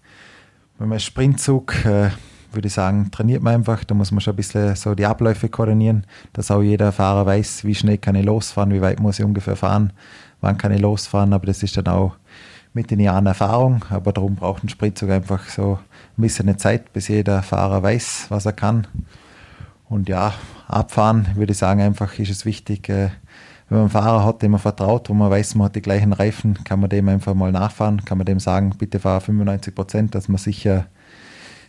[0.79, 2.11] Wenn man Sprintzug, äh,
[2.53, 3.85] würde ich sagen, trainiert man einfach.
[3.85, 7.65] Da muss man schon ein bisschen so die Abläufe koordinieren, dass auch jeder Fahrer weiß,
[7.65, 9.93] wie schnell kann ich losfahren, wie weit muss ich ungefähr fahren,
[10.41, 11.33] wann kann ich losfahren.
[11.33, 12.17] Aber das ist dann auch
[12.75, 13.85] mit den Jahren Erfahrung.
[13.91, 15.79] Aber darum braucht ein Sprintzug einfach so
[16.17, 18.87] ein bisschen eine Zeit, bis jeder Fahrer weiß, was er kann.
[19.89, 20.33] Und ja,
[20.69, 23.11] abfahren, würde ich sagen, einfach ist es wichtig, äh,
[23.69, 26.13] wenn man einen Fahrer hat, dem man vertraut, wo man weiß, man hat die gleichen
[26.13, 30.15] Reifen, kann man dem einfach mal nachfahren, kann man dem sagen, bitte fahr 95 Prozent,
[30.15, 30.87] dass man sicher,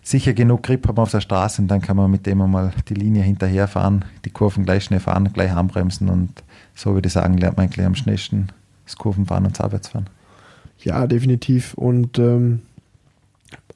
[0.02, 2.94] sicher genug Grip hat auf der Straße und dann kann man mit dem einmal die
[2.94, 6.44] Linie hinterherfahren, die Kurven gleich schnell fahren, gleich anbremsen und
[6.76, 8.52] so würde ich sagen, lernt man eigentlich am schnellsten
[8.86, 10.08] das Kurvenfahren und das Arbeitsfahren.
[10.84, 11.74] Ja, definitiv.
[11.74, 12.62] Und ähm,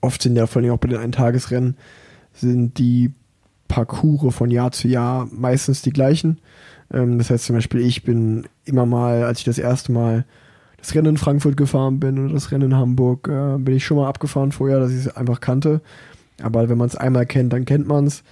[0.01, 1.77] oft sind ja vor allem auch bei den Eintagesrennen
[2.33, 3.11] sind die
[3.67, 6.39] Parcours von Jahr zu Jahr meistens die gleichen.
[6.93, 10.25] Ähm, das heißt zum Beispiel, ich bin immer mal, als ich das erste Mal
[10.77, 13.97] das Rennen in Frankfurt gefahren bin oder das Rennen in Hamburg, äh, bin ich schon
[13.97, 15.81] mal abgefahren vorher, dass ich es einfach kannte.
[16.41, 18.23] Aber wenn man es einmal kennt, dann kennt man es.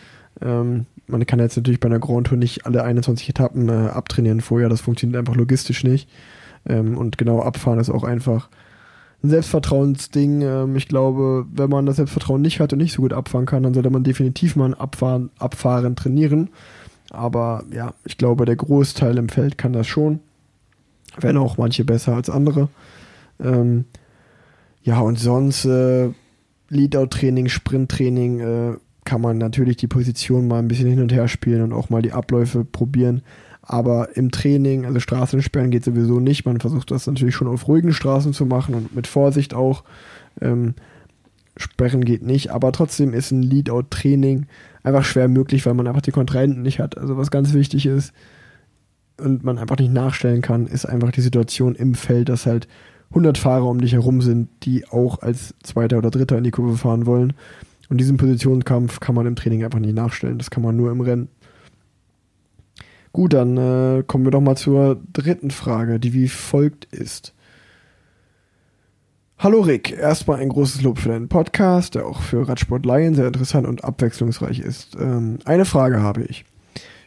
[0.42, 4.42] Ähm, man kann jetzt natürlich bei einer Grand Tour nicht alle 21 Etappen äh, abtrainieren
[4.42, 6.10] vorher, das funktioniert einfach logistisch nicht.
[6.68, 8.50] Ähm, und genau abfahren ist auch einfach
[9.26, 10.42] ein Selbstvertrauensding.
[10.42, 13.64] Ähm, ich glaube, wenn man das Selbstvertrauen nicht hat und nicht so gut abfahren kann,
[13.64, 16.50] dann sollte man definitiv mal ein Abfahren, Abfahren trainieren.
[17.10, 20.20] Aber ja, ich glaube, der Großteil im Feld kann das schon.
[21.20, 22.70] Wenn auch manche besser als andere.
[23.40, 23.86] Ähm,
[24.84, 26.10] ja, und sonst äh,
[26.70, 28.74] Leadout-Training, Sprint-Training äh,
[29.06, 32.02] kann man natürlich die Position mal ein bisschen hin und her spielen und auch mal
[32.02, 33.22] die Abläufe probieren.
[33.66, 36.45] Aber im Training, also Straßensperren geht sowieso nicht.
[36.45, 39.84] Man versucht das natürlich schon auf ruhigen Straßen zu machen und mit Vorsicht auch.
[40.39, 40.76] Ähm,
[41.57, 44.45] Sperren geht nicht, aber trotzdem ist ein Leadout-Training
[44.84, 46.97] einfach schwer möglich, weil man einfach die Kontrahenten nicht hat.
[46.97, 48.13] Also was ganz wichtig ist
[49.18, 52.68] und man einfach nicht nachstellen kann, ist einfach die Situation im Feld, dass halt
[53.09, 56.78] 100 Fahrer um dich herum sind, die auch als Zweiter oder Dritter in die Kurve
[56.78, 57.34] fahren wollen.
[57.88, 60.38] Und diesen Positionskampf kann man im Training einfach nicht nachstellen.
[60.38, 61.30] Das kann man nur im Rennen.
[63.16, 67.34] Gut, dann äh, kommen wir doch mal zur dritten Frage, die wie folgt ist.
[69.38, 73.28] Hallo Rick, erstmal ein großes Lob für deinen Podcast, der auch für Radsport Lion sehr
[73.28, 74.97] interessant und abwechslungsreich ist.
[74.99, 76.43] Ähm, eine Frage habe ich.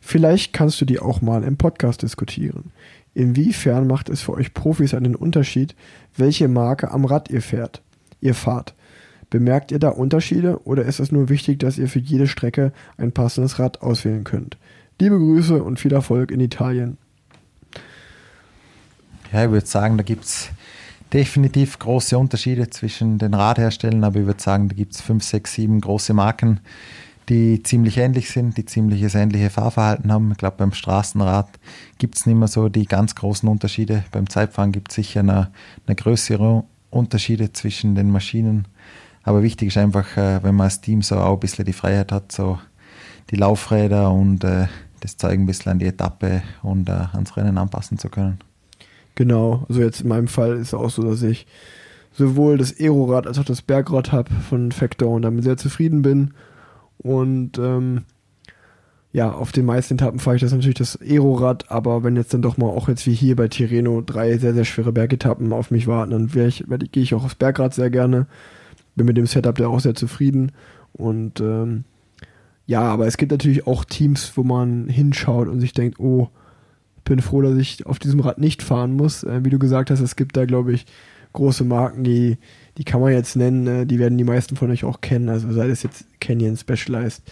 [0.01, 2.73] Vielleicht kannst du die auch mal im Podcast diskutieren.
[3.13, 5.77] Inwiefern macht es für euch Profis einen Unterschied,
[6.17, 7.83] welche Marke am Rad ihr fährt,
[8.23, 8.75] ihr fahrt?
[9.29, 13.13] Bemerkt ihr da Unterschiede oder ist es nur wichtig, dass ihr für jede Strecke ein
[13.13, 14.57] passendes Rad auswählen könnt?
[15.01, 16.99] Liebe Grüße und viel Erfolg in Italien.
[19.33, 20.51] Ja, ich würde sagen, da gibt es
[21.13, 25.55] definitiv große Unterschiede zwischen den Radherstellern, aber ich würde sagen, da gibt es fünf, sechs,
[25.55, 26.59] sieben große Marken,
[27.29, 30.33] die ziemlich ähnlich sind, die ziemliches ähnliche Fahrverhalten haben.
[30.33, 31.49] Ich glaube, beim Straßenrad
[31.99, 34.03] gibt es nicht mehr so die ganz großen Unterschiede.
[34.11, 35.53] Beim Zeitfahren gibt es sicher eine,
[35.87, 38.67] eine größere Unterschiede zwischen den Maschinen.
[39.23, 42.11] Aber wichtig ist einfach, äh, wenn man als Team so auch ein bisschen die Freiheit
[42.11, 42.59] hat, so
[43.31, 44.67] die Laufräder und äh,
[45.01, 48.39] das zeigen ein bisschen an die Etappe und äh, ans Rennen anpassen zu können.
[49.15, 51.47] Genau, also jetzt in meinem Fall ist es auch so, dass ich
[52.13, 56.35] sowohl das Aerorad als auch das Bergrad habe von Factor und damit sehr zufrieden bin.
[56.99, 58.03] Und ähm,
[59.13, 62.43] ja, auf den meisten Etappen fahre ich das natürlich das Aerorad, aber wenn jetzt dann
[62.43, 65.87] doch mal auch jetzt wie hier bei Tirreno drei sehr, sehr schwere Bergetappen auf mich
[65.87, 68.27] warten, dann gehe ich auch aufs Bergrad sehr gerne.
[68.97, 70.53] Bin mit dem Setup da auch sehr zufrieden.
[70.93, 71.85] Und ähm,
[72.69, 76.29] ja, aber es gibt natürlich auch Teams, wo man hinschaut und sich denkt, oh,
[77.03, 79.25] bin froh, dass ich auf diesem Rad nicht fahren muss.
[79.25, 80.85] Äh, wie du gesagt hast, es gibt da, glaube ich,
[81.33, 82.37] große Marken, die,
[82.77, 85.31] die kann man jetzt nennen, äh, die werden die meisten von euch auch kennen.
[85.31, 87.23] Also sei es jetzt Canyon Specialized,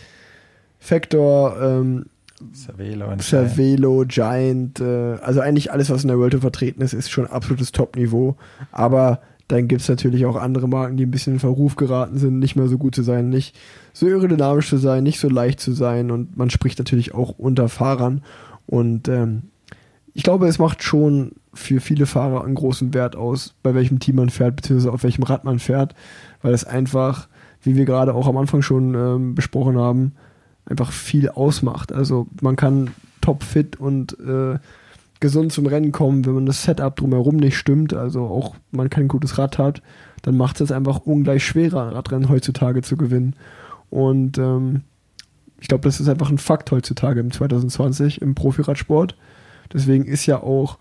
[0.78, 2.06] Factor, ähm,
[2.54, 7.10] Cervelo, Cervelo Giant, äh, also eigentlich alles, was in der World Tour vertreten ist, ist
[7.10, 8.36] schon absolutes Top-Niveau.
[8.72, 12.38] Aber dann gibt es natürlich auch andere Marken, die ein bisschen in Verruf geraten sind,
[12.38, 13.56] nicht mehr so gut zu sein, nicht
[13.92, 16.10] so aerodynamisch zu sein, nicht so leicht zu sein.
[16.10, 18.22] Und man spricht natürlich auch unter Fahrern.
[18.66, 19.42] Und ähm,
[20.14, 24.16] ich glaube, es macht schon für viele Fahrer einen großen Wert aus, bei welchem Team
[24.16, 25.94] man fährt, beziehungsweise auf welchem Rad man fährt,
[26.42, 27.28] weil es einfach,
[27.62, 30.12] wie wir gerade auch am Anfang schon ähm, besprochen haben,
[30.64, 31.92] einfach viel ausmacht.
[31.92, 32.90] Also man kann
[33.20, 34.58] topfit und äh,
[35.20, 39.08] gesund zum Rennen kommen, wenn man das Setup drumherum nicht stimmt, also auch man kein
[39.08, 39.82] gutes Rad hat,
[40.22, 43.34] dann macht es einfach ungleich schwerer, Radrennen heutzutage zu gewinnen.
[43.90, 44.82] Und ähm,
[45.60, 49.16] ich glaube, das ist einfach ein Fakt heutzutage im 2020 im Profiradsport.
[49.72, 50.78] Deswegen ist ja auch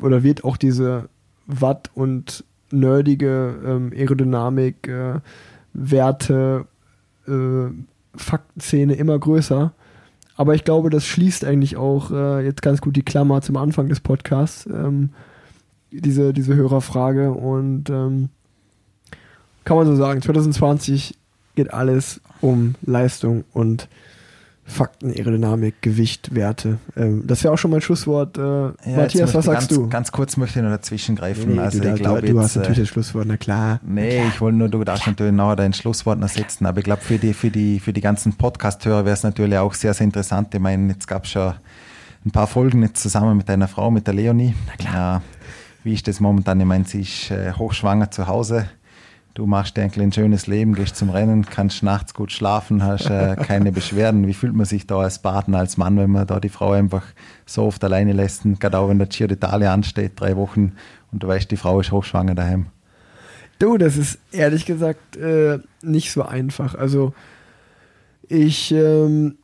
[0.00, 1.08] oder wird auch diese
[1.46, 5.20] Watt und nerdige ähm, Aerodynamik äh,
[5.72, 6.66] Werte
[7.28, 7.70] äh,
[8.16, 9.72] Faktenszene immer größer.
[10.36, 13.88] Aber ich glaube, das schließt eigentlich auch äh, jetzt ganz gut die Klammer zum Anfang
[13.88, 15.10] des Podcasts, ähm,
[15.90, 17.30] diese, diese Hörerfrage.
[17.30, 18.30] Und ähm,
[19.64, 21.16] kann man so sagen, 2020
[21.54, 23.88] geht alles um Leistung und
[24.66, 26.78] Fakten, Aerodynamik, Gewicht, Werte.
[26.96, 28.38] Ähm, das wäre auch schon mein Schlusswort.
[28.38, 29.88] Äh, Ja, Matthias, was sagst ganz, du?
[29.90, 31.54] Ganz kurz möchte ich noch dazwischen greifen.
[31.54, 33.80] Nee, also du, ich glaube du hast jetzt, natürlich äh, das Schlusswort, na klar.
[33.86, 37.02] Nee, ich wollte nur, du darfst natürlich nachher dein Schlusswort noch setzen, aber ich glaube,
[37.02, 40.54] für die, für die, für die ganzen Podcast-Hörer wäre es natürlich auch sehr, sehr interessant.
[40.54, 41.52] Ich meine, jetzt gab es schon
[42.24, 44.54] ein paar Folgen jetzt zusammen mit deiner Frau, mit der Leonie.
[44.66, 45.22] Na klar.
[45.82, 46.58] wie ist das momentan?
[46.58, 48.66] Ich meine, sie ist äh, hochschwanger zu Hause.
[49.34, 53.34] Du machst dir ein schönes Leben, gehst zum Rennen, kannst nachts gut schlafen, hast äh,
[53.34, 54.28] keine Beschwerden.
[54.28, 57.02] Wie fühlt man sich da als Partner, als Mann, wenn man da die Frau einfach
[57.44, 58.44] so oft alleine lässt?
[58.60, 60.74] Gerade auch wenn der Giro d'Italia ansteht, drei Wochen,
[61.10, 62.66] und du weißt, die Frau ist hochschwanger daheim.
[63.58, 66.76] Du, das ist ehrlich gesagt äh, nicht so einfach.
[66.76, 67.12] Also
[68.28, 69.38] ich, ähm,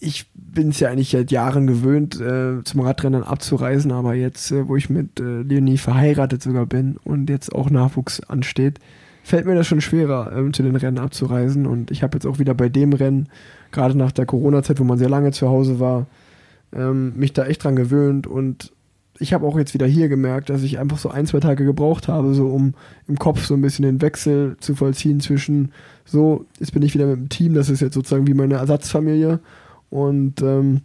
[0.00, 0.26] ich
[0.58, 4.74] bin es ja eigentlich seit Jahren gewöhnt, äh, zum Radrennen abzureisen, aber jetzt, äh, wo
[4.74, 8.80] ich mit äh, Leonie verheiratet sogar bin und jetzt auch Nachwuchs ansteht,
[9.22, 11.64] fällt mir das schon schwerer, ähm, zu den Rennen abzureisen.
[11.64, 13.28] Und ich habe jetzt auch wieder bei dem Rennen,
[13.70, 16.08] gerade nach der Corona-Zeit, wo man sehr lange zu Hause war,
[16.72, 18.72] ähm, mich da echt dran gewöhnt und
[19.20, 22.08] ich habe auch jetzt wieder hier gemerkt, dass ich einfach so ein, zwei Tage gebraucht
[22.08, 22.74] habe, so um
[23.06, 25.70] im Kopf so ein bisschen den Wechsel zu vollziehen zwischen
[26.04, 29.38] so, jetzt bin ich wieder mit dem Team, das ist jetzt sozusagen wie meine Ersatzfamilie
[29.90, 30.82] und ähm,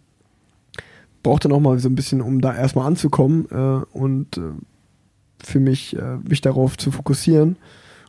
[1.22, 4.52] brauchte noch mal so ein bisschen, um da erstmal anzukommen äh, und äh,
[5.42, 7.56] für mich, äh, mich darauf zu fokussieren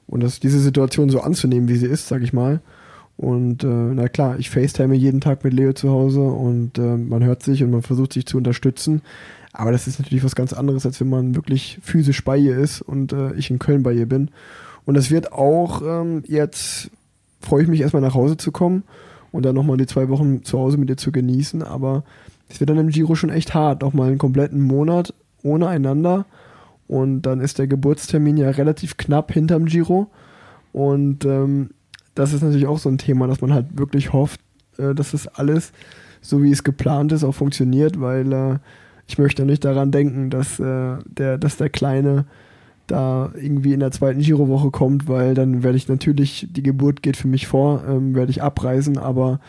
[0.08, 2.62] und das, diese Situation so anzunehmen, wie sie ist, sag ich mal.
[3.18, 7.24] Und äh, na klar, ich FaceTime jeden Tag mit Leo zu Hause und äh, man
[7.24, 9.02] hört sich und man versucht sich zu unterstützen.
[9.54, 12.82] Aber das ist natürlich was ganz anderes, als wenn man wirklich physisch bei ihr ist
[12.82, 14.32] und äh, ich in Köln bei ihr bin.
[14.86, 16.92] Und das wird auch ähm, jetzt,
[17.40, 18.84] freue ich mich erstmal nach Hause zu kommen
[19.36, 21.62] und dann nochmal die zwei Wochen zu Hause mit ihr zu genießen.
[21.62, 22.04] Aber
[22.50, 25.14] es wird dann im Giro schon echt hart, nochmal einen kompletten Monat
[25.44, 26.26] ohne einander.
[26.88, 30.08] Und dann ist der Geburtstermin ja relativ knapp hinterm Giro.
[30.72, 31.72] Und ähm,
[32.16, 34.40] das ist natürlich auch so ein Thema, dass man halt wirklich hofft,
[34.78, 35.72] äh, dass das alles,
[36.22, 38.58] so wie es geplant ist, auch funktioniert, weil äh,
[39.08, 42.26] ich möchte nicht daran denken, dass, äh, der, dass der Kleine
[42.88, 47.18] da irgendwie in der zweiten Girowoche kommt, weil dann werde ich natürlich, die Geburt geht
[47.18, 49.40] für mich vor, ähm, werde ich abreisen, aber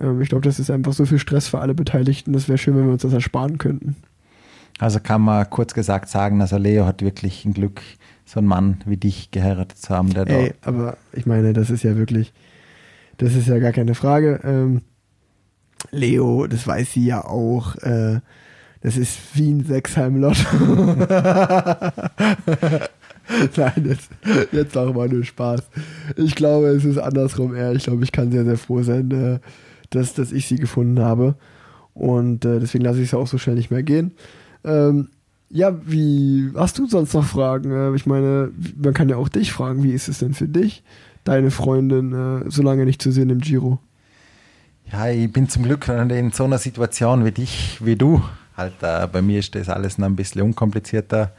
[0.00, 2.76] ähm, ich glaube, das ist einfach so viel Stress für alle Beteiligten, das wäre schön,
[2.76, 3.96] wenn wir uns das ersparen könnten.
[4.78, 7.80] Also kann man kurz gesagt sagen, also Leo hat wirklich ein Glück,
[8.24, 11.82] so einen Mann wie dich geheiratet zu haben, der Ey, aber ich meine, das ist
[11.82, 12.32] ja wirklich,
[13.18, 14.40] das ist ja gar keine Frage.
[14.44, 14.82] Ähm,
[15.90, 18.20] Leo, das weiß sie ja auch, äh,
[18.86, 20.46] das ist wie ein Sechsheim-Lotto.
[23.56, 24.10] Nein, jetzt,
[24.52, 25.62] jetzt auch mal nur Spaß.
[26.14, 27.72] Ich glaube, es ist andersrum eher.
[27.72, 29.40] Ich glaube, ich kann sehr, sehr froh sein, äh,
[29.90, 31.34] dass, dass ich sie gefunden habe.
[31.94, 34.12] Und äh, deswegen lasse ich es auch so schnell nicht mehr gehen.
[34.62, 35.08] Ähm,
[35.50, 37.72] ja, wie hast du sonst noch Fragen?
[37.72, 40.84] Äh, ich meine, man kann ja auch dich fragen, wie ist es denn für dich,
[41.24, 43.80] deine Freundin so lange nicht zu sehen im Giro?
[44.92, 48.22] Ja, ich bin zum Glück in so einer Situation wie dich, wie du.
[48.56, 51.32] Halt, äh, bei mir ist das alles noch ein bisschen unkomplizierter.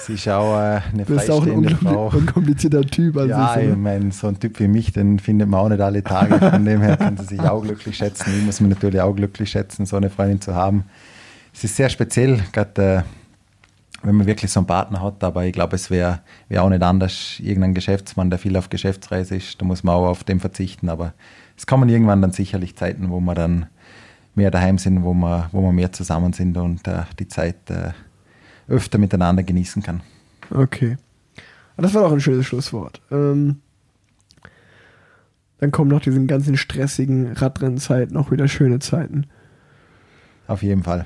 [0.00, 2.08] Sie ist auch äh, eine Du bist auch ein freistehende unkompli Frau.
[2.08, 3.16] unkomplizierter Typ.
[3.18, 5.80] an Ja, sich, ich meine, so ein Typ wie mich, den findet man auch nicht
[5.80, 6.38] alle Tage.
[6.38, 8.32] Von dem her kann sie sich auch glücklich schätzen.
[8.36, 10.84] Ich muss mich natürlich auch glücklich schätzen, so eine Freundin zu haben.
[11.54, 13.02] Es ist sehr speziell, gerade äh,
[14.02, 16.82] wenn man wirklich so einen Partner hat, aber ich glaube, es wäre wär auch nicht
[16.82, 17.38] anders.
[17.38, 20.88] Irgendein Geschäftsmann, der viel auf Geschäftsreise ist, da muss man auch auf dem verzichten.
[20.88, 21.12] Aber
[21.56, 23.66] es kommen irgendwann dann sicherlich Zeiten, wo wir dann
[24.40, 27.90] mehr daheim sind, wo wir, wo wir mehr zusammen sind und äh, die Zeit äh,
[28.68, 30.00] öfter miteinander genießen kann.
[30.50, 30.96] Okay.
[31.76, 33.02] Aber Das war doch ein schönes Schlusswort.
[33.10, 33.56] Ähm,
[35.58, 39.26] dann kommen nach diesen ganzen stressigen Radrennzeiten auch wieder schöne Zeiten.
[40.46, 41.04] Auf jeden Fall.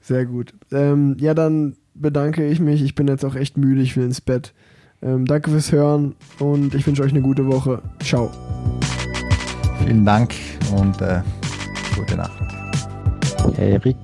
[0.00, 0.52] Sehr gut.
[0.72, 2.82] Ähm, ja, dann bedanke ich mich.
[2.82, 3.82] Ich bin jetzt auch echt müde.
[3.82, 4.52] Ich will ins Bett.
[5.00, 7.82] Ähm, danke fürs Hören und ich wünsche euch eine gute Woche.
[8.02, 8.30] Ciao.
[9.78, 10.34] Vielen Dank
[10.76, 11.22] und äh,
[11.96, 12.53] gute Nacht.
[13.58, 13.96] Erik,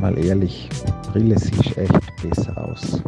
[0.00, 0.68] mal ehrlich,
[1.12, 1.92] Brille sieht echt
[2.22, 3.02] besser aus.